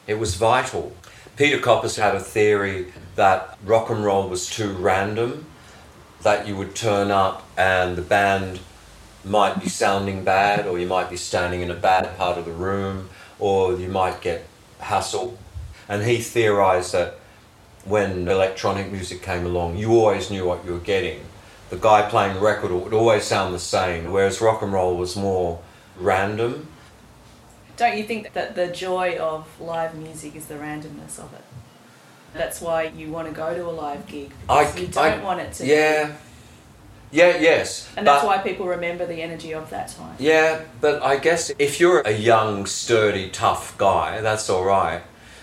It 0.08 0.18
was 0.18 0.34
vital. 0.34 0.92
Peter 1.36 1.58
Koppes 1.58 1.96
had 1.96 2.16
a 2.16 2.20
theory 2.20 2.92
that 3.14 3.56
rock 3.64 3.90
and 3.90 4.04
roll 4.04 4.28
was 4.28 4.50
too 4.50 4.72
random, 4.72 5.46
that 6.22 6.48
you 6.48 6.56
would 6.56 6.74
turn 6.74 7.12
up 7.12 7.48
and 7.56 7.94
the 7.94 8.02
band 8.02 8.58
might 9.24 9.60
be 9.60 9.68
sounding 9.68 10.24
bad, 10.24 10.66
or 10.66 10.80
you 10.80 10.86
might 10.88 11.08
be 11.08 11.16
standing 11.16 11.60
in 11.60 11.70
a 11.70 11.74
bad 11.74 12.18
part 12.18 12.38
of 12.38 12.44
the 12.44 12.50
room, 12.50 13.08
or 13.38 13.76
you 13.76 13.88
might 13.88 14.20
get 14.20 14.44
hassled. 14.80 15.36
And 15.88 16.02
he 16.02 16.18
theorized 16.18 16.92
that 16.92 17.20
when 17.84 18.26
electronic 18.26 18.90
music 18.90 19.22
came 19.22 19.46
along, 19.46 19.76
you 19.76 19.92
always 19.92 20.28
knew 20.28 20.44
what 20.44 20.64
you 20.64 20.72
were 20.72 20.80
getting 20.80 21.20
the 21.70 21.76
guy 21.76 22.02
playing 22.10 22.34
the 22.34 22.40
record 22.40 22.72
would 22.72 22.92
always 22.92 23.22
sound 23.22 23.54
the 23.54 23.60
same, 23.60 24.10
whereas 24.10 24.40
rock 24.40 24.60
and 24.60 24.72
roll 24.72 24.96
was 24.96 25.16
more 25.16 25.60
random. 25.96 26.66
Don't 27.80 27.96
you 27.96 28.04
think 28.04 28.34
that 28.34 28.56
the 28.56 28.66
joy 28.66 29.16
of 29.16 29.46
live 29.58 29.94
music 29.94 30.36
is 30.36 30.44
the 30.44 30.56
randomness 30.56 31.18
of 31.18 31.32
it? 31.32 31.40
That's 32.34 32.60
why 32.60 32.92
you 32.94 33.10
want 33.10 33.26
to 33.28 33.32
go 33.32 33.54
to 33.54 33.62
a 33.66 33.72
live 33.72 34.06
gig. 34.06 34.32
I- 34.50 34.70
you 34.76 34.86
don't 34.88 35.20
I- 35.20 35.24
want 35.24 35.40
it 35.40 35.54
to. 35.54 35.66
Yeah. 35.66 36.10
Yeah, 37.10 37.38
yes. 37.38 37.88
And 37.96 38.06
that's 38.06 38.20
but- 38.20 38.26
why 38.26 38.38
people 38.42 38.66
remember 38.66 39.06
the 39.06 39.22
energy 39.22 39.54
of 39.54 39.70
that 39.70 39.88
time. 39.88 40.14
Yeah, 40.18 40.58
but 40.82 41.02
I 41.02 41.16
guess 41.16 41.50
if 41.58 41.80
you're 41.80 42.02
a 42.02 42.12
young, 42.12 42.66
sturdy, 42.66 43.30
tough 43.30 43.78
guy, 43.78 44.20
that's 44.20 44.50
all 44.50 44.64
right. 44.64 45.00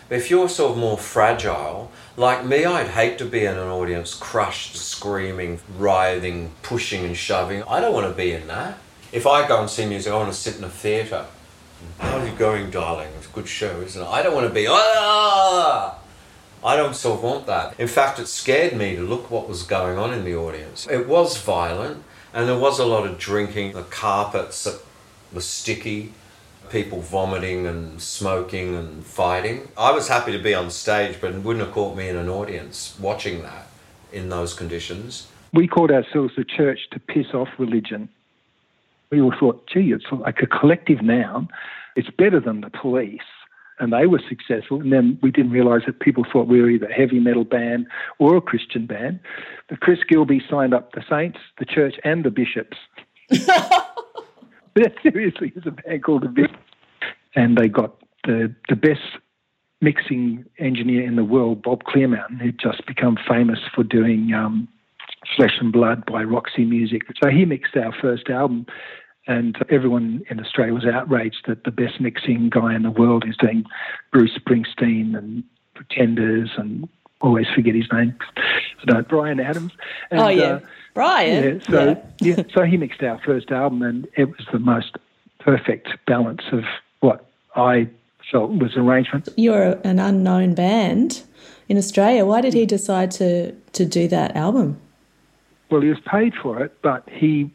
But 0.07 0.19
if 0.19 0.29
you're 0.29 0.47
sort 0.47 0.73
of 0.73 0.77
more 0.77 0.99
fragile, 0.99 1.89
like 2.17 2.45
me, 2.45 2.65
I'd 2.65 2.89
hate 2.89 3.17
to 3.17 3.25
be 3.25 3.45
in 3.45 3.57
an 3.57 3.67
audience 3.67 4.13
crushed, 4.13 4.75
screaming, 4.77 5.59
writhing, 5.75 6.51
pushing 6.61 7.03
and 7.03 7.17
shoving. 7.17 7.63
I 7.63 7.79
don't 7.79 7.93
want 7.95 8.05
to 8.05 8.13
be 8.13 8.31
in 8.31 8.45
that. 8.47 8.77
If 9.11 9.25
I 9.25 9.47
go 9.47 9.59
and 9.59 9.67
see 9.67 9.87
music, 9.87 10.13
I 10.13 10.17
want 10.17 10.31
to 10.31 10.37
sit 10.39 10.57
in 10.57 10.63
a 10.63 10.69
theatre. 10.69 11.25
How 11.99 12.17
are 12.17 12.27
you 12.27 12.35
going, 12.35 12.69
darling? 12.69 13.09
It's 13.17 13.27
a 13.27 13.31
good 13.31 13.47
show, 13.47 13.81
isn't 13.81 14.01
it? 14.01 14.07
I 14.07 14.21
don't 14.21 14.33
want 14.33 14.47
to 14.47 14.53
be, 14.53 14.67
ah! 14.69 15.99
I 16.63 16.75
don't 16.75 17.05
of 17.05 17.23
want 17.23 17.45
that. 17.45 17.79
In 17.79 17.87
fact, 17.87 18.19
it 18.19 18.27
scared 18.27 18.75
me 18.75 18.95
to 18.95 19.01
look 19.01 19.29
what 19.29 19.47
was 19.47 19.63
going 19.63 19.97
on 19.97 20.13
in 20.13 20.23
the 20.23 20.35
audience. 20.35 20.87
It 20.89 21.07
was 21.07 21.37
violent, 21.37 22.03
and 22.33 22.47
there 22.47 22.57
was 22.57 22.79
a 22.79 22.85
lot 22.85 23.05
of 23.05 23.17
drinking. 23.17 23.73
The 23.73 23.83
carpets 23.83 24.67
were 25.31 25.41
sticky, 25.41 26.13
people 26.69 27.01
vomiting 27.01 27.67
and 27.67 28.01
smoking 28.01 28.75
and 28.75 29.05
fighting. 29.05 29.69
I 29.77 29.91
was 29.91 30.07
happy 30.07 30.31
to 30.31 30.39
be 30.39 30.53
on 30.53 30.71
stage, 30.71 31.17
but 31.21 31.33
it 31.33 31.43
wouldn't 31.43 31.65
have 31.65 31.73
caught 31.73 31.95
me 31.95 32.09
in 32.09 32.15
an 32.15 32.29
audience 32.29 32.97
watching 32.99 33.43
that 33.43 33.67
in 34.11 34.29
those 34.29 34.53
conditions. 34.53 35.27
We 35.53 35.67
called 35.67 35.91
ourselves 35.91 36.33
the 36.35 36.43
church 36.43 36.79
to 36.91 36.99
piss 36.99 37.27
off 37.33 37.49
religion. 37.57 38.09
We 39.11 39.21
all 39.21 39.33
thought, 39.37 39.67
gee, 39.71 39.91
it's 39.91 40.05
like 40.11 40.39
a 40.41 40.47
collective 40.47 41.01
noun. 41.01 41.47
It's 41.95 42.09
better 42.09 42.39
than 42.39 42.61
the 42.61 42.69
police. 42.69 43.21
And 43.79 43.93
they 43.93 44.07
were 44.07 44.21
successful. 44.27 44.81
And 44.81 44.91
then 44.91 45.19
we 45.21 45.29
didn't 45.29 45.51
realise 45.51 45.83
that 45.85 45.99
people 45.99 46.25
thought 46.31 46.47
we 46.47 46.61
were 46.61 46.69
either 46.69 46.87
a 46.87 46.93
heavy 46.93 47.19
metal 47.19 47.43
band 47.43 47.87
or 48.17 48.35
a 48.35 48.41
Christian 48.41 48.87
band. 48.87 49.19
But 49.69 49.81
Chris 49.81 49.99
Gilbey 50.11 50.41
signed 50.49 50.73
up 50.73 50.93
the 50.93 51.03
Saints, 51.07 51.37
the 51.59 51.65
church, 51.65 51.95
and 52.03 52.23
the 52.23 52.31
bishops. 52.31 52.77
But 54.77 54.93
seriously, 55.01 55.51
it's 55.55 55.65
a 55.65 55.71
band 55.71 56.03
called 56.03 56.21
the 56.21 56.27
Bishops. 56.27 56.53
And 57.35 57.57
they 57.57 57.67
got 57.67 57.95
the, 58.25 58.53
the 58.69 58.75
best 58.75 59.01
mixing 59.81 60.45
engineer 60.59 61.03
in 61.03 61.15
the 61.15 61.23
world, 61.23 61.63
Bob 61.63 61.83
Clearmountain, 61.83 62.39
who'd 62.39 62.59
just 62.59 62.85
become 62.85 63.17
famous 63.27 63.59
for 63.73 63.83
doing 63.83 64.33
um, 64.33 64.67
Flesh 65.35 65.57
and 65.59 65.71
Blood 65.71 66.05
by 66.05 66.23
Roxy 66.23 66.65
Music. 66.65 67.03
So 67.21 67.29
he 67.29 67.45
mixed 67.45 67.75
our 67.75 67.93
first 67.93 68.29
album, 68.29 68.65
and 69.27 69.57
everyone 69.69 70.23
in 70.29 70.39
Australia 70.39 70.73
was 70.73 70.85
outraged 70.85 71.45
that 71.47 71.63
the 71.63 71.71
best 71.71 71.99
mixing 71.99 72.49
guy 72.49 72.75
in 72.75 72.83
the 72.83 72.91
world 72.91 73.25
is 73.27 73.35
doing 73.37 73.65
Bruce 74.11 74.37
Springsteen 74.37 75.17
and 75.17 75.43
Pretenders 75.75 76.51
and 76.57 76.87
always 77.21 77.47
forget 77.53 77.75
his 77.75 77.87
name. 77.91 78.15
No, 78.85 79.01
Bryan 79.01 79.39
Adams. 79.39 79.73
And, 80.11 80.19
oh, 80.19 80.27
yeah. 80.27 80.43
uh, 80.43 80.59
Bryan. 80.93 81.43
yeah, 81.43 81.69
so 81.69 82.03
yeah. 82.21 82.43
so 82.53 82.63
he 82.63 82.77
mixed 82.77 83.03
our 83.03 83.19
first 83.23 83.51
album, 83.51 83.81
and 83.81 84.07
it 84.15 84.25
was 84.25 84.47
the 84.51 84.59
most 84.59 84.97
perfect 85.39 85.89
balance 86.05 86.41
of 86.51 86.63
what 87.01 87.25
I 87.55 87.89
felt 88.31 88.51
was 88.51 88.75
arrangement. 88.75 89.29
You're 89.37 89.79
an 89.83 89.99
unknown 89.99 90.53
band 90.53 91.23
in 91.69 91.77
Australia. 91.77 92.25
Why 92.25 92.41
did 92.41 92.53
he 92.53 92.65
decide 92.65 93.11
to, 93.11 93.53
to 93.53 93.85
do 93.85 94.07
that 94.07 94.35
album? 94.35 94.79
Well, 95.69 95.81
he 95.81 95.89
was 95.89 95.99
paid 96.05 96.33
for 96.41 96.61
it, 96.63 96.77
but 96.81 97.07
he 97.11 97.51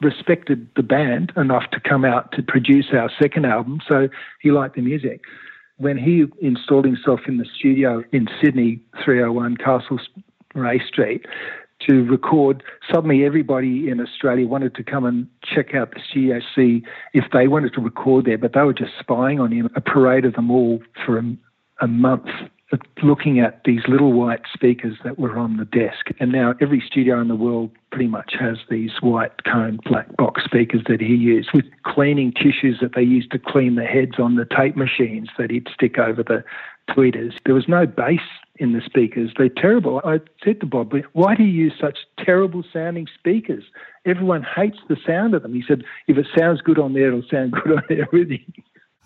respected 0.00 0.68
the 0.76 0.82
band 0.82 1.32
enough 1.36 1.70
to 1.72 1.80
come 1.80 2.04
out 2.04 2.32
to 2.32 2.42
produce 2.42 2.86
our 2.92 3.10
second 3.20 3.46
album, 3.46 3.80
so 3.88 4.08
he 4.40 4.50
liked 4.50 4.76
the 4.76 4.82
music. 4.82 5.22
When 5.78 5.96
he 5.96 6.24
installed 6.40 6.84
himself 6.84 7.20
in 7.26 7.38
the 7.38 7.46
studio 7.58 8.04
in 8.12 8.28
Sydney, 8.42 8.80
301 9.04 9.56
Castle 9.56 9.98
Ray 10.54 10.80
Street, 10.86 11.26
to 11.88 12.04
record, 12.04 12.62
suddenly 12.92 13.24
everybody 13.24 13.88
in 13.88 14.00
Australia 14.00 14.46
wanted 14.46 14.74
to 14.76 14.84
come 14.84 15.04
and 15.04 15.26
check 15.42 15.74
out 15.74 15.92
the 15.92 16.00
studio, 16.08 16.40
see 16.54 16.82
if 17.12 17.24
they 17.32 17.48
wanted 17.48 17.74
to 17.74 17.80
record 17.80 18.26
there, 18.26 18.38
but 18.38 18.52
they 18.52 18.62
were 18.62 18.74
just 18.74 18.92
spying 19.00 19.40
on 19.40 19.50
him. 19.50 19.68
A 19.74 19.80
parade 19.80 20.24
of 20.24 20.34
them 20.34 20.50
all 20.50 20.80
for 21.04 21.18
a, 21.18 21.36
a 21.80 21.88
month 21.88 22.28
looking 23.02 23.40
at 23.40 23.62
these 23.64 23.82
little 23.88 24.12
white 24.12 24.42
speakers 24.52 24.96
that 25.04 25.18
were 25.18 25.38
on 25.38 25.56
the 25.56 25.64
desk. 25.64 26.06
And 26.20 26.32
now 26.32 26.54
every 26.60 26.82
studio 26.86 27.20
in 27.20 27.28
the 27.28 27.36
world 27.36 27.70
pretty 27.90 28.08
much 28.08 28.34
has 28.38 28.58
these 28.70 28.92
white 29.00 29.44
cone 29.44 29.78
black 29.84 30.16
box 30.16 30.44
speakers 30.44 30.82
that 30.88 31.00
he 31.00 31.14
used 31.14 31.50
with 31.52 31.64
cleaning 31.84 32.32
tissues 32.32 32.78
that 32.80 32.94
they 32.94 33.02
used 33.02 33.30
to 33.32 33.38
clean 33.38 33.74
the 33.74 33.84
heads 33.84 34.18
on 34.18 34.36
the 34.36 34.44
tape 34.44 34.76
machines 34.76 35.28
that 35.38 35.50
he'd 35.50 35.68
stick 35.72 35.98
over 35.98 36.22
the 36.22 36.42
tweeters. 36.90 37.32
There 37.44 37.54
was 37.54 37.68
no 37.68 37.86
bass 37.86 38.20
in 38.56 38.72
the 38.72 38.80
speakers. 38.84 39.32
They're 39.36 39.48
terrible. 39.48 40.00
I 40.04 40.20
said 40.44 40.60
to 40.60 40.66
Bob, 40.66 40.92
why 41.12 41.34
do 41.34 41.42
you 41.42 41.64
use 41.64 41.74
such 41.80 41.98
terrible 42.18 42.62
sounding 42.72 43.06
speakers? 43.18 43.64
Everyone 44.06 44.44
hates 44.44 44.78
the 44.88 44.96
sound 45.06 45.34
of 45.34 45.42
them. 45.42 45.54
He 45.54 45.64
said, 45.66 45.82
if 46.06 46.18
it 46.18 46.26
sounds 46.36 46.60
good 46.60 46.78
on 46.78 46.92
there, 46.92 47.08
it'll 47.08 47.22
sound 47.30 47.52
good 47.64 47.72
on 47.72 47.82
everything. 47.90 48.44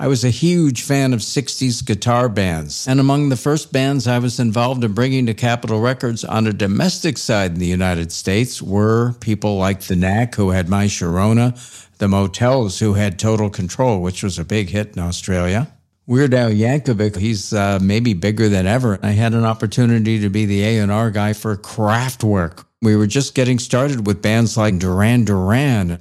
I 0.00 0.06
was 0.06 0.24
a 0.24 0.30
huge 0.30 0.82
fan 0.82 1.12
of 1.12 1.18
60s 1.18 1.84
guitar 1.84 2.28
bands, 2.28 2.86
and 2.86 3.00
among 3.00 3.30
the 3.30 3.36
first 3.36 3.72
bands 3.72 4.06
I 4.06 4.20
was 4.20 4.38
involved 4.38 4.84
in 4.84 4.92
bringing 4.92 5.26
to 5.26 5.34
Capitol 5.34 5.80
Records 5.80 6.24
on 6.24 6.46
a 6.46 6.52
domestic 6.52 7.18
side 7.18 7.54
in 7.54 7.58
the 7.58 7.66
United 7.66 8.12
States 8.12 8.62
were 8.62 9.14
people 9.14 9.58
like 9.58 9.80
The 9.80 9.96
Knack, 9.96 10.36
who 10.36 10.50
had 10.50 10.68
My 10.68 10.86
Sharona, 10.86 11.52
the 11.98 12.06
Motels, 12.06 12.78
who 12.78 12.94
had 12.94 13.18
Total 13.18 13.50
Control, 13.50 14.00
which 14.00 14.22
was 14.22 14.38
a 14.38 14.44
big 14.44 14.68
hit 14.68 14.96
in 14.96 15.02
Australia. 15.02 15.66
Weird 16.06 16.32
Al 16.32 16.50
Yankovic, 16.50 17.16
he's 17.16 17.52
uh, 17.52 17.80
maybe 17.82 18.14
bigger 18.14 18.48
than 18.48 18.68
ever. 18.68 19.00
I 19.02 19.10
had 19.10 19.34
an 19.34 19.44
opportunity 19.44 20.20
to 20.20 20.30
be 20.30 20.46
the 20.46 20.62
A&R 20.62 21.10
guy 21.10 21.32
for 21.32 21.56
Kraftwerk. 21.56 22.64
We 22.80 22.94
were 22.94 23.08
just 23.08 23.34
getting 23.34 23.58
started 23.58 24.06
with 24.06 24.22
bands 24.22 24.56
like 24.56 24.78
Duran 24.78 25.24
Duran. 25.24 25.98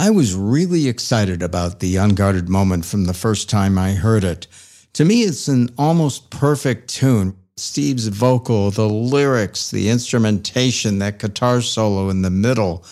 I 0.00 0.10
was 0.10 0.32
really 0.32 0.86
excited 0.86 1.42
about 1.42 1.80
the 1.80 1.96
Unguarded 1.96 2.48
Moment 2.48 2.84
from 2.84 3.06
the 3.06 3.12
first 3.12 3.50
time 3.50 3.76
I 3.76 3.94
heard 3.94 4.22
it. 4.22 4.46
To 4.92 5.04
me, 5.04 5.22
it's 5.22 5.48
an 5.48 5.70
almost 5.76 6.30
perfect 6.30 6.88
tune. 6.88 7.36
Steve's 7.56 8.06
vocal, 8.06 8.70
the 8.70 8.88
lyrics, 8.88 9.72
the 9.72 9.90
instrumentation, 9.90 11.00
that 11.00 11.18
guitar 11.18 11.60
solo 11.62 12.10
in 12.10 12.22
the 12.22 12.30
middle. 12.30 12.84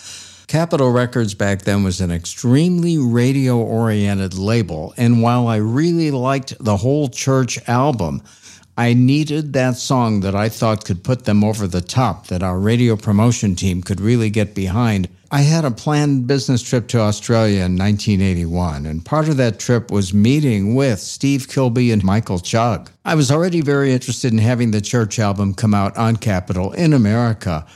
Capitol 0.49 0.91
Records 0.91 1.35
back 1.35 1.63
then 1.63 1.85
was 1.85 2.01
an 2.01 2.11
extremely 2.11 2.99
radio 2.99 3.57
oriented 3.57 4.35
label, 4.35 4.93
and 4.97 5.23
while 5.23 5.47
I 5.47 5.59
really 5.59 6.11
liked 6.11 6.59
the 6.59 6.77
whole 6.77 7.09
church 7.09 7.57
album, 7.69 8.21
I 8.79 8.93
needed 8.93 9.55
that 9.55 9.77
song 9.77 10.21
that 10.21 10.35
I 10.35 10.51
thought 10.51 10.85
could 10.85 11.03
put 11.03 11.25
them 11.25 11.43
over 11.43 11.67
the 11.67 11.81
top, 11.81 12.27
that 12.27 12.43
our 12.43 12.59
radio 12.59 12.95
promotion 12.95 13.57
team 13.57 13.83
could 13.83 14.03
really 14.03 14.29
get 14.29 14.55
behind. 14.55 15.09
I 15.31 15.41
had 15.41 15.65
a 15.65 15.71
planned 15.71 16.27
business 16.27 16.63
trip 16.63 16.87
to 16.89 17.01
Australia 17.01 17.65
in 17.65 17.77
1981, 17.77 18.85
and 18.85 19.05
part 19.05 19.29
of 19.29 19.39
that 19.39 19.59
trip 19.59 19.91
was 19.91 20.13
meeting 20.13 20.75
with 20.75 21.01
Steve 21.01 21.47
Kilbey 21.49 21.91
and 21.91 22.05
Michael 22.05 22.39
Chugg. 22.39 22.89
I 23.05 23.15
was 23.15 23.31
already 23.31 23.63
very 23.63 23.93
interested 23.93 24.31
in 24.31 24.39
having 24.39 24.73
the 24.73 24.83
church 24.83 25.19
album 25.19 25.55
come 25.55 25.73
out 25.73 25.97
on 25.97 26.17
Capitol 26.17 26.73
in 26.73 26.93
America. 26.93 27.67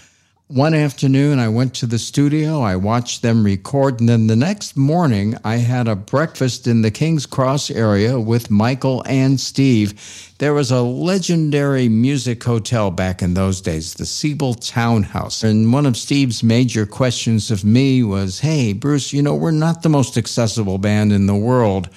One 0.51 0.75
afternoon, 0.75 1.39
I 1.39 1.49
went 1.49 1.75
to 1.75 1.87
the 1.87 1.97
studio, 1.97 2.61
I 2.61 2.75
watched 2.75 3.23
them 3.23 3.45
record, 3.45 4.01
and 4.01 4.09
then 4.09 4.27
the 4.27 4.35
next 4.35 4.77
morning, 4.77 5.37
I 5.45 5.59
had 5.59 5.87
a 5.87 5.95
breakfast 5.95 6.67
in 6.67 6.83
the 6.83 6.91
King's 6.91 7.25
Cross 7.25 7.71
area 7.71 8.19
with 8.19 8.51
Michael 8.51 9.05
and 9.07 9.39
Steve. 9.39 9.95
There 10.39 10.53
was 10.53 10.73
a 10.73 10.83
legendary 10.83 11.89
music 11.89 12.43
hotel 12.43 12.91
back 12.91 13.23
in 13.23 13.35
those 13.35 13.61
days, 13.61 13.95
the 13.95 14.03
Sebel 14.03 14.57
Townhouse. 14.61 15.45
And 15.45 15.73
one 15.73 15.87
of 15.87 15.97
Steve's 15.97 16.43
major 16.43 16.85
questions 16.85 17.53
of 17.53 17.65
me 17.65 18.03
was 18.03 18.41
Hey, 18.41 18.73
Bruce, 18.73 19.13
you 19.13 19.23
know, 19.23 19.37
we're 19.37 19.53
not 19.53 19.85
the 19.85 19.89
most 19.89 20.19
accessible 20.19 20.79
band 20.79 21.13
in 21.13 21.27
the 21.27 21.37
world. 21.37 21.89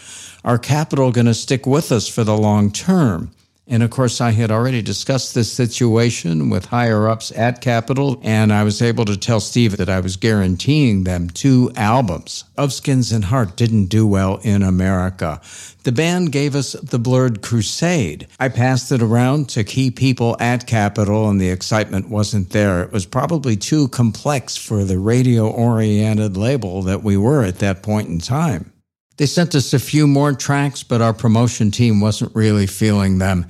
Are 0.45 0.59
Capitol 0.59 1.11
going 1.11 1.25
to 1.25 1.33
stick 1.33 1.65
with 1.65 1.91
us 1.91 2.07
for 2.07 2.23
the 2.23 2.37
long 2.37 2.71
term? 2.71 3.31
And 3.65 3.81
of 3.81 3.91
course, 3.91 4.19
I 4.19 4.31
had 4.31 4.51
already 4.51 4.81
discussed 4.81 5.33
this 5.33 5.51
situation 5.51 6.49
with 6.49 6.65
higher 6.65 7.07
ups 7.07 7.31
at 7.31 7.61
Capitol, 7.61 8.19
and 8.21 8.51
I 8.51 8.63
was 8.63 8.81
able 8.81 9.05
to 9.05 9.15
tell 9.15 9.39
Steve 9.39 9.77
that 9.77 9.89
I 9.89 10.01
was 10.01 10.17
guaranteeing 10.17 11.05
them 11.05 11.29
two 11.29 11.71
albums. 11.77 12.43
Of 12.57 12.73
Skins 12.73 13.13
and 13.13 13.25
Heart 13.25 13.55
didn't 13.55 13.85
do 13.85 14.05
well 14.05 14.41
in 14.43 14.63
America. 14.63 15.39
The 15.83 15.93
band 15.93 16.33
gave 16.33 16.55
us 16.55 16.73
The 16.73 16.99
Blurred 16.99 17.41
Crusade. 17.41 18.27
I 18.37 18.49
passed 18.49 18.91
it 18.91 19.01
around 19.01 19.47
to 19.49 19.63
key 19.63 19.91
people 19.91 20.35
at 20.41 20.67
Capitol, 20.67 21.29
and 21.29 21.39
the 21.39 21.49
excitement 21.49 22.09
wasn't 22.09 22.49
there. 22.49 22.83
It 22.83 22.91
was 22.91 23.05
probably 23.05 23.55
too 23.55 23.87
complex 23.87 24.57
for 24.57 24.83
the 24.83 24.99
radio 24.99 25.49
oriented 25.49 26.35
label 26.35 26.81
that 26.81 27.01
we 27.01 27.15
were 27.15 27.43
at 27.43 27.59
that 27.59 27.81
point 27.81 28.09
in 28.09 28.19
time. 28.19 28.72
They 29.17 29.25
sent 29.27 29.53
us 29.55 29.73
a 29.73 29.79
few 29.79 30.07
more 30.07 30.33
tracks, 30.33 30.83
but 30.83 31.01
our 31.01 31.13
promotion 31.13 31.71
team 31.71 31.99
wasn't 31.99 32.35
really 32.35 32.67
feeling 32.67 33.19
them. 33.19 33.45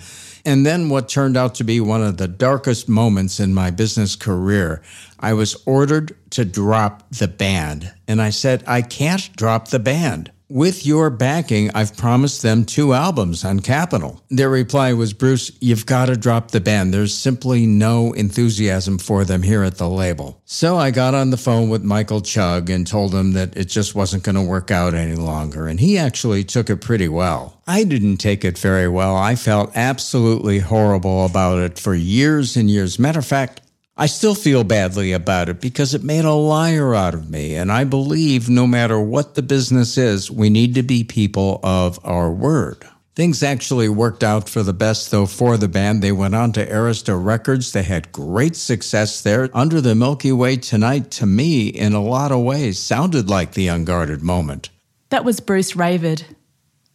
And 0.46 0.66
then 0.66 0.90
what 0.90 1.08
turned 1.08 1.38
out 1.38 1.56
to 1.56 1.64
be 1.64 1.80
one 1.80 2.04
of 2.04 2.18
the 2.18 2.28
darkest 2.28 2.90
moments 2.90 3.40
in 3.40 3.54
my 3.54 3.72
business 3.72 4.18
career. 4.18 4.82
I 5.20 5.34
was 5.34 5.56
ordered 5.66 6.18
to 6.32 6.44
drop 6.44 7.10
the 7.12 7.30
band. 7.30 7.94
And 8.10 8.22
I 8.22 8.30
said, 8.30 8.64
I 8.68 8.82
can't 8.82 9.34
drop 9.38 9.70
the 9.70 9.80
band. 9.80 10.32
With 10.54 10.86
your 10.86 11.10
backing, 11.10 11.72
I've 11.74 11.98
promised 11.98 12.44
them 12.44 12.64
two 12.64 12.94
albums 12.94 13.44
on 13.44 13.62
Capitol. 13.62 14.22
Their 14.30 14.52
reply 14.52 14.94
was, 14.94 15.12
Bruce, 15.12 15.52
you've 15.60 15.88
got 15.88 16.06
to 16.06 16.16
drop 16.16 16.52
the 16.52 16.62
band. 16.62 16.94
There's 16.94 17.12
simply 17.12 17.66
no 17.66 18.14
enthusiasm 18.14 19.00
for 19.00 19.26
them 19.26 19.42
here 19.42 19.64
at 19.64 19.80
the 19.80 19.90
label. 19.90 20.40
So 20.46 20.78
I 20.78 20.92
got 20.92 21.16
on 21.16 21.32
the 21.32 21.38
phone 21.38 21.70
with 21.70 21.82
Michael 21.82 22.22
Chugg 22.22 22.70
and 22.70 22.86
told 22.86 23.16
him 23.16 23.32
that 23.32 23.58
it 23.58 23.66
just 23.66 23.96
wasn't 23.96 24.22
going 24.22 24.36
to 24.36 24.44
work 24.44 24.70
out 24.70 24.94
any 24.94 25.16
longer. 25.16 25.68
And 25.68 25.80
he 25.80 25.98
actually 25.98 26.44
took 26.44 26.70
it 26.70 26.82
pretty 26.82 27.08
well. 27.08 27.60
I 27.66 27.84
didn't 27.84 28.18
take 28.18 28.46
it 28.46 28.60
very 28.60 28.88
well. 28.88 29.16
I 29.16 29.34
felt 29.34 29.72
absolutely 29.74 30.60
horrible 30.60 31.26
about 31.26 31.64
it 31.64 31.80
for 31.80 31.96
years 31.96 32.56
and 32.56 32.70
years. 32.70 33.00
Matter 33.00 33.18
of 33.18 33.26
fact, 33.26 33.62
I 33.96 34.08
still 34.08 34.34
feel 34.34 34.64
badly 34.64 35.12
about 35.12 35.50
it 35.50 35.62
because 35.62 35.94
it 35.94 36.04
made 36.04 36.26
a 36.26 36.34
liar 36.34 36.96
out 36.96 37.14
of 37.14 37.30
me. 37.30 37.54
And 37.54 37.72
I 37.72 37.84
believe 37.84 38.50
no 38.50 38.66
matter 38.66 39.00
what 39.00 39.36
the 39.36 39.44
business 39.44 40.00
is, 40.00 40.32
we 40.32 40.50
need 40.50 40.74
to 40.76 40.84
be 40.84 41.04
people 41.04 41.60
of 41.62 42.00
our 42.04 42.32
word. 42.32 42.88
Things 43.16 43.44
actually 43.44 43.90
worked 43.90 44.24
out 44.24 44.50
for 44.50 44.64
the 44.64 44.74
best, 44.74 45.12
though, 45.12 45.28
for 45.28 45.58
the 45.58 45.68
band. 45.68 46.02
They 46.02 46.12
went 46.12 46.34
on 46.34 46.52
to 46.54 46.66
Arista 46.66 47.24
Records. 47.24 47.72
They 47.72 47.84
had 47.84 48.12
great 48.12 48.56
success 48.56 49.22
there. 49.22 49.52
Under 49.54 49.80
the 49.80 49.94
Milky 49.94 50.32
Way 50.32 50.58
tonight, 50.58 51.12
to 51.12 51.28
me, 51.28 51.68
in 51.68 51.94
a 51.94 52.02
lot 52.02 52.32
of 52.32 52.42
ways, 52.42 52.80
sounded 52.80 53.30
like 53.30 53.54
the 53.54 53.68
unguarded 53.68 54.24
moment. 54.24 54.72
That 55.10 55.24
was 55.24 55.40
Bruce 55.40 55.74
Ravid. 55.74 56.24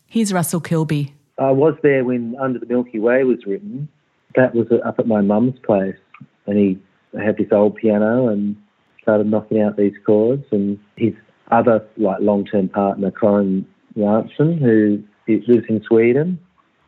Here's 0.08 0.32
Russell 0.32 0.60
Kilbey. 0.60 1.12
I 1.38 1.52
was 1.52 1.76
there 1.84 2.04
when 2.04 2.34
Under 2.40 2.58
the 2.58 2.66
Milky 2.66 2.98
Way 2.98 3.22
was 3.22 3.46
written. 3.46 3.88
That 4.34 4.56
was 4.56 4.66
up 4.84 4.98
at 4.98 5.06
my 5.06 5.20
mum's 5.20 5.60
place, 5.60 5.96
and 6.48 6.58
he 6.58 6.80
had 7.24 7.36
this 7.36 7.48
old 7.52 7.76
piano 7.76 8.28
and 8.28 8.56
started 9.02 9.26
knocking 9.26 9.60
out 9.60 9.76
these 9.76 9.94
chords. 10.04 10.44
And 10.50 10.78
his 10.96 11.12
other 11.50 11.84
like 11.96 12.20
long-term 12.20 12.68
partner, 12.68 13.10
Karin 13.10 13.66
Jansson, 13.96 14.58
who 14.58 15.02
lives 15.26 15.66
in 15.68 15.82
Sweden, 15.86 16.38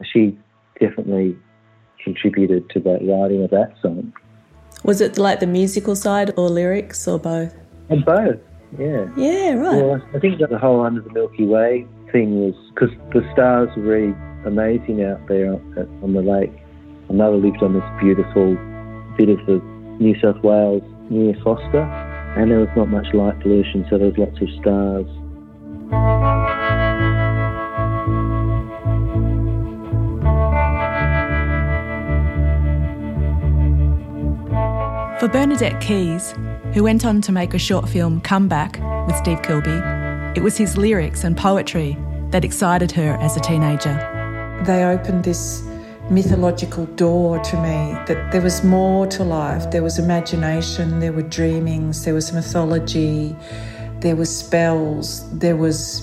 she 0.03 0.39
definitely 0.81 1.37
contributed 2.03 2.68
to 2.70 2.81
the 2.81 2.99
writing 3.03 3.43
of 3.45 3.51
that 3.51 3.74
song. 3.83 4.12
Was 4.85 5.01
it 5.01 5.18
like 5.18 5.41
the 5.41 5.47
musical 5.47 5.95
side 5.95 6.33
or 6.37 6.49
lyrics 6.49 7.07
or 7.07 7.18
both? 7.18 7.55
And 7.91 8.05
both, 8.05 8.39
yeah. 8.78 9.07
Yeah, 9.16 9.55
right. 9.55 9.83
Well, 9.83 10.03
I 10.14 10.18
think 10.18 10.39
that 10.41 10.49
the 10.49 10.59
whole 10.59 10.81
Under 10.81 11.03
the 11.03 11.12
Milky 11.12 11.45
Way 11.45 11.87
thing 12.12 12.41
was 12.41 12.55
because 12.74 12.91
the 13.12 13.28
stars 13.33 13.68
were 13.76 13.83
really 13.83 14.14
amazing 14.47 15.05
out 15.05 15.26
there 15.28 15.53
on 15.53 16.12
the 16.14 16.22
lake. 16.22 16.53
My 17.09 17.16
mother 17.16 17.37
lived 17.37 17.62
on 17.62 17.74
this 17.74 17.85
beautiful 18.01 18.57
bit 19.18 19.28
of 19.28 19.45
the 19.47 19.61
New 20.01 20.18
South 20.20 20.42
Wales 20.42 20.82
near 21.11 21.34
Forster, 21.44 21.82
and 22.36 22.51
there 22.51 22.61
was 22.61 22.68
not 22.74 22.88
much 22.88 23.12
light 23.12 23.38
pollution, 23.40 23.86
so 23.90 23.98
there 23.98 24.09
was 24.09 24.16
lots 24.16 24.40
of 24.40 24.48
stars. 24.61 25.07
For 35.20 35.28
Bernadette 35.28 35.78
Keys, 35.82 36.34
who 36.72 36.82
went 36.82 37.05
on 37.05 37.20
to 37.20 37.30
make 37.30 37.53
a 37.53 37.59
short 37.59 37.86
film 37.86 38.22
Comeback 38.22 38.80
with 39.07 39.16
Steve 39.16 39.42
Kilbey, 39.42 40.34
it 40.34 40.42
was 40.42 40.57
his 40.57 40.78
lyrics 40.78 41.24
and 41.24 41.36
poetry 41.36 41.98
that 42.30 42.42
excited 42.42 42.90
her 42.92 43.18
as 43.20 43.36
a 43.36 43.40
teenager. 43.40 43.94
They 44.64 44.84
opened 44.84 45.24
this 45.24 45.62
mythological 46.11 46.86
door 46.86 47.38
to 47.38 47.56
me 47.56 47.96
that 48.06 48.32
there 48.32 48.42
was 48.42 48.64
more 48.64 49.06
to 49.06 49.22
life. 49.22 49.70
There 49.70 49.82
was 49.82 49.98
imagination, 49.98 50.98
there 50.98 51.12
were 51.12 51.22
dreamings, 51.22 52.04
there 52.04 52.14
was 52.14 52.32
mythology, 52.32 53.36
there 54.00 54.16
was 54.16 54.36
spells, 54.36 55.30
there 55.38 55.56
was 55.56 56.02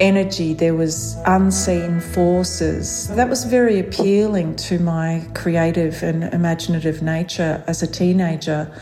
energy, 0.00 0.54
there 0.54 0.74
was 0.74 1.16
unseen 1.26 2.00
forces. 2.00 3.08
That 3.08 3.28
was 3.28 3.44
very 3.44 3.78
appealing 3.78 4.56
to 4.56 4.78
my 4.78 5.26
creative 5.34 6.02
and 6.02 6.24
imaginative 6.24 7.02
nature 7.02 7.62
as 7.66 7.82
a 7.82 7.86
teenager. 7.86 8.72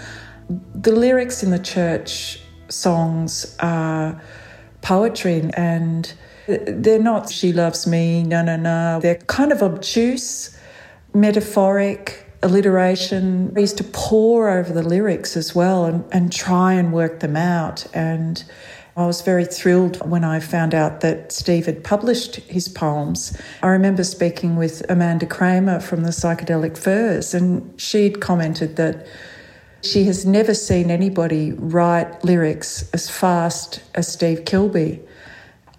The 0.74 0.92
lyrics 0.92 1.42
in 1.42 1.50
the 1.50 1.58
church 1.58 2.40
songs 2.68 3.56
are 3.58 4.20
poetry 4.82 5.50
and 5.54 6.12
they're 6.46 7.02
not 7.02 7.30
she 7.30 7.52
loves 7.52 7.86
me, 7.86 8.22
no, 8.22 8.42
no, 8.42 8.56
no. 8.56 9.00
They're 9.00 9.16
kind 9.16 9.52
of 9.52 9.62
obtuse, 9.62 10.56
metaphoric, 11.14 12.24
alliteration. 12.42 13.52
I 13.56 13.60
used 13.60 13.78
to 13.78 13.84
pore 13.84 14.50
over 14.50 14.72
the 14.72 14.82
lyrics 14.82 15.36
as 15.36 15.54
well 15.54 15.84
and, 15.84 16.04
and 16.12 16.32
try 16.32 16.74
and 16.74 16.92
work 16.92 17.20
them 17.20 17.36
out. 17.36 17.86
And 17.94 18.44
I 18.96 19.06
was 19.06 19.20
very 19.20 19.44
thrilled 19.44 20.08
when 20.08 20.24
I 20.24 20.40
found 20.40 20.74
out 20.74 21.00
that 21.00 21.32
Steve 21.32 21.66
had 21.66 21.84
published 21.84 22.36
his 22.36 22.68
poems. 22.68 23.38
I 23.62 23.68
remember 23.68 24.04
speaking 24.04 24.56
with 24.56 24.88
Amanda 24.88 25.26
Kramer 25.26 25.80
from 25.80 26.02
the 26.02 26.10
Psychedelic 26.10 26.78
Furs, 26.78 27.34
and 27.34 27.78
she'd 27.78 28.20
commented 28.20 28.76
that 28.76 29.06
she 29.82 30.04
has 30.04 30.24
never 30.24 30.54
seen 30.54 30.90
anybody 30.90 31.52
write 31.52 32.24
lyrics 32.24 32.88
as 32.92 33.10
fast 33.10 33.82
as 33.94 34.10
Steve 34.10 34.44
Kilbey 34.44 35.02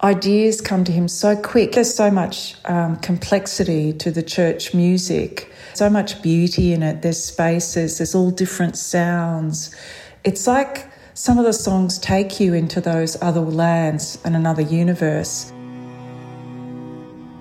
ideas 0.03 0.61
come 0.61 0.83
to 0.83 0.91
him 0.91 1.07
so 1.07 1.35
quick. 1.35 1.71
There's 1.73 1.93
so 1.93 2.11
much 2.11 2.55
um, 2.65 2.97
complexity 2.97 3.93
to 3.93 4.11
the 4.11 4.23
church 4.23 4.73
music, 4.73 5.51
so 5.73 5.89
much 5.89 6.21
beauty 6.21 6.73
in 6.73 6.83
it. 6.83 7.01
There's 7.01 7.23
spaces, 7.23 7.97
there's 7.97 8.13
all 8.13 8.31
different 8.31 8.77
sounds. 8.77 9.75
It's 10.23 10.47
like 10.47 10.89
some 11.13 11.39
of 11.39 11.45
the 11.45 11.53
songs 11.53 11.97
take 11.97 12.39
you 12.39 12.53
into 12.53 12.79
those 12.79 13.21
other 13.21 13.41
lands 13.41 14.19
and 14.23 14.35
another 14.35 14.61
universe. 14.61 15.51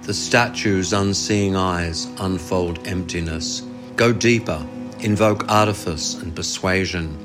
The 0.03 0.15
statue's 0.15 0.93
unseeing 0.93 1.57
eyes 1.57 2.07
unfold 2.21 2.87
emptiness. 2.87 3.63
Go 3.97 4.13
deeper, 4.13 4.65
invoke 5.01 5.49
artifice 5.51 6.15
and 6.15 6.35
persuasion. 6.35 7.19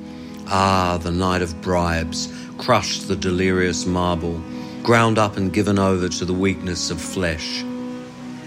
Ah, 0.48 1.00
the 1.02 1.12
night 1.12 1.42
of 1.42 1.62
bribes, 1.62 2.28
crush 2.58 3.00
the 3.02 3.16
delirious 3.16 3.86
marble 3.86 4.42
ground 4.84 5.20
up 5.20 5.38
and 5.38 5.54
given 5.54 5.78
over 5.78 6.10
to 6.10 6.26
the 6.26 6.34
weakness 6.34 6.90
of 6.90 7.00
flesh. 7.00 7.64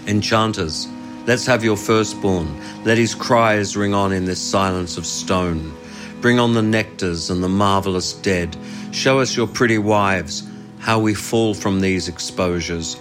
Enchanters, 0.05 0.87
let's 1.25 1.45
have 1.45 1.63
your 1.63 1.77
firstborn. 1.77 2.61
Let 2.83 2.97
his 2.97 3.15
cries 3.15 3.77
ring 3.77 3.93
on 3.93 4.11
in 4.11 4.25
this 4.25 4.41
silence 4.41 4.97
of 4.97 5.05
stone. 5.05 5.73
Bring 6.19 6.39
on 6.39 6.53
the 6.53 6.61
nectars 6.61 7.31
and 7.31 7.43
the 7.43 7.49
marvellous 7.49 8.13
dead. 8.13 8.57
Show 8.91 9.19
us 9.19 9.35
your 9.37 9.47
pretty 9.47 9.77
wives, 9.77 10.43
how 10.79 10.99
we 10.99 11.13
fall 11.13 11.53
from 11.53 11.79
these 11.79 12.07
exposures. 12.07 12.97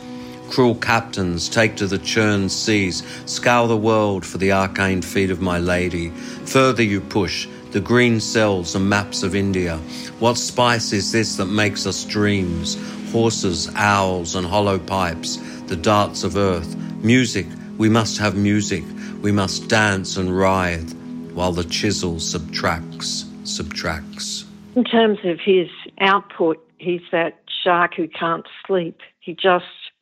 Cruel 0.50 0.76
captains, 0.76 1.48
take 1.48 1.74
to 1.76 1.86
the 1.86 1.98
churned 1.98 2.52
seas, 2.52 3.02
scour 3.26 3.66
the 3.66 3.76
world 3.76 4.24
for 4.24 4.38
the 4.38 4.52
arcane 4.52 5.02
feet 5.02 5.30
of 5.30 5.40
my 5.40 5.58
lady. 5.58 6.10
Further 6.46 6.82
you 6.82 7.00
push, 7.00 7.48
the 7.72 7.80
green 7.80 8.20
cells 8.20 8.76
and 8.76 8.88
maps 8.88 9.24
of 9.24 9.34
India. 9.34 9.78
What 10.20 10.36
spice 10.36 10.92
is 10.92 11.10
this 11.10 11.36
that 11.36 11.46
makes 11.46 11.86
us 11.86 12.04
dreams? 12.04 12.76
Horses, 13.14 13.70
owls, 13.76 14.34
and 14.34 14.44
hollow 14.44 14.76
pipes, 14.76 15.36
the 15.68 15.76
darts 15.76 16.24
of 16.24 16.36
earth. 16.36 16.74
Music, 17.04 17.46
we 17.78 17.88
must 17.88 18.18
have 18.18 18.34
music. 18.36 18.82
We 19.22 19.30
must 19.30 19.68
dance 19.68 20.16
and 20.16 20.36
writhe 20.36 20.92
while 21.32 21.52
the 21.52 21.62
chisel 21.62 22.18
subtracts, 22.18 23.24
subtracts. 23.44 24.44
In 24.74 24.82
terms 24.82 25.20
of 25.22 25.38
his 25.38 25.68
output, 26.00 26.58
he's 26.78 27.02
that 27.12 27.40
shark 27.62 27.94
who 27.94 28.08
can't 28.08 28.46
sleep. 28.66 28.98
He 29.20 29.32
just 29.32 29.92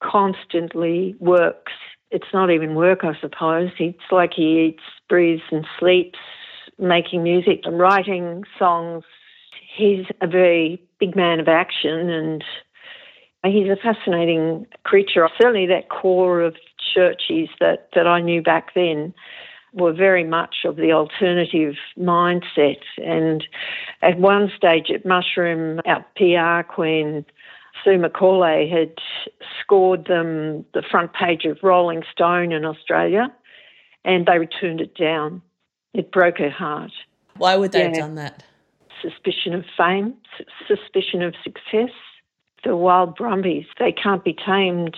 constantly 0.00 1.16
works. 1.18 1.72
It's 2.12 2.32
not 2.32 2.48
even 2.48 2.76
work, 2.76 3.00
I 3.02 3.18
suppose. 3.20 3.70
It's 3.80 4.12
like 4.12 4.34
he 4.36 4.66
eats, 4.68 4.84
breathes, 5.08 5.42
and 5.50 5.66
sleeps 5.80 6.20
making 6.78 7.24
music 7.24 7.62
and 7.64 7.76
writing 7.76 8.44
songs. 8.56 9.02
He's 9.76 10.06
a 10.20 10.28
very 10.28 10.80
big 11.02 11.16
man 11.16 11.40
of 11.40 11.48
action 11.48 12.08
and 12.10 12.44
he's 13.44 13.68
a 13.68 13.76
fascinating 13.76 14.66
creature. 14.84 15.28
Certainly, 15.40 15.66
that 15.66 15.88
core 15.88 16.40
of 16.40 16.54
churches 16.94 17.48
that, 17.58 17.88
that 17.94 18.06
I 18.06 18.20
knew 18.20 18.40
back 18.40 18.74
then 18.74 19.12
were 19.72 19.92
very 19.92 20.22
much 20.22 20.56
of 20.64 20.76
the 20.76 20.92
alternative 20.92 21.74
mindset. 21.98 22.82
And 22.98 23.44
at 24.00 24.18
one 24.18 24.52
stage 24.56 24.90
at 24.94 25.04
Mushroom, 25.04 25.80
our 25.86 26.04
PR 26.14 26.72
queen, 26.72 27.24
Sue 27.82 27.98
McCauley, 27.98 28.70
had 28.70 28.94
scored 29.60 30.06
them 30.06 30.64
the 30.72 30.84
front 30.88 31.14
page 31.14 31.46
of 31.46 31.58
Rolling 31.64 32.02
Stone 32.12 32.52
in 32.52 32.64
Australia, 32.64 33.32
and 34.04 34.26
they 34.26 34.38
returned 34.38 34.80
it 34.80 34.94
down. 34.94 35.42
It 35.94 36.12
broke 36.12 36.38
her 36.38 36.50
heart. 36.50 36.92
Why 37.38 37.56
would 37.56 37.72
they 37.72 37.80
yeah. 37.80 37.86
have 37.86 37.96
done 37.96 38.14
that? 38.16 38.44
Suspicion 39.02 39.54
of 39.54 39.64
fame, 39.76 40.14
suspicion 40.66 41.22
of 41.22 41.34
success. 41.42 41.90
The 42.64 42.76
wild 42.76 43.16
Brumbies, 43.16 43.66
they 43.80 43.90
can't 43.90 44.24
be 44.24 44.34
tamed. 44.34 44.96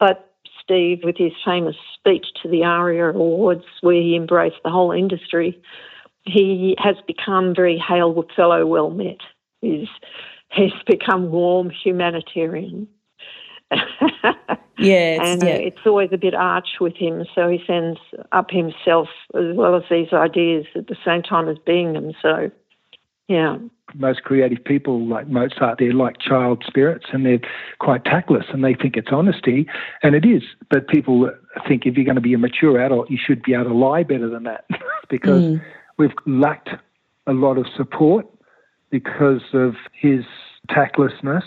But 0.00 0.34
Steve, 0.62 1.00
with 1.04 1.16
his 1.16 1.32
famous 1.44 1.76
speech 1.94 2.26
to 2.42 2.48
the 2.48 2.64
ARIA 2.64 3.10
Awards, 3.10 3.64
where 3.82 4.00
he 4.00 4.16
embraced 4.16 4.56
the 4.64 4.70
whole 4.70 4.92
industry, 4.92 5.60
he 6.24 6.74
has 6.78 6.96
become 7.06 7.54
very 7.54 7.78
hail 7.78 8.24
fellow 8.34 8.66
well 8.66 8.90
met. 8.90 9.20
He's 9.60 9.88
he's 10.50 10.72
become 10.86 11.30
warm 11.30 11.70
humanitarian. 11.70 12.88
Yeah, 13.70 13.76
and 15.22 15.42
yeah. 15.42 15.54
it's 15.54 15.86
always 15.86 16.10
a 16.12 16.18
bit 16.18 16.34
arch 16.34 16.68
with 16.80 16.96
him, 16.96 17.24
so 17.34 17.48
he 17.48 17.60
sends 17.66 17.98
up 18.32 18.50
himself 18.50 19.08
as 19.34 19.54
well 19.54 19.76
as 19.76 19.82
these 19.90 20.12
ideas 20.12 20.66
at 20.74 20.88
the 20.88 20.96
same 21.04 21.22
time 21.22 21.48
as 21.48 21.58
being 21.64 21.92
them. 21.92 22.12
So, 22.20 22.50
yeah. 23.28 23.58
Most 23.94 24.24
creative 24.24 24.62
people 24.64 25.06
like 25.06 25.28
Mozart, 25.28 25.78
they're 25.78 25.92
like 25.92 26.18
child 26.18 26.64
spirits 26.66 27.06
and 27.12 27.24
they're 27.24 27.40
quite 27.78 28.04
tactless 28.04 28.44
and 28.52 28.64
they 28.64 28.74
think 28.74 28.96
it's 28.96 29.08
honesty, 29.12 29.66
and 30.02 30.14
it 30.14 30.24
is. 30.24 30.42
But 30.70 30.88
people 30.88 31.30
think 31.66 31.86
if 31.86 31.96
you're 31.96 32.04
going 32.04 32.16
to 32.16 32.20
be 32.20 32.34
a 32.34 32.38
mature 32.38 32.80
adult, 32.84 33.10
you 33.10 33.18
should 33.24 33.42
be 33.42 33.54
able 33.54 33.64
to 33.66 33.74
lie 33.74 34.02
better 34.02 34.28
than 34.28 34.42
that 34.44 34.64
because 35.08 35.42
Mm. 35.44 35.62
we've 35.98 36.14
lacked 36.26 36.70
a 37.26 37.32
lot 37.32 37.58
of 37.58 37.66
support 37.76 38.26
because 38.90 39.42
of 39.52 39.74
his 39.92 40.24
tactlessness, 40.68 41.44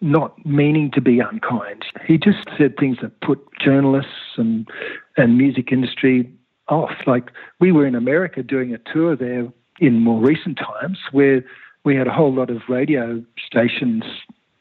not 0.00 0.44
meaning 0.44 0.90
to 0.92 1.00
be 1.00 1.20
unkind. 1.20 1.84
He 2.06 2.18
just 2.18 2.48
said 2.58 2.76
things 2.76 2.98
that 3.02 3.20
put 3.20 3.38
journalists 3.60 4.36
and 4.36 4.68
and 5.16 5.38
music 5.38 5.70
industry 5.72 6.28
off. 6.68 6.92
Like 7.06 7.30
we 7.60 7.70
were 7.72 7.86
in 7.86 7.94
America 7.94 8.42
doing 8.42 8.74
a 8.74 8.78
tour 8.92 9.14
there 9.16 9.48
in 9.82 10.00
more 10.00 10.20
recent 10.20 10.58
times 10.58 10.98
where 11.10 11.44
we 11.84 11.96
had 11.96 12.06
a 12.06 12.12
whole 12.12 12.32
lot 12.32 12.48
of 12.48 12.62
radio 12.68 13.22
stations 13.44 14.04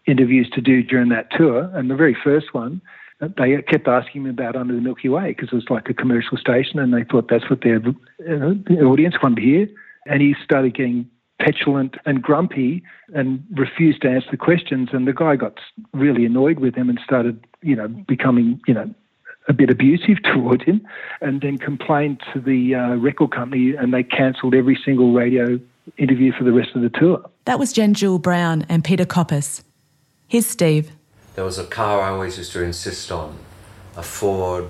interviews 0.08 0.50
to 0.52 0.62
do 0.62 0.82
during 0.82 1.10
that 1.10 1.32
tour, 1.32 1.70
and 1.74 1.90
the 1.90 1.96
very 1.96 2.18
first 2.24 2.54
one 2.54 2.82
they 3.38 3.62
kept 3.62 3.88
asking 3.88 4.24
me 4.24 4.32
about 4.32 4.56
Under 4.56 4.74
the 4.74 4.82
Milky 4.82 5.08
Way 5.08 5.28
because 5.28 5.50
it 5.52 5.56
was 5.56 5.70
like 5.70 5.90
a 5.90 5.94
commercial 5.94 6.38
station, 6.38 6.80
and 6.80 6.92
they 6.92 7.04
thought 7.04 7.28
that's 7.30 7.50
what 7.50 7.62
their 7.62 7.80
audience 8.84 9.16
wanted 9.22 9.36
to 9.36 9.42
hear. 9.42 9.68
And 10.08 10.22
he 10.24 10.36
started 10.44 10.74
getting 10.74 11.08
petulant 11.40 11.96
and 12.06 12.22
grumpy 12.22 12.82
and 13.14 13.44
refused 13.52 14.02
to 14.02 14.10
answer 14.10 14.30
the 14.32 14.38
questions. 14.38 14.90
And 14.92 15.08
the 15.08 15.14
guy 15.14 15.36
got 15.36 15.60
really 15.94 16.26
annoyed 16.26 16.58
with 16.58 16.74
him 16.74 16.90
and 16.90 17.00
started, 17.04 17.46
you 17.62 17.76
know, 17.76 17.88
becoming, 17.88 18.60
you 18.68 18.74
know, 18.74 18.92
a 19.48 19.54
bit 19.54 19.70
abusive 19.70 20.22
toward 20.34 20.62
him, 20.62 20.86
and 21.22 21.42
then 21.42 21.58
complained 21.58 22.22
to 22.34 22.40
the 22.40 22.76
uh, 22.76 22.96
record 22.96 23.32
company, 23.32 23.76
and 23.76 23.94
they 23.94 24.04
cancelled 24.04 24.54
every 24.56 24.78
single 24.86 25.14
radio 25.14 25.60
interview 25.98 26.32
for 26.32 26.44
the 26.44 26.52
rest 26.52 26.70
of 26.76 26.82
the 26.82 26.90
tour. 26.90 27.24
That 27.46 27.60
was 27.60 27.74
Jen 27.74 27.94
Jewel 27.94 28.20
Brown 28.20 28.66
and 28.70 28.84
Peter 28.84 29.06
Koppes. 29.06 29.64
Here's 30.28 30.46
Steve. 30.46 30.92
There 31.36 31.44
was 31.46 31.58
a 31.58 31.66
car 31.66 32.02
I 32.02 32.10
always 32.10 32.38
used 32.38 32.52
to 32.54 32.64
insist 32.64 33.12
on, 33.12 33.38
a 33.98 34.04
Ford. 34.04 34.66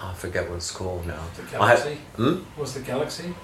I 0.00 0.14
forget 0.14 0.48
what 0.48 0.56
it's 0.56 0.70
called 0.70 1.06
now. 1.06 1.22
The 1.36 1.60
I 1.60 1.68
had- 1.68 1.78
Galaxy? 1.78 2.00
hmm? 2.16 2.60
Was 2.60 2.74
the 2.74 2.80
Galaxy? 2.80 3.34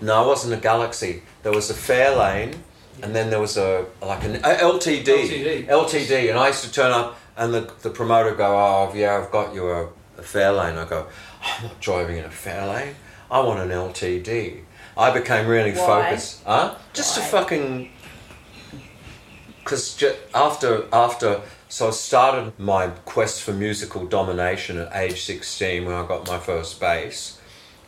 No, 0.00 0.24
it 0.24 0.26
wasn't 0.26 0.54
a 0.54 0.56
Galaxy. 0.60 1.22
There 1.42 1.52
was 1.52 1.70
a 1.70 1.74
Fairlane, 1.74 2.56
and 3.02 3.14
then 3.14 3.30
there 3.30 3.40
was 3.40 3.56
a 3.56 3.86
like 4.02 4.24
an 4.24 4.36
a 4.36 4.40
LTD, 4.40 5.04
LTD. 5.04 5.66
LTD, 5.68 6.28
and 6.28 6.38
I 6.38 6.48
used 6.48 6.64
to 6.64 6.72
turn 6.72 6.90
up, 6.90 7.16
and 7.36 7.54
the 7.54 7.72
the 7.82 7.90
promoter 7.90 8.34
go, 8.34 8.56
"Oh, 8.56 8.92
yeah, 8.94 9.18
I've 9.18 9.30
got 9.30 9.54
you 9.54 9.68
a, 9.68 9.84
a 10.18 10.22
Fairlane." 10.22 10.76
I 10.76 10.88
go, 10.88 11.06
"I'm 11.42 11.64
not 11.64 11.80
driving 11.80 12.18
in 12.18 12.24
a 12.24 12.28
Fairlane. 12.28 12.94
I 13.30 13.40
want 13.40 13.60
an 13.60 13.70
LTD." 13.70 14.62
I 14.96 15.10
became 15.10 15.46
really 15.46 15.72
Why? 15.72 15.86
focused, 15.86 16.42
huh? 16.44 16.74
Just 16.92 17.14
to 17.14 17.22
fucking 17.22 17.90
because 19.64 20.02
after 20.34 20.86
after 20.92 21.40
so 21.68 21.88
I 21.88 21.90
started 21.92 22.58
my 22.58 22.88
quest 22.88 23.42
for 23.42 23.52
musical 23.52 24.06
domination 24.06 24.78
at 24.78 24.94
age 24.94 25.22
16 25.22 25.86
when 25.86 25.94
I 25.94 26.06
got 26.06 26.26
my 26.26 26.38
first 26.38 26.80
bass 26.80 27.40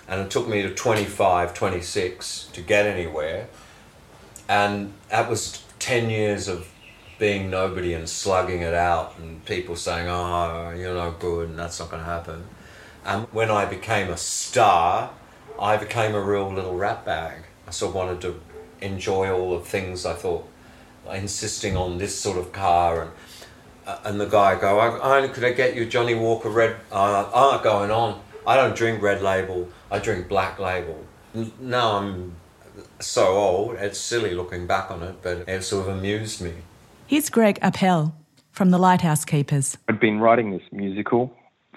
and 0.09 0.21
it 0.21 0.31
took 0.31 0.49
me 0.49 0.63
to 0.63 0.73
25 0.75 1.53
26 1.53 2.49
to 2.53 2.61
get 2.63 2.87
anywhere 2.87 3.49
and 4.49 4.93
that 5.11 5.29
was 5.29 5.63
10 5.81 6.11
years 6.11 6.49
of 6.49 6.69
being 7.25 7.49
nobody 7.49 7.95
and 7.95 8.07
slugging 8.07 8.61
it 8.61 8.75
out 8.75 9.19
and 9.19 9.43
people 9.47 9.75
saying 9.75 10.07
oh 10.07 10.75
you're 10.77 10.93
no 10.93 11.11
good 11.13 11.49
and 11.49 11.59
that's 11.59 11.81
not 11.81 11.91
going 11.91 12.03
to 12.03 12.07
happen. 12.07 12.45
And 13.03 13.27
when 13.33 13.51
I 13.51 13.65
became 13.65 14.11
a 14.11 14.19
star 14.19 15.11
I 15.59 15.79
became 15.79 16.15
a 16.15 16.21
real 16.21 16.53
little 16.53 16.77
rat 16.77 17.07
bag. 17.07 17.45
I 17.67 17.71
sort 17.71 17.93
of 17.93 17.95
wanted 17.95 18.21
to 18.27 18.43
enjoy 18.83 19.33
all 19.33 19.59
the 19.59 19.65
things 19.65 20.05
I 20.05 20.13
thought 20.13 20.47
insisting 21.11 21.79
on 21.79 21.97
this 21.97 22.15
sort 22.15 22.37
of 22.37 22.53
car 22.53 23.01
and 23.03 23.11
uh, 23.87 23.99
and 24.05 24.21
the 24.21 24.27
guy 24.27 24.61
go 24.61 24.79
I, 24.79 25.25
I 25.25 25.29
could 25.29 25.45
I 25.45 25.53
get 25.53 25.75
you 25.75 25.87
Johnnie 25.87 26.15
Walker 26.27 26.51
red 26.51 26.77
uh, 26.93 27.31
not 27.33 27.63
going 27.63 27.91
on. 27.91 28.21
I 28.47 28.55
don't 28.55 28.77
drink 28.77 29.01
red 29.01 29.23
label. 29.23 29.71
I 29.91 29.99
drink 29.99 30.29
black 30.29 30.59
label. 30.59 31.07
Now 31.59 31.97
I'm 31.97 32.35
so 33.01 33.29
old 33.29 33.77
it's 33.77 33.99
silly 33.99 34.35
looking 34.35 34.67
back 34.67 34.91
on 34.91 35.03
it 35.03 35.17
but 35.23 35.49
it 35.49 35.63
sort 35.63 35.89
of 35.89 35.97
amused 35.97 36.43
me 36.43 36.53
Here's 37.07 37.29
Greg 37.29 37.59
Appel 37.61 38.15
from 38.51 38.71
the 38.71 38.79
Lighthouse 38.79 39.27
Keepers. 39.27 39.77
I'd 39.89 40.01
been 40.01 40.21
writing 40.21 40.53
this 40.53 40.63
musical 40.73 41.31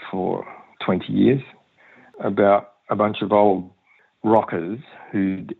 for 0.09 0.47
20 0.85 1.11
years 1.11 1.41
about 2.21 2.75
a 2.89 2.95
bunch 2.95 3.17
of 3.21 3.33
old 3.33 3.69
rockers 4.23 4.79
who'd 5.11 5.53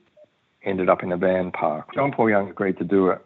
ended 0.64 0.88
up 0.88 1.04
in 1.04 1.12
a 1.12 1.18
van 1.18 1.52
park. 1.52 1.94
John 1.94 2.14
Paul 2.14 2.30
Young 2.30 2.50
agreed 2.50 2.78
to 2.78 2.86
do 2.86 3.10
it. 3.10 3.20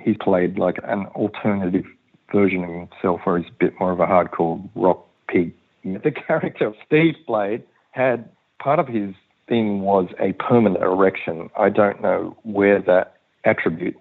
He 0.00 0.14
played 0.14 0.60
like 0.60 0.76
an 0.84 1.06
alternative 1.06 1.86
version 2.32 2.62
of 2.62 2.70
himself 2.70 3.22
where 3.24 3.38
he's 3.38 3.48
a 3.48 3.58
bit 3.58 3.74
more 3.80 3.90
of 3.90 3.98
a 3.98 4.06
hardcore 4.06 4.62
rock 4.76 5.04
pig. 5.28 5.52
The 5.82 6.12
character 6.12 6.72
Steve 6.86 7.16
played 7.26 7.64
had 7.90 8.28
part 8.62 8.78
of 8.78 8.86
his 8.86 9.12
thing 9.48 9.80
was 9.80 10.08
a 10.20 10.34
permanent 10.34 10.84
erection. 10.84 11.50
I 11.58 11.68
don't 11.68 12.00
know 12.00 12.36
where 12.44 12.80
that 12.82 13.16
attribute 13.44 13.96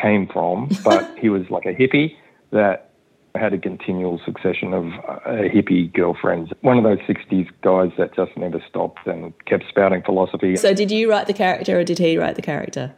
came 0.00 0.26
from, 0.32 0.68
but 0.84 1.18
he 1.18 1.28
was 1.28 1.42
like 1.50 1.66
a 1.66 1.74
hippie 1.74 2.16
that 2.50 2.90
had 3.34 3.52
a 3.52 3.58
continual 3.58 4.20
succession 4.24 4.72
of 4.72 4.84
uh, 4.86 5.42
hippie 5.52 5.92
girlfriends. 5.92 6.52
One 6.60 6.78
of 6.78 6.84
those 6.84 6.98
60s 7.00 7.48
guys 7.62 7.90
that 7.98 8.14
just 8.14 8.36
never 8.36 8.62
stopped 8.68 9.06
and 9.06 9.32
kept 9.46 9.64
spouting 9.68 10.02
philosophy. 10.02 10.54
So, 10.56 10.72
did 10.72 10.90
you 10.92 11.10
write 11.10 11.26
the 11.26 11.32
character 11.32 11.80
or 11.80 11.84
did 11.84 11.98
he 11.98 12.16
write 12.16 12.36
the 12.36 12.42
character? 12.42 12.94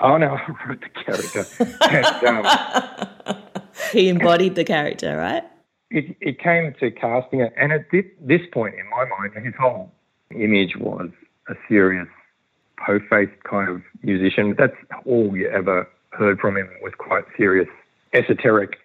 Oh 0.00 0.16
no, 0.16 0.28
I 0.48 0.68
wrote 0.68 0.80
the 0.80 1.02
character. 1.04 1.46
and, 1.82 2.46
um, 2.46 3.40
He 3.92 4.08
embodied 4.08 4.54
the 4.54 4.64
character, 4.64 5.16
right? 5.16 5.44
it, 5.90 6.16
it 6.20 6.38
came 6.40 6.74
to 6.80 6.90
casting 6.90 7.40
it, 7.40 7.52
and 7.56 7.72
at 7.72 7.90
thi- 7.90 8.10
this 8.20 8.40
point 8.52 8.74
in 8.74 8.88
my 8.90 9.04
mind, 9.04 9.32
his 9.44 9.54
whole 9.58 9.92
image 10.34 10.76
was 10.76 11.10
a 11.48 11.54
serious, 11.68 12.08
po-faced 12.84 13.42
kind 13.48 13.68
of 13.70 13.82
musician. 14.02 14.54
That's 14.58 14.74
all 15.06 15.36
you 15.36 15.48
ever 15.48 15.88
heard 16.16 16.38
from 16.40 16.56
him 16.56 16.68
was 16.82 16.92
quite 16.98 17.24
serious, 17.36 17.68
esoteric 18.12 18.76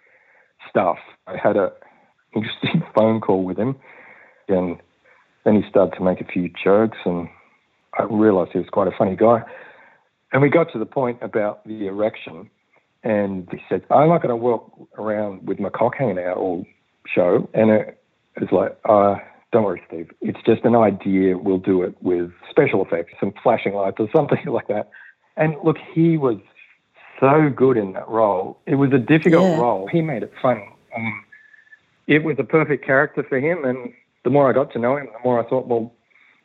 stuff. 0.69 0.97
I 1.27 1.35
had 1.41 1.57
a 1.57 1.71
interesting 2.35 2.83
phone 2.95 3.21
call 3.21 3.43
with 3.43 3.57
him, 3.57 3.75
and 4.47 4.77
then 5.45 5.61
he 5.61 5.69
started 5.69 5.95
to 5.97 6.03
make 6.03 6.21
a 6.21 6.25
few 6.25 6.49
jokes, 6.63 6.97
and 7.05 7.27
I 7.97 8.03
realised 8.03 8.51
he 8.53 8.59
was 8.59 8.69
quite 8.69 8.87
a 8.87 8.97
funny 8.97 9.15
guy. 9.15 9.41
And 10.31 10.41
we 10.41 10.49
got 10.49 10.71
to 10.73 10.79
the 10.79 10.85
point 10.85 11.19
about 11.21 11.65
the 11.65 11.87
erection, 11.87 12.49
and 13.03 13.47
he 13.51 13.59
said, 13.67 13.83
"I'm 13.89 14.09
not 14.09 14.21
going 14.21 14.29
to 14.29 14.35
walk 14.35 14.71
around 14.97 15.47
with 15.47 15.59
my 15.59 15.69
cock 15.69 15.95
hanging 15.97 16.19
out 16.19 16.37
all 16.37 16.65
show." 17.07 17.49
And 17.53 17.71
it 17.71 17.97
was 18.39 18.51
like, 18.51 18.77
uh, 18.87 19.15
"Don't 19.51 19.63
worry, 19.63 19.81
Steve. 19.87 20.11
It's 20.21 20.39
just 20.45 20.63
an 20.65 20.75
idea. 20.75 21.37
We'll 21.37 21.57
do 21.57 21.81
it 21.81 21.95
with 22.01 22.31
special 22.49 22.85
effects, 22.85 23.13
some 23.19 23.33
flashing 23.41 23.73
lights 23.73 23.97
or 23.99 24.07
something 24.15 24.45
like 24.45 24.67
that." 24.67 24.89
And 25.35 25.55
look, 25.63 25.77
he 25.93 26.17
was 26.17 26.37
so 27.19 27.49
good 27.55 27.77
in 27.77 27.93
that 27.93 28.07
role. 28.07 28.57
It 28.65 28.75
was 28.75 28.91
a 28.93 28.97
difficult 28.97 29.43
Yeah. 29.51 29.57
role. 29.59 29.87
He 29.87 30.01
made 30.01 30.23
it 30.23 30.33
funny. 30.41 30.67
Um, 30.95 31.23
it 32.07 32.23
was 32.23 32.37
a 32.39 32.43
perfect 32.43 32.85
character 32.85 33.23
for 33.23 33.39
him, 33.39 33.65
and 33.65 33.93
the 34.23 34.29
more 34.29 34.49
I 34.49 34.53
got 34.53 34.71
to 34.73 34.79
know 34.79 34.97
him, 34.97 35.07
the 35.07 35.19
more 35.23 35.39
I 35.39 35.47
thought, 35.47 35.67
well, 35.67 35.91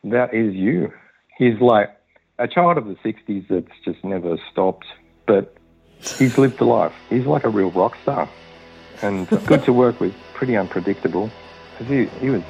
that 0.04 0.34
is 0.34 0.54
you. 0.54 0.92
He's 1.38 1.58
like 1.60 1.90
a 2.38 2.46
child 2.48 2.78
of 2.78 2.86
the 2.86 2.96
60s 2.96 3.46
that's 3.48 3.78
just 3.84 4.02
never 4.04 4.36
stopped, 4.52 4.86
but 5.26 5.54
he's 6.18 6.36
lived 6.36 6.60
a 6.60 6.64
life. 6.64 6.92
He's 7.08 7.26
like 7.26 7.44
a 7.44 7.48
real 7.48 7.70
rock 7.70 7.96
star 8.02 8.28
and 9.02 9.28
good 9.46 9.64
to 9.64 9.72
work 9.72 10.00
with, 10.00 10.14
pretty 10.34 10.56
unpredictable. 10.56 11.30
'Cause 11.78 11.88
he, 11.88 12.04
he 12.20 12.30
was 12.30 12.42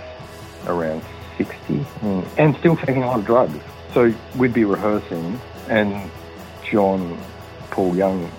around 0.67 1.03
60 1.39 1.87
and, 2.03 2.25
and 2.37 2.57
still 2.57 2.77
taking 2.77 3.03
a 3.03 3.07
lot 3.07 3.19
of 3.21 3.25
drugs. 3.25 3.59
So 3.95 4.13
we'd 4.37 4.53
be 4.53 4.65
rehearsing, 4.65 5.39
and 5.69 6.11
John 6.71 7.17
Paul 7.75 7.97
Young, 7.97 8.31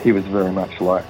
he 0.00 0.12
was 0.12 0.24
very 0.24 0.50
much 0.50 0.80
like, 0.80 1.04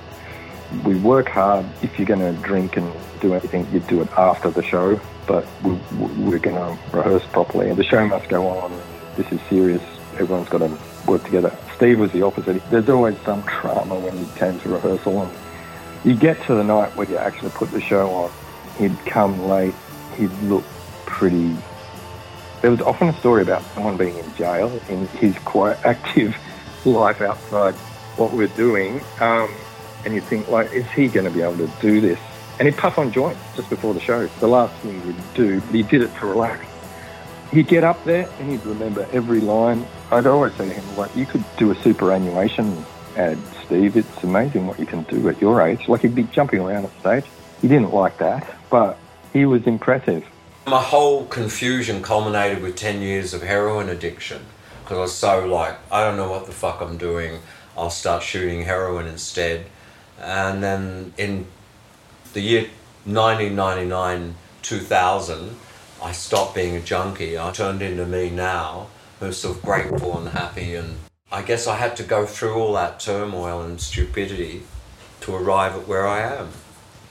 we 0.85 0.97
work 0.97 1.29
hard. 1.29 1.65
If 1.81 1.97
you're 1.97 2.09
going 2.09 2.35
to 2.35 2.43
drink 2.43 2.77
and 2.77 2.93
do 3.21 3.35
anything, 3.35 3.69
you 3.73 3.79
do 3.79 4.03
it 4.03 4.09
after 4.19 4.51
the 4.51 4.65
show, 4.65 5.01
but 5.29 5.47
we, 5.63 5.75
we're 6.19 6.41
going 6.41 6.57
to 6.57 6.97
rehearse 6.97 7.25
properly, 7.27 7.71
and 7.71 7.79
the 7.79 7.85
show 7.85 8.05
must 8.09 8.29
go 8.29 8.49
on. 8.49 8.73
This 9.17 9.31
is 9.31 9.41
serious. 9.49 9.83
Everyone's 10.15 10.49
got 10.49 10.59
to 10.59 10.77
work 11.07 11.23
together. 11.23 11.57
Steve 11.77 12.01
was 12.01 12.11
the 12.11 12.23
opposite. 12.23 12.69
There's 12.69 12.89
always 12.89 13.17
some 13.21 13.45
trauma 13.45 13.95
when 13.95 14.19
he 14.19 14.27
came 14.37 14.59
to 14.59 14.69
rehearsal, 14.71 15.23
and 15.23 15.33
you 16.05 16.17
get 16.17 16.43
to 16.47 16.57
the 16.57 16.65
night 16.65 16.97
where 16.97 17.09
you 17.09 17.17
actually 17.17 17.51
put 17.51 17.71
the 17.71 17.81
show 17.81 18.11
on. 18.11 18.33
He'd 18.77 18.99
come 19.07 19.47
late. 19.47 19.75
He'd 20.17 20.33
look 20.43 20.65
pretty. 21.07 21.57
There 22.61 22.73
was 22.73 22.81
often 22.81 23.11
a 23.11 23.19
story 23.21 23.43
about 23.43 23.63
someone 23.75 23.97
being 23.97 24.19
in 24.19 24.35
jail 24.35 24.69
in 24.89 25.07
his 25.07 25.39
quite 25.39 25.77
active 25.87 26.37
life 26.85 27.21
outside 27.21 27.75
what 28.19 28.33
we're 28.33 28.49
doing, 28.49 29.01
um, 29.21 29.51
and 30.05 30.15
you 30.15 30.21
think, 30.21 30.49
like, 30.49 30.73
is 30.73 30.89
he 30.91 31.09
going 31.09 31.27
to 31.27 31.31
be 31.31 31.43
able 31.43 31.57
to 31.57 31.71
do 31.81 32.01
this? 32.01 32.19
And 32.59 32.67
he'd 32.67 32.77
puff 32.77 32.99
on 32.99 33.13
joints 33.13 33.41
just 33.55 33.71
before 33.71 33.95
the 33.95 34.01
show. 34.01 34.27
The 34.41 34.49
last 34.49 34.75
thing 34.81 35.01
he'd 35.03 35.35
do, 35.35 35.61
but 35.61 35.75
he 35.75 35.83
did 35.83 36.03
it 36.03 36.15
to 36.19 36.27
relax. 36.27 36.67
He'd 37.53 37.69
get 37.69 37.85
up 37.85 38.03
there 38.05 38.29
and 38.39 38.51
he'd 38.51 38.65
remember 38.67 39.09
every 39.13 39.41
line. 39.41 39.87
I'd 40.11 40.27
always 40.27 40.53
say 40.55 40.69
to 40.69 40.75
him, 40.75 40.97
like, 40.97 41.15
you 41.17 41.25
could 41.25 41.45
do 41.57 41.71
a 41.71 41.75
superannuation 41.77 42.85
ad, 43.17 43.39
Steve. 43.65 43.97
It's 43.97 44.25
amazing 44.25 44.67
what 44.67 44.79
you 44.79 44.87
can 44.87 45.05
do 45.05 45.29
at 45.29 45.41
your 45.41 45.63
age. 45.63 45.89
Like, 45.89 46.03
he'd 46.03 46.15
be 46.15 46.25
jumping 46.25 46.61
around 46.61 46.85
at 46.85 47.01
stage. 47.01 47.25
He 47.63 47.69
didn't 47.69 47.93
like 47.93 48.19
that, 48.19 48.47
but 48.71 48.99
he 49.33 49.47
was 49.47 49.67
impressive. 49.67 50.27
My 50.67 50.83
whole 50.83 51.27
confusion 51.27 52.03
culminated 52.03 52.63
with 52.63 52.77
10 52.77 53.01
years 53.01 53.33
of 53.33 53.43
heroin 53.43 53.89
addiction 53.89 54.45
because 54.89 54.97
I 54.97 55.03
was 55.03 55.15
so 55.15 55.47
like, 55.47 55.77
I 55.93 56.03
don't 56.03 56.17
know 56.17 56.31
what 56.31 56.47
the 56.47 56.53
fuck 56.53 56.81
I'm 56.81 56.97
doing. 56.97 57.41
I'll 57.77 57.91
start 57.91 58.23
shooting 58.23 58.63
heroin 58.63 59.07
instead. 59.07 59.67
And 60.19 60.63
then 60.63 61.13
in 61.19 61.47
the 62.33 62.41
year 62.41 62.63
1999 63.05 64.35
2000, 64.63 65.57
I 66.03 66.13
stopped 66.13 66.55
being 66.55 66.75
a 66.75 66.81
junkie. 66.81 67.39
I 67.39 67.53
turned 67.53 67.83
into 67.83 68.07
me 68.07 68.31
now, 68.31 68.87
who's 69.21 69.37
sort 69.37 69.59
of 69.59 69.63
grateful 69.63 70.17
and 70.17 70.31
happy. 70.31 70.75
And 70.75 70.97
I 71.31 71.43
guess 71.43 71.67
I 71.67 71.77
had 71.77 71.95
to 71.97 72.03
go 72.03 72.25
through 72.25 72.55
all 72.55 72.73
that 72.73 72.99
turmoil 72.99 73.61
and 73.61 73.79
stupidity 73.79 74.63
to 75.21 75.35
arrive 75.35 75.75
at 75.75 75.87
where 75.87 76.09
I 76.09 76.21
am. 76.21 76.49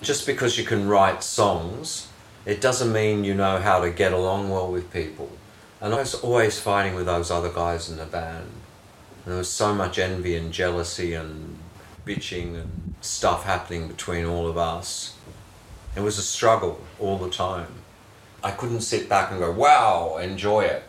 Just 0.01 0.25
because 0.25 0.57
you 0.57 0.65
can 0.65 0.87
write 0.87 1.23
songs, 1.23 2.07
it 2.43 2.59
doesn't 2.59 2.91
mean 2.91 3.23
you 3.23 3.35
know 3.35 3.59
how 3.59 3.81
to 3.81 3.91
get 3.91 4.13
along 4.13 4.49
well 4.49 4.71
with 4.71 4.91
people. 4.91 5.36
And 5.79 5.93
I 5.93 5.99
was 5.99 6.15
always 6.15 6.59
fighting 6.59 6.95
with 6.95 7.05
those 7.05 7.29
other 7.29 7.51
guys 7.51 7.89
in 7.89 7.97
the 7.97 8.05
band. 8.05 8.49
And 9.23 9.33
there 9.33 9.37
was 9.37 9.49
so 9.49 9.75
much 9.75 9.99
envy 9.99 10.35
and 10.35 10.51
jealousy 10.51 11.13
and 11.13 11.59
bitching 12.05 12.59
and 12.59 12.95
stuff 13.01 13.43
happening 13.43 13.87
between 13.87 14.25
all 14.25 14.47
of 14.47 14.57
us. 14.57 15.15
It 15.95 16.01
was 16.01 16.17
a 16.17 16.23
struggle 16.23 16.81
all 16.99 17.17
the 17.17 17.29
time. 17.29 17.67
I 18.43 18.51
couldn't 18.51 18.81
sit 18.81 19.09
back 19.09 19.29
and 19.29 19.39
go, 19.39 19.51
wow, 19.51 20.17
enjoy 20.17 20.61
it. 20.61 20.83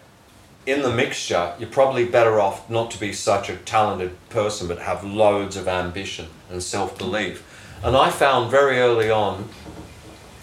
In 0.65 0.83
the 0.83 0.93
mixture, 0.93 1.55
you're 1.59 1.69
probably 1.69 2.05
better 2.05 2.41
off 2.41 2.69
not 2.71 2.91
to 2.93 3.01
be 3.01 3.13
such 3.13 3.49
a 3.49 3.57
talented 3.57 4.17
person, 4.29 4.69
but 4.69 4.81
have 4.81 5.03
loads 5.05 5.57
of 5.57 5.67
ambition 5.67 6.29
and 6.51 6.63
self 6.63 6.97
belief. 6.99 7.45
And 7.83 7.97
I 7.97 8.11
found 8.11 8.51
very 8.51 8.79
early 8.79 9.11
on, 9.11 9.49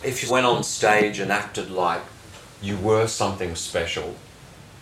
if 0.04 0.24
you 0.24 0.32
went 0.32 0.46
on 0.46 0.64
stage 0.64 1.20
and 1.20 1.32
acted 1.32 1.70
like 1.70 2.02
you 2.62 2.78
were 2.78 3.08
something 3.08 3.56
special, 3.56 4.16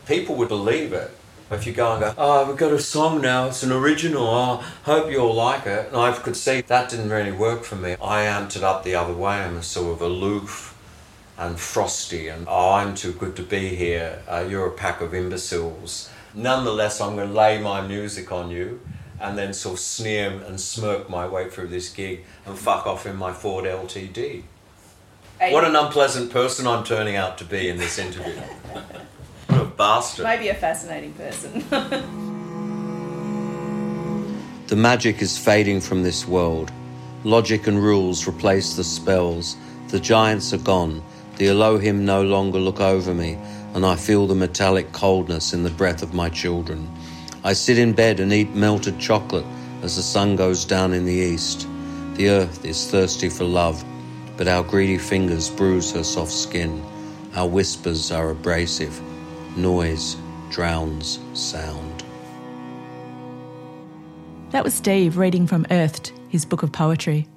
people 0.06 0.36
would 0.36 0.50
believe 0.50 0.94
it. 0.94 1.12
If 1.52 1.68
you 1.68 1.74
go 1.74 1.92
and 1.94 2.02
go, 2.02 2.14
oh, 2.18 2.48
we've 2.48 2.58
got 2.58 2.72
a 2.72 2.80
song 2.80 3.22
now, 3.22 3.48
it's 3.48 3.64
an 3.64 3.72
original, 3.72 4.26
oh, 4.26 4.56
hope 4.84 5.12
you 5.12 5.20
all 5.20 5.36
like 5.36 5.68
it. 5.68 5.88
And 5.90 5.98
I 5.98 6.12
could 6.14 6.36
see 6.36 6.62
that 6.62 6.90
didn't 6.90 7.10
really 7.10 7.32
work 7.32 7.64
for 7.64 7.76
me. 7.76 7.96
I 8.02 8.24
amped 8.24 8.56
it 8.56 8.64
up 8.64 8.84
the 8.84 8.96
other 8.96 9.14
way. 9.14 9.36
I'm 9.36 9.62
sort 9.62 9.94
of 9.94 10.02
aloof 10.02 10.76
and 11.38 11.60
frosty 11.60 12.28
and, 12.28 12.48
oh, 12.50 12.72
I'm 12.72 12.96
too 12.96 13.12
good 13.12 13.36
to 13.36 13.44
be 13.44 13.70
here. 13.76 14.24
Uh, 14.28 14.46
you're 14.50 14.68
a 14.68 14.72
pack 14.72 15.02
of 15.02 15.14
imbeciles. 15.14 16.10
Nonetheless, 16.34 17.00
I'm 17.00 17.16
going 17.16 17.28
to 17.28 17.34
lay 17.34 17.62
my 17.62 17.86
music 17.86 18.32
on 18.32 18.50
you 18.50 18.82
and 19.20 19.38
then 19.38 19.54
sort 19.54 19.76
of 19.76 19.80
sneer 19.80 20.42
and 20.48 20.60
smirk 20.60 21.10
my 21.10 21.28
way 21.28 21.50
through 21.50 21.68
this 21.68 21.90
gig 21.90 22.26
and 22.46 22.58
fuck 22.58 22.88
off 22.88 23.06
in 23.06 23.16
my 23.16 23.32
Ford 23.32 23.66
LTD. 23.66 24.44
What 25.40 25.66
an 25.66 25.76
unpleasant 25.76 26.32
person 26.32 26.66
I'm 26.66 26.84
turning 26.84 27.16
out 27.16 27.38
to 27.40 27.46
be 27.46 27.68
in 27.68 27.78
this 27.78 28.00
interview. 28.00 28.42
what 29.48 29.62
a 29.62 29.66
bastard. 29.66 30.26
Maybe 30.26 30.50
a 30.50 30.56
fascinating 30.56 31.14
person. 31.14 32.30
The 34.68 34.78
magic 34.78 35.22
is 35.22 35.38
fading 35.38 35.82
from 35.82 36.02
this 36.02 36.26
world. 36.28 36.72
Logic 37.26 37.68
and 37.68 37.78
rules 37.78 38.28
replace 38.28 38.76
the 38.76 38.84
spells. 38.84 39.56
The 39.90 40.00
giants 40.00 40.52
are 40.52 40.58
gone. 40.58 41.04
The 41.36 41.50
Elohim 41.50 42.06
no 42.06 42.24
longer 42.24 42.60
look 42.60 42.80
over 42.80 43.14
me, 43.14 43.38
and 43.76 43.86
I 43.86 43.96
feel 43.98 44.26
the 44.26 44.34
metallic 44.34 44.92
coldness 44.94 45.54
in 45.54 45.64
the 45.64 45.70
breath 45.70 46.02
of 46.02 46.14
my 46.14 46.30
children. 46.30 46.90
I 47.44 47.54
sit 47.54 47.78
in 47.78 47.94
bed 47.94 48.20
and 48.20 48.34
eat 48.34 48.56
melted 48.56 49.00
chocolate 49.00 49.46
as 49.84 49.98
the 49.98 50.02
sun 50.02 50.38
goes 50.38 50.66
down 50.66 50.94
in 50.94 51.06
the 51.06 51.14
east. 51.14 51.68
The 52.16 52.30
earth 52.30 52.66
is 52.66 52.90
thirsty 52.90 53.30
for 53.30 53.44
love, 53.44 53.84
but 54.38 54.48
our 54.48 54.64
greedy 54.64 54.98
fingers 54.98 55.50
bruise 55.52 55.92
her 55.92 56.04
soft 56.04 56.32
skin. 56.32 56.84
Our 57.36 57.48
whispers 57.48 58.12
are 58.12 58.30
abrasive. 58.32 59.00
Noise 59.56 60.18
drowns 60.50 61.20
sound. 61.34 62.04
That 64.50 64.64
was 64.64 64.74
Steve 64.74 65.18
reading 65.18 65.46
from 65.46 65.68
Earthed, 65.70 66.12
his 66.30 66.44
book 66.44 66.64
of 66.64 66.72
poetry. 66.72 67.28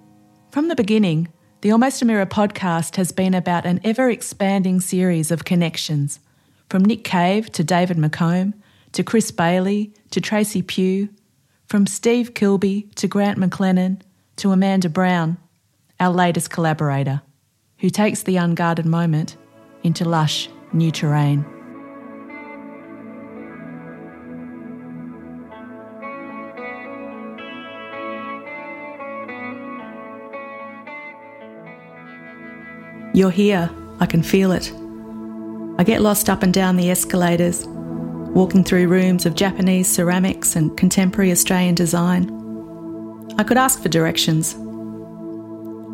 From 0.51 0.69
the 0.69 0.75
beginning, 0.75 1.29
the 1.61 1.73
Almost 1.73 2.01
a 2.01 2.07
Mirror 2.07 2.27
podcast 2.27 2.97
has 2.97 3.13
been 3.13 3.35
about 3.35 3.67
an 3.67 3.81
ever 3.85 4.09
expanding 4.09 4.81
series 4.81 5.31
of 5.31 5.45
connections. 5.45 6.19
From 6.71 6.87
Nick 6.87 7.05
Cave 7.05 7.53
to 7.53 7.63
David 7.63 7.99
McComb, 7.99 8.55
to 8.93 9.05
Chris 9.05 9.31
Bailey, 9.31 9.93
to 10.11 10.19
Tracy 10.19 10.63
Pugh, 10.63 11.11
from 11.67 11.87
Steve 11.87 12.33
Kilbey 12.33 12.95
to 12.95 13.07
Grant 13.07 13.39
McLennan, 13.39 14.01
to 14.37 14.53
Amanda 14.53 14.89
Brown, 14.89 15.37
our 16.01 16.11
latest 16.11 16.49
collaborator, 16.49 17.21
who 17.81 17.91
takes 17.91 18.23
the 18.23 18.39
unguarded 18.39 18.87
moment 18.87 19.37
into 19.83 20.07
lush 20.07 20.49
new 20.73 20.91
terrain. 20.91 21.45
You're 33.17 33.31
here, 33.31 33.71
I 33.99 34.05
can 34.05 34.23
feel 34.23 34.53
it. 34.53 34.71
I 35.79 35.85
get 35.85 36.03
lost 36.03 36.29
up 36.29 36.43
and 36.43 36.53
down 36.53 36.77
the 36.77 36.91
escalators, 36.91 37.67
walking 37.67 38.63
through 38.63 38.89
rooms 38.89 39.25
of 39.25 39.35
Japanese 39.35 39.89
ceramics 39.89 40.55
and 40.55 40.77
contemporary 40.77 41.33
Australian 41.33 41.75
design. 41.75 42.29
I 43.39 43.43
could 43.43 43.57
ask 43.57 43.83
for 43.83 43.89
directions. 43.89 44.55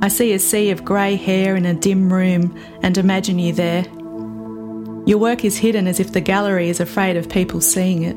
I 0.02 0.08
see 0.08 0.32
a 0.32 0.40
sea 0.40 0.72
of 0.72 0.84
grey 0.84 1.14
hair 1.14 1.54
in 1.54 1.64
a 1.64 1.74
dim 1.74 2.12
room 2.12 2.58
and 2.82 2.98
imagine 2.98 3.38
you 3.38 3.52
there. 3.52 3.84
Your 5.06 5.18
work 5.18 5.44
is 5.44 5.56
hidden 5.56 5.86
as 5.86 6.00
if 6.00 6.12
the 6.12 6.20
gallery 6.20 6.70
is 6.70 6.80
afraid 6.80 7.16
of 7.16 7.28
people 7.28 7.60
seeing 7.60 8.02
it. 8.02 8.16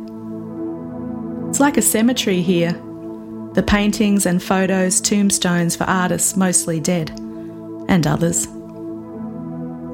It's 1.50 1.60
like 1.60 1.78
a 1.78 1.84
cemetery 1.84 2.42
here. 2.42 2.72
The 3.54 3.64
paintings 3.64 4.26
and 4.26 4.42
photos, 4.42 5.00
tombstones 5.00 5.76
for 5.76 5.84
artists 5.84 6.36
mostly 6.36 6.80
dead, 6.80 7.12
and 7.88 8.08
others. 8.08 8.48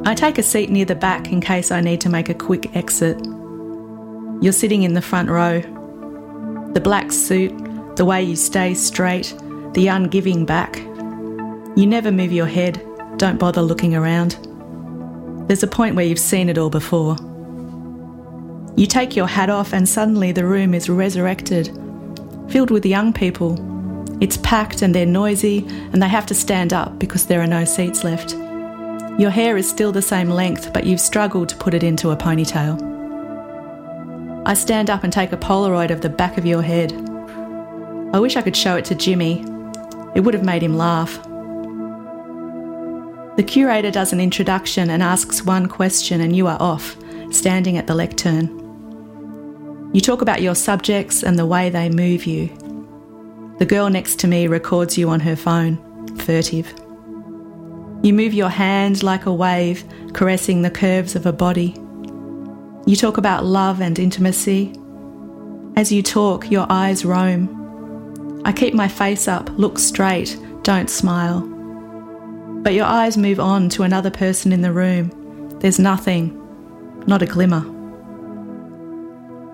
I 0.04 0.16
take 0.16 0.40
a 0.40 0.44
seat 0.44 0.72
near 0.72 0.86
the 0.86 0.96
back 0.96 1.32
in 1.32 1.42
case 1.42 1.70
I 1.70 1.80
need 1.80 2.02
to 2.02 2.10
make 2.10 2.28
a 2.28 2.34
quick 2.34 2.76
exit. 2.76 3.20
You're 4.42 4.52
sitting 4.52 4.82
in 4.82 4.96
the 4.96 5.02
front 5.02 5.30
row. 5.30 5.62
The 6.74 6.82
black 6.82 7.12
suit, 7.12 7.52
the 7.98 8.06
way 8.06 8.24
you 8.24 8.36
stay 8.36 8.74
straight, 8.74 9.36
the 9.74 9.86
ungiving 9.86 10.48
back. 10.48 10.78
You 11.78 11.86
never 11.86 12.12
move 12.12 12.32
your 12.32 12.48
head, 12.48 12.84
don't 13.18 13.38
bother 13.38 13.62
looking 13.62 13.94
around. 13.94 14.40
There's 15.48 15.62
a 15.62 15.68
point 15.68 15.96
where 15.96 16.06
you've 16.06 16.18
seen 16.18 16.50
it 16.50 16.58
all 16.58 16.72
before. 16.72 17.16
You 18.76 18.88
take 18.88 19.16
your 19.16 19.28
hat 19.28 19.52
off, 19.52 19.72
and 19.72 19.88
suddenly 19.88 20.32
the 20.32 20.48
room 20.48 20.74
is 20.74 20.90
resurrected, 20.90 21.68
filled 22.50 22.72
with 22.72 22.88
young 22.88 23.14
people. 23.14 23.56
It's 24.20 24.38
packed 24.38 24.82
and 24.82 24.96
they're 24.96 25.06
noisy, 25.06 25.60
and 25.94 26.02
they 26.02 26.08
have 26.08 26.26
to 26.26 26.34
stand 26.34 26.74
up 26.74 26.98
because 26.98 27.28
there 27.28 27.42
are 27.42 27.48
no 27.48 27.66
seats 27.66 28.04
left. 28.04 28.36
Your 29.18 29.30
hair 29.30 29.58
is 29.58 29.70
still 29.70 29.92
the 29.92 30.02
same 30.02 30.30
length, 30.30 30.74
but 30.74 30.86
you've 30.86 31.02
struggled 31.02 31.50
to 31.50 31.56
put 31.58 31.74
it 31.74 31.84
into 31.84 32.12
a 32.12 32.18
ponytail. 32.18 32.90
I 34.46 34.54
stand 34.54 34.90
up 34.90 35.04
and 35.04 35.14
take 35.14 35.32
a 35.32 35.38
Polaroid 35.38 35.92
of 35.92 36.02
the 36.02 36.10
back 36.10 36.38
of 36.38 36.46
your 36.46 36.62
head. 36.62 36.94
I 38.14 38.20
wish 38.20 38.36
I 38.36 38.42
could 38.42 38.56
show 38.56 38.76
it 38.76 38.86
to 38.86 38.96
Jimmy. 38.96 39.46
It 40.16 40.22
would 40.22 40.34
have 40.34 40.44
made 40.44 40.64
him 40.64 40.76
laugh. 40.76 41.22
The 43.38 43.44
curator 43.44 43.92
does 43.92 44.12
an 44.12 44.20
introduction 44.20 44.90
and 44.90 45.04
asks 45.04 45.44
one 45.46 45.68
question, 45.68 46.22
and 46.22 46.36
you 46.36 46.48
are 46.48 46.62
off, 46.62 46.98
standing 47.32 47.78
at 47.78 47.88
the 47.88 47.96
lectern. 47.96 48.58
You 49.94 50.02
talk 50.02 50.22
about 50.22 50.42
your 50.42 50.56
subjects 50.56 51.22
and 51.22 51.38
the 51.38 51.46
way 51.46 51.70
they 51.70 51.90
move 51.90 52.26
you. 52.26 52.48
The 53.60 53.66
girl 53.66 53.90
next 53.90 54.20
to 54.22 54.28
me 54.28 54.48
records 54.48 54.98
you 54.98 55.10
on 55.10 55.20
her 55.20 55.36
phone, 55.36 55.78
furtive. 56.18 56.74
You 58.04 58.14
move 58.14 58.34
your 58.34 58.50
hand 58.50 59.04
like 59.04 59.28
a 59.28 59.34
wave, 59.34 59.84
caressing 60.14 60.64
the 60.64 60.72
curves 60.72 61.16
of 61.16 61.28
a 61.28 61.32
body. 61.32 61.76
You 62.88 62.96
talk 62.96 63.18
about 63.18 63.46
love 63.46 63.80
and 63.80 64.00
intimacy. 64.00 64.74
As 65.76 65.92
you 65.92 66.02
talk, 66.02 66.50
your 66.50 66.66
eyes 66.70 67.06
roam. 67.06 68.42
I 68.44 68.54
keep 68.54 68.74
my 68.74 68.88
face 68.88 69.28
up, 69.28 69.52
look 69.58 69.78
straight, 69.78 70.36
don't 70.64 70.90
smile. 70.90 71.42
But 72.64 72.74
your 72.74 72.86
eyes 72.86 73.18
move 73.18 73.40
on 73.40 73.70
to 73.70 73.84
another 73.84 74.10
person 74.10 74.52
in 74.52 74.62
the 74.62 74.74
room. 74.74 75.60
There's 75.60 75.78
nothing, 75.78 76.36
not 77.06 77.22
a 77.22 77.28
glimmer. 77.28 77.64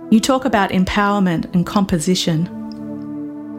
You 0.10 0.22
talk 0.22 0.46
about 0.46 0.70
empowerment 0.70 1.54
and 1.54 1.66
composition. 1.66 2.46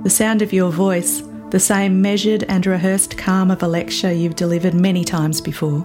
The 0.02 0.10
sound 0.10 0.40
of 0.40 0.54
your 0.54 0.70
voice, 0.70 1.20
the 1.50 1.60
same 1.60 2.02
measured 2.02 2.44
and 2.44 2.66
rehearsed 2.66 3.16
calm 3.16 3.50
of 3.50 3.62
a 3.62 3.68
lecture 3.68 4.12
you've 4.12 4.36
delivered 4.36 4.74
many 4.74 5.02
times 5.02 5.40
before. 5.40 5.82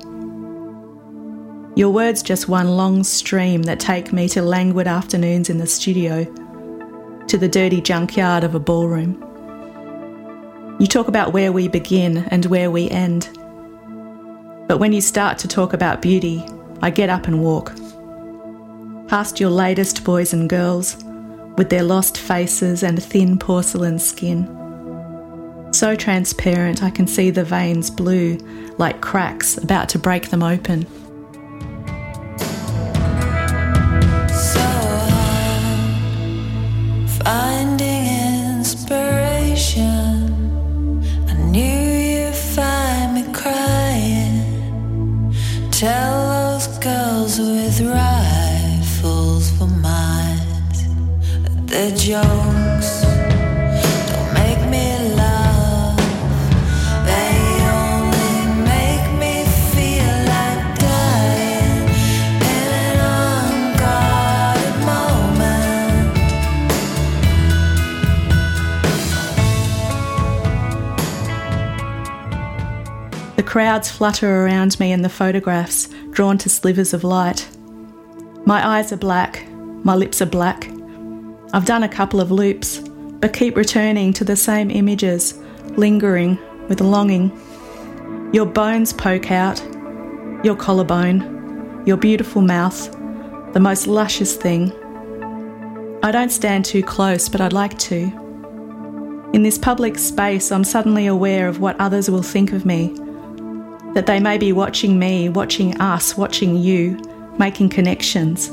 Your 1.76 1.90
words 1.90 2.22
just 2.22 2.50
one 2.50 2.68
long 2.68 3.04
stream 3.04 3.64
that 3.64 3.80
take 3.80 4.12
me 4.12 4.28
to 4.30 4.42
languid 4.42 4.88
afternoons 4.88 5.50
in 5.50 5.58
the 5.58 5.66
studio, 5.66 6.26
to 7.28 7.38
the 7.38 7.48
dirty 7.48 7.82
junkyard 7.82 8.44
of 8.44 8.56
a 8.56 8.60
ballroom. 8.60 9.20
You 10.80 10.88
talk 10.88 11.08
about 11.08 11.32
where 11.32 11.52
we 11.52 11.70
begin 11.70 12.18
and 12.30 12.46
where 12.48 12.70
we 12.70 12.90
end. 12.90 13.30
But 14.68 14.80
when 14.80 14.92
you 14.92 15.02
start 15.02 15.38
to 15.40 15.48
talk 15.48 15.72
about 15.72 16.02
beauty, 16.02 16.44
I 16.82 16.90
get 16.90 17.10
up 17.10 17.28
and 17.28 17.42
walk. 17.42 17.74
Past 19.08 19.40
your 19.40 19.50
latest 19.50 20.04
boys 20.04 20.34
and 20.34 20.50
girls, 20.50 21.02
with 21.58 21.70
their 21.70 21.84
lost 21.84 22.18
faces 22.18 22.84
and 22.84 23.02
thin 23.02 23.40
porcelain 23.40 23.98
skin. 23.98 24.63
So 25.74 25.96
transparent 25.96 26.84
I 26.84 26.92
can 26.92 27.08
see 27.08 27.32
the 27.32 27.44
veins 27.44 27.90
blue, 27.90 28.38
like 28.78 29.02
cracks 29.02 29.58
about 29.58 29.90
to 29.90 30.00
break 30.00 30.30
them 30.30 30.44
open. 30.44 30.86
Tell 45.72 46.54
those 46.54 46.68
girls 46.78 47.40
with 47.40 47.82
rifles 47.82 49.52
for 49.58 49.68
minds 49.68 50.84
that 51.44 51.68
they're 51.68 51.92
jokes. 51.98 53.03
Crowds 73.54 73.92
flutter 73.92 74.44
around 74.44 74.80
me 74.80 74.92
in 74.92 75.04
the 75.04 75.10
photographs, 75.10 75.88
drawn 76.10 76.40
to 76.40 76.50
slivers 76.50 76.92
of 76.92 77.04
light. 77.04 77.48
My 78.48 78.68
eyes 78.68 78.92
are 78.92 78.98
black, 78.98 79.48
my 79.84 79.94
lips 79.94 80.24
are 80.24 80.26
black. 80.26 80.68
I've 81.54 81.68
done 81.68 81.84
a 81.84 81.88
couple 81.88 82.20
of 82.20 82.32
loops, 82.32 82.80
but 82.80 83.32
keep 83.32 83.56
returning 83.56 84.12
to 84.14 84.24
the 84.24 84.36
same 84.36 84.72
images, 84.72 85.38
lingering 85.78 86.40
with 86.68 86.82
longing. 86.82 87.30
Your 88.34 88.48
bones 88.48 88.92
poke 88.92 89.30
out, 89.30 89.62
your 90.44 90.56
collarbone, 90.56 91.84
your 91.86 91.98
beautiful 91.98 92.42
mouth, 92.42 92.92
the 93.54 93.60
most 93.60 93.86
luscious 93.86 94.36
thing. 94.36 94.72
I 96.02 96.10
don't 96.12 96.32
stand 96.32 96.66
too 96.66 96.82
close, 96.82 97.30
but 97.30 97.40
I'd 97.40 97.54
like 97.54 97.78
to. 97.78 98.00
In 99.32 99.44
this 99.44 99.60
public 99.60 100.00
space, 100.00 100.52
I'm 100.52 100.64
suddenly 100.64 101.06
aware 101.06 101.48
of 101.48 101.60
what 101.60 101.80
others 101.80 102.10
will 102.10 102.24
think 102.24 102.52
of 102.52 102.66
me. 102.66 102.98
That 103.94 104.06
they 104.06 104.20
may 104.20 104.38
be 104.38 104.52
watching 104.52 104.98
me, 104.98 105.30
watching 105.30 105.80
us, 105.80 106.18
watching 106.18 106.56
you, 106.56 107.00
making 107.38 107.70
connections. 107.70 108.50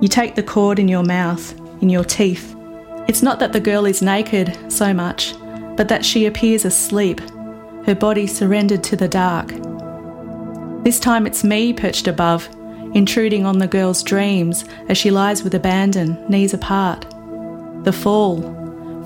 You 0.00 0.08
take 0.08 0.34
the 0.34 0.42
cord 0.42 0.78
in 0.78 0.88
your 0.88 1.02
mouth, 1.02 1.54
in 1.82 1.88
your 1.88 2.04
teeth. 2.04 2.54
It's 3.08 3.22
not 3.22 3.38
that 3.40 3.52
the 3.52 3.60
girl 3.60 3.86
is 3.86 4.02
naked 4.02 4.56
so 4.70 4.94
much, 4.94 5.34
but 5.76 5.88
that 5.88 6.04
she 6.04 6.26
appears 6.26 6.64
asleep, 6.64 7.20
her 7.86 7.94
body 7.94 8.26
surrendered 8.26 8.84
to 8.84 8.96
the 8.96 9.08
dark. 9.08 9.48
This 10.84 11.00
time 11.00 11.26
it's 11.26 11.44
me 11.44 11.72
perched 11.72 12.06
above, 12.06 12.48
intruding 12.94 13.46
on 13.46 13.58
the 13.58 13.66
girl's 13.66 14.02
dreams 14.02 14.64
as 14.88 14.98
she 14.98 15.10
lies 15.10 15.42
with 15.42 15.54
abandon, 15.54 16.22
knees 16.28 16.54
apart. 16.54 17.06
The 17.84 17.92
fall, 17.92 18.42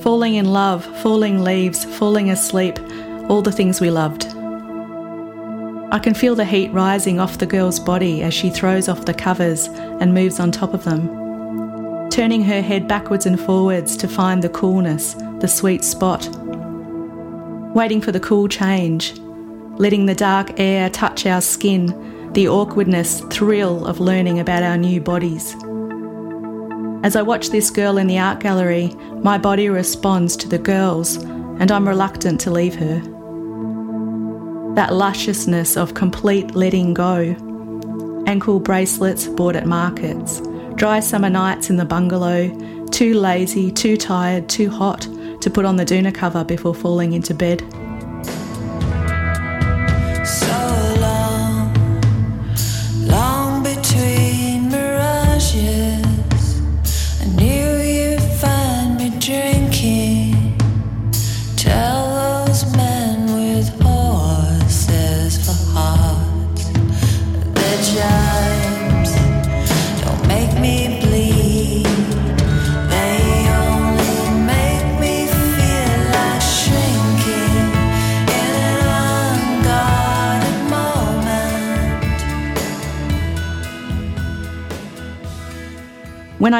falling 0.00 0.34
in 0.34 0.46
love, 0.46 0.84
falling 1.00 1.42
leaves, 1.42 1.84
falling 1.96 2.30
asleep, 2.30 2.78
all 3.28 3.42
the 3.42 3.52
things 3.52 3.80
we 3.80 3.90
loved. 3.90 4.32
I 5.94 6.00
can 6.00 6.12
feel 6.12 6.34
the 6.34 6.44
heat 6.44 6.72
rising 6.72 7.20
off 7.20 7.38
the 7.38 7.46
girl's 7.46 7.78
body 7.78 8.20
as 8.24 8.34
she 8.34 8.50
throws 8.50 8.88
off 8.88 9.04
the 9.04 9.14
covers 9.14 9.68
and 9.68 10.12
moves 10.12 10.40
on 10.40 10.50
top 10.50 10.74
of 10.74 10.82
them, 10.82 12.10
turning 12.10 12.42
her 12.42 12.60
head 12.60 12.88
backwards 12.88 13.26
and 13.26 13.38
forwards 13.38 13.96
to 13.98 14.08
find 14.08 14.42
the 14.42 14.48
coolness, 14.48 15.14
the 15.38 15.46
sweet 15.46 15.84
spot. 15.84 16.28
Waiting 17.76 18.00
for 18.00 18.10
the 18.10 18.18
cool 18.18 18.48
change, 18.48 19.16
letting 19.76 20.06
the 20.06 20.16
dark 20.16 20.58
air 20.58 20.90
touch 20.90 21.26
our 21.26 21.40
skin, 21.40 22.32
the 22.32 22.48
awkwardness, 22.48 23.20
thrill 23.30 23.86
of 23.86 24.00
learning 24.00 24.40
about 24.40 24.64
our 24.64 24.76
new 24.76 25.00
bodies. 25.00 25.54
As 27.04 27.14
I 27.14 27.22
watch 27.22 27.50
this 27.50 27.70
girl 27.70 27.98
in 27.98 28.08
the 28.08 28.18
art 28.18 28.40
gallery, 28.40 28.88
my 29.22 29.38
body 29.38 29.68
responds 29.68 30.36
to 30.38 30.48
the 30.48 30.58
girl's, 30.58 31.18
and 31.18 31.70
I'm 31.70 31.86
reluctant 31.86 32.40
to 32.40 32.50
leave 32.50 32.74
her 32.74 33.13
that 34.74 34.92
lusciousness 34.92 35.76
of 35.76 35.94
complete 35.94 36.54
letting 36.54 36.94
go. 36.94 37.34
Ankle 38.26 38.58
bracelets 38.60 39.26
bought 39.26 39.56
at 39.56 39.66
markets, 39.66 40.40
dry 40.74 41.00
summer 41.00 41.30
nights 41.30 41.70
in 41.70 41.76
the 41.76 41.84
bungalow, 41.84 42.48
too 42.90 43.14
lazy, 43.14 43.70
too 43.70 43.96
tired, 43.96 44.48
too 44.48 44.70
hot 44.70 45.02
to 45.40 45.50
put 45.50 45.64
on 45.64 45.76
the 45.76 45.84
doona 45.84 46.14
cover 46.14 46.42
before 46.44 46.74
falling 46.74 47.12
into 47.12 47.34
bed. 47.34 47.62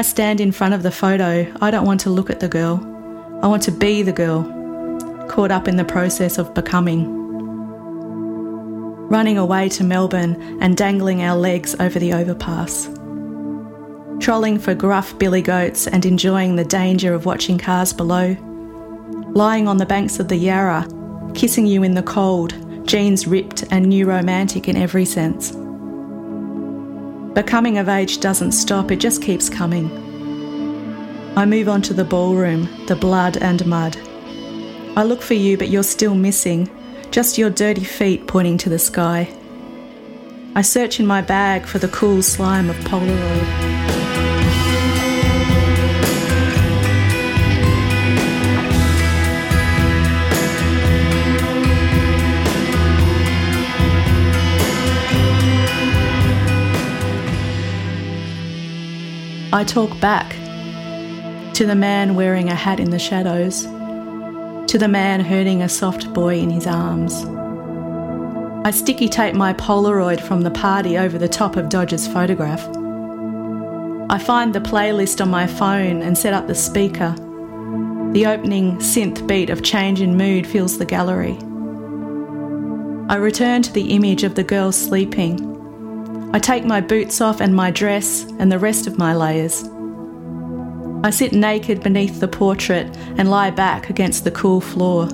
Stand 0.04 0.40
in 0.40 0.52
front 0.52 0.74
of 0.74 0.82
the 0.82 0.90
photo, 0.90 1.50
I 1.60 1.70
don't 1.70 1.86
want 1.86 2.00
to 2.00 2.10
look 2.10 2.30
at 2.30 2.40
the 2.40 2.48
girl. 2.48 2.80
I 3.42 3.46
want 3.46 3.62
to 3.64 3.72
be 3.72 4.02
the 4.02 4.12
girl, 4.12 4.42
caught 5.28 5.50
up 5.50 5.66
in 5.66 5.76
the 5.76 5.84
process 5.84 6.38
of 6.38 6.54
becoming. 6.54 7.10
Running 9.08 9.38
away 9.38 9.68
to 9.70 9.84
Melbourne 9.84 10.58
and 10.60 10.76
dangling 10.76 11.22
our 11.22 11.36
legs 11.36 11.74
over 11.80 11.98
the 11.98 12.12
overpass. 12.12 12.88
Trolling 14.20 14.58
for 14.58 14.74
gruff 14.74 15.18
billy 15.18 15.42
goats 15.42 15.86
and 15.86 16.06
enjoying 16.06 16.56
the 16.56 16.64
danger 16.64 17.14
of 17.14 17.26
watching 17.26 17.58
cars 17.58 17.92
below. 17.92 18.36
Lying 19.34 19.68
on 19.68 19.78
the 19.78 19.86
banks 19.86 20.20
of 20.20 20.28
the 20.28 20.36
Yarra, 20.36 20.86
kissing 21.34 21.66
you 21.66 21.82
in 21.82 21.94
the 21.94 22.02
cold, 22.02 22.54
jeans 22.86 23.26
ripped 23.26 23.64
and 23.70 23.86
new 23.86 24.06
romantic 24.06 24.68
in 24.68 24.76
every 24.76 25.04
sense. 25.04 25.52
But 27.34 27.48
coming 27.48 27.78
of 27.78 27.88
age 27.88 28.20
doesn't 28.20 28.52
stop, 28.52 28.92
it 28.92 29.00
just 29.00 29.20
keeps 29.20 29.50
coming. 29.50 29.90
I 31.36 31.44
move 31.46 31.68
on 31.68 31.82
to 31.82 31.94
the 31.94 32.04
ballroom, 32.04 32.68
the 32.86 32.94
blood 32.94 33.36
and 33.38 33.66
mud. 33.66 33.96
I 34.96 35.02
look 35.02 35.20
for 35.20 35.34
you, 35.34 35.58
but 35.58 35.68
you're 35.68 35.82
still 35.82 36.14
missing, 36.14 36.70
just 37.10 37.36
your 37.36 37.50
dirty 37.50 37.82
feet 37.82 38.28
pointing 38.28 38.56
to 38.58 38.68
the 38.68 38.78
sky. 38.78 39.28
I 40.54 40.62
search 40.62 41.00
in 41.00 41.06
my 41.06 41.20
bag 41.20 41.66
for 41.66 41.80
the 41.80 41.88
cool 41.88 42.22
slime 42.22 42.70
of 42.70 42.76
Polaroid. 42.76 44.03
I 59.54 59.62
talk 59.62 60.00
back 60.00 60.32
to 61.54 61.64
the 61.64 61.76
man 61.76 62.16
wearing 62.16 62.48
a 62.48 62.56
hat 62.56 62.80
in 62.80 62.90
the 62.90 62.98
shadows, 62.98 63.62
to 63.62 64.78
the 64.78 64.88
man 64.88 65.20
herding 65.20 65.62
a 65.62 65.68
soft 65.68 66.12
boy 66.12 66.38
in 66.40 66.50
his 66.50 66.66
arms. 66.66 67.24
I 68.66 68.72
sticky 68.72 69.08
tape 69.08 69.36
my 69.36 69.52
Polaroid 69.52 70.20
from 70.20 70.40
the 70.40 70.50
party 70.50 70.98
over 70.98 71.18
the 71.18 71.28
top 71.28 71.54
of 71.54 71.68
Dodger's 71.68 72.08
photograph. 72.08 72.66
I 74.10 74.18
find 74.18 74.52
the 74.52 74.60
playlist 74.60 75.20
on 75.20 75.30
my 75.30 75.46
phone 75.46 76.02
and 76.02 76.18
set 76.18 76.34
up 76.34 76.48
the 76.48 76.56
speaker. 76.56 77.14
The 78.12 78.26
opening 78.26 78.78
synth 78.78 79.24
beat 79.28 79.50
of 79.50 79.62
change 79.62 80.00
in 80.00 80.16
mood 80.16 80.48
fills 80.48 80.78
the 80.78 80.84
gallery. 80.84 81.38
I 83.08 83.14
return 83.14 83.62
to 83.62 83.72
the 83.72 83.92
image 83.92 84.24
of 84.24 84.34
the 84.34 84.42
girl 84.42 84.72
sleeping. 84.72 85.53
I 86.34 86.40
take 86.40 86.64
my 86.64 86.80
boots 86.80 87.20
off 87.20 87.40
and 87.40 87.54
my 87.54 87.70
dress 87.70 88.24
and 88.40 88.50
the 88.50 88.58
rest 88.58 88.88
of 88.88 88.98
my 88.98 89.14
layers. 89.14 89.62
I 91.04 91.10
sit 91.10 91.32
naked 91.32 91.80
beneath 91.80 92.18
the 92.18 92.26
portrait 92.26 92.88
and 93.16 93.30
lie 93.30 93.52
back 93.52 93.88
against 93.88 94.24
the 94.24 94.32
cool 94.32 94.60
floor. 94.60 95.04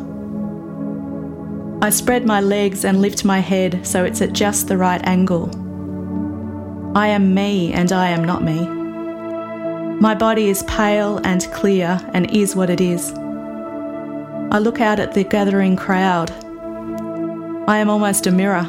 I 1.83 1.91
spread 1.91 2.25
my 2.25 2.41
legs 2.41 2.87
and 2.87 3.03
lift 3.03 3.23
my 3.23 3.41
head 3.41 3.87
so 3.87 4.03
it's 4.03 4.23
at 4.23 4.33
just 4.33 4.69
the 4.69 4.79
right 4.79 5.03
angle. 5.07 5.51
I 6.97 7.09
am 7.09 7.35
me 7.35 7.71
and 7.75 7.93
I 7.93 8.09
am 8.09 8.25
not 8.25 8.43
me. 8.43 8.67
My 10.01 10.15
body 10.15 10.49
is 10.49 10.63
pale 10.63 11.19
and 11.23 11.47
clear 11.53 12.01
and 12.15 12.35
is 12.35 12.57
what 12.57 12.71
it 12.71 12.81
is. 12.81 13.13
I 13.13 14.59
look 14.59 14.81
out 14.81 14.99
at 14.99 15.13
the 15.13 15.25
gathering 15.25 15.77
crowd. 15.77 16.31
I 17.69 17.77
am 17.77 17.91
almost 17.91 18.27
a 18.27 18.31
mirror. 18.31 18.67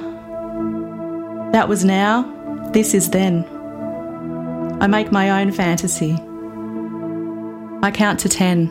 That 1.53 1.69
was 1.69 1.85
now, 1.85 2.40
this 2.73 2.93
is 2.93 3.09
then. 3.09 3.45
I 4.81 4.87
make 4.87 5.11
my 5.11 5.41
own 5.41 5.51
fantasy. 5.51 6.13
I 7.83 7.91
count 7.91 8.19
to 8.21 8.29
ten. 8.29 8.69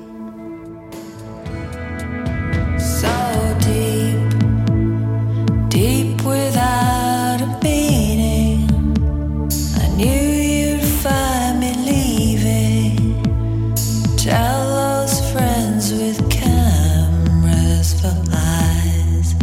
So 2.78 3.57
deep, 3.61 4.20
deep 5.68 6.24
without 6.24 7.40
a. 7.42 8.66
I 9.82 9.88
knew 9.96 10.07
you'd 10.07 10.82
find 11.03 11.61
me 11.61 11.74
leaving. 11.74 12.98
Friends 15.32 15.92
with 15.92 16.18
cameras 16.28 18.01
for 18.01 18.14
eyes. 18.32 19.34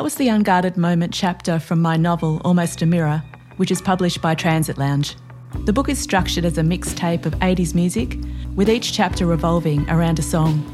That 0.00 0.04
was 0.04 0.14
the 0.14 0.28
Unguarded 0.28 0.78
Moment 0.78 1.12
chapter 1.12 1.58
from 1.58 1.82
my 1.82 1.98
novel 1.98 2.40
Almost 2.42 2.80
a 2.80 2.86
Mirror, 2.86 3.22
which 3.58 3.70
is 3.70 3.82
published 3.82 4.22
by 4.22 4.34
Transit 4.34 4.78
Lounge. 4.78 5.14
The 5.66 5.74
book 5.74 5.90
is 5.90 5.98
structured 5.98 6.46
as 6.46 6.56
a 6.56 6.62
mixtape 6.62 7.26
of 7.26 7.34
80s 7.40 7.74
music, 7.74 8.16
with 8.56 8.70
each 8.70 8.94
chapter 8.94 9.26
revolving 9.26 9.86
around 9.90 10.18
a 10.18 10.22
song. 10.22 10.64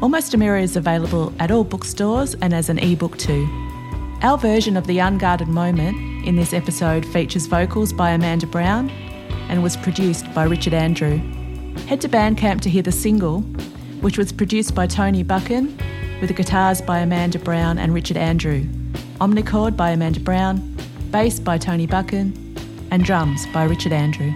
Almost 0.00 0.32
a 0.32 0.38
Mirror 0.38 0.60
is 0.60 0.76
available 0.76 1.30
at 1.38 1.50
all 1.50 1.62
bookstores 1.62 2.34
and 2.36 2.54
as 2.54 2.70
an 2.70 2.78
ebook 2.78 3.18
too. 3.18 3.46
Our 4.22 4.38
version 4.38 4.78
of 4.78 4.86
the 4.86 4.98
Unguarded 4.98 5.48
Moment 5.48 6.26
in 6.26 6.36
this 6.36 6.54
episode 6.54 7.04
features 7.04 7.44
vocals 7.44 7.92
by 7.92 8.12
Amanda 8.12 8.46
Brown 8.46 8.88
and 9.50 9.62
was 9.62 9.76
produced 9.76 10.32
by 10.32 10.44
Richard 10.44 10.72
Andrew. 10.72 11.18
Head 11.86 12.00
to 12.00 12.08
Bandcamp 12.08 12.62
to 12.62 12.70
hear 12.70 12.82
the 12.82 12.92
single, 12.92 13.42
which 14.00 14.16
was 14.16 14.32
produced 14.32 14.74
by 14.74 14.86
Tony 14.86 15.22
Buchen, 15.22 15.78
with 16.20 16.28
the 16.28 16.34
guitars 16.34 16.82
by 16.82 16.98
Amanda 16.98 17.38
Brown 17.38 17.78
and 17.78 17.94
Richard 17.94 18.18
Andrew, 18.18 18.64
omnichord 19.20 19.76
by 19.76 19.90
Amanda 19.90 20.20
Brown, 20.20 20.76
bass 21.10 21.40
by 21.40 21.56
Tony 21.56 21.86
Buchen, 21.86 22.34
and 22.90 23.04
drums 23.04 23.46
by 23.54 23.64
Richard 23.64 23.92
Andrew. 23.92 24.32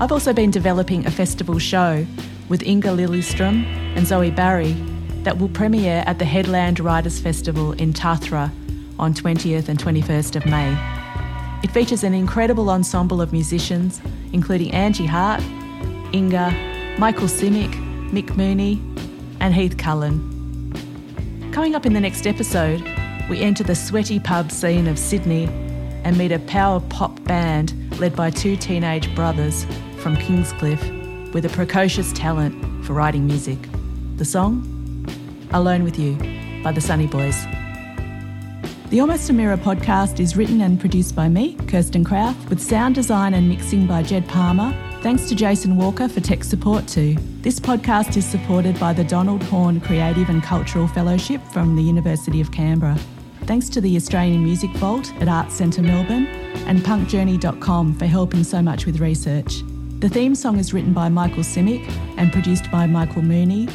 I've 0.00 0.10
also 0.10 0.32
been 0.32 0.50
developing 0.50 1.06
a 1.06 1.10
festival 1.10 1.58
show 1.58 2.06
with 2.48 2.62
Inga 2.62 2.88
Liljeström 2.88 3.64
and 3.94 4.06
Zoe 4.06 4.30
Barry 4.30 4.72
that 5.22 5.38
will 5.38 5.50
premiere 5.50 6.02
at 6.06 6.18
the 6.18 6.24
Headland 6.24 6.80
Writers 6.80 7.20
Festival 7.20 7.72
in 7.72 7.92
Tathra 7.92 8.50
on 8.98 9.12
20th 9.12 9.68
and 9.68 9.78
21st 9.78 10.36
of 10.36 10.46
May. 10.46 10.76
It 11.62 11.70
features 11.70 12.04
an 12.04 12.14
incredible 12.14 12.70
ensemble 12.70 13.20
of 13.20 13.32
musicians, 13.32 14.00
including 14.32 14.72
Angie 14.72 15.06
Hart, 15.06 15.42
Inga, 16.14 16.96
Michael 16.98 17.28
Simic, 17.28 17.72
Mick 18.10 18.36
Mooney, 18.36 18.80
and 19.40 19.54
Heath 19.54 19.76
Cullen. 19.76 20.31
Coming 21.52 21.74
up 21.74 21.84
in 21.84 21.92
the 21.92 22.00
next 22.00 22.26
episode, 22.26 22.80
we 23.28 23.40
enter 23.40 23.62
the 23.62 23.74
sweaty 23.74 24.18
pub 24.18 24.50
scene 24.50 24.88
of 24.88 24.98
Sydney 24.98 25.44
and 26.02 26.16
meet 26.16 26.32
a 26.32 26.38
power 26.38 26.80
pop 26.80 27.22
band 27.24 27.74
led 28.00 28.16
by 28.16 28.30
two 28.30 28.56
teenage 28.56 29.14
brothers 29.14 29.66
from 29.98 30.16
Kingscliff 30.16 31.34
with 31.34 31.44
a 31.44 31.50
precocious 31.50 32.10
talent 32.14 32.86
for 32.86 32.94
writing 32.94 33.26
music. 33.26 33.58
The 34.16 34.24
song? 34.24 34.66
Alone 35.52 35.84
with 35.84 35.98
You 35.98 36.14
by 36.64 36.72
the 36.72 36.80
Sunnyboys. 36.80 37.46
The 38.88 39.00
Almost 39.00 39.28
a 39.28 39.34
Mirror 39.34 39.58
podcast 39.58 40.20
is 40.20 40.38
written 40.38 40.62
and 40.62 40.80
produced 40.80 41.14
by 41.14 41.28
me, 41.28 41.58
Kirsten 41.68 42.02
Krauth, 42.02 42.48
with 42.48 42.62
sound 42.62 42.94
design 42.94 43.34
and 43.34 43.46
mixing 43.50 43.86
by 43.86 44.02
Jed 44.02 44.26
Palmer. 44.26 44.74
Thanks 45.02 45.28
to 45.30 45.34
Jason 45.34 45.76
Walker 45.76 46.08
for 46.08 46.20
tech 46.20 46.44
support 46.44 46.86
too. 46.86 47.16
This 47.40 47.58
podcast 47.58 48.16
is 48.16 48.24
supported 48.24 48.78
by 48.78 48.92
the 48.92 49.02
Donald 49.02 49.42
Horne 49.42 49.80
Creative 49.80 50.28
and 50.28 50.44
Cultural 50.44 50.86
Fellowship 50.86 51.42
from 51.52 51.74
the 51.74 51.82
University 51.82 52.40
of 52.40 52.52
Canberra. 52.52 52.96
Thanks 53.46 53.68
to 53.70 53.80
the 53.80 53.96
Australian 53.96 54.44
Music 54.44 54.70
Vault 54.76 55.12
at 55.20 55.26
Arts 55.26 55.56
Centre 55.56 55.82
Melbourne 55.82 56.28
and 56.68 56.78
punkjourney.com 56.82 57.94
for 57.98 58.06
helping 58.06 58.44
so 58.44 58.62
much 58.62 58.86
with 58.86 59.00
research. 59.00 59.62
The 59.98 60.08
theme 60.08 60.36
song 60.36 60.60
is 60.60 60.72
written 60.72 60.92
by 60.92 61.08
Michael 61.08 61.42
Simic 61.42 61.84
and 62.16 62.32
produced 62.32 62.70
by 62.70 62.86
Michael 62.86 63.22
Mooney, 63.22 63.66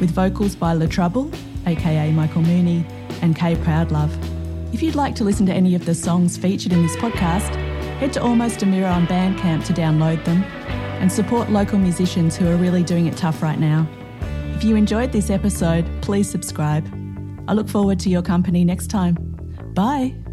with 0.00 0.10
vocals 0.10 0.54
by 0.54 0.74
La 0.74 0.84
Trouble, 0.84 1.30
aka 1.64 2.12
Michael 2.12 2.42
Mooney, 2.42 2.84
and 3.22 3.34
Kay 3.34 3.54
Proudlove. 3.56 4.14
If 4.74 4.82
you'd 4.82 4.96
like 4.96 5.14
to 5.14 5.24
listen 5.24 5.46
to 5.46 5.54
any 5.54 5.74
of 5.74 5.86
the 5.86 5.94
songs 5.94 6.36
featured 6.36 6.74
in 6.74 6.82
this 6.82 6.96
podcast, 6.96 7.54
head 8.00 8.12
to 8.12 8.22
Almost 8.22 8.62
a 8.62 8.66
Mirror 8.66 8.88
on 8.88 9.06
Bandcamp 9.06 9.64
to 9.64 9.72
download 9.72 10.22
them 10.26 10.44
and 11.04 11.12
support 11.12 11.50
local 11.50 11.78
musicians 11.78 12.34
who 12.34 12.48
are 12.48 12.56
really 12.56 12.82
doing 12.82 13.04
it 13.04 13.14
tough 13.14 13.42
right 13.42 13.58
now. 13.58 13.86
If 14.54 14.64
you 14.64 14.74
enjoyed 14.74 15.12
this 15.12 15.28
episode, 15.28 15.84
please 16.00 16.30
subscribe. 16.30 16.88
I 17.46 17.52
look 17.52 17.68
forward 17.68 18.00
to 18.00 18.08
your 18.08 18.22
company 18.22 18.64
next 18.64 18.86
time. 18.86 19.14
Bye. 19.74 20.23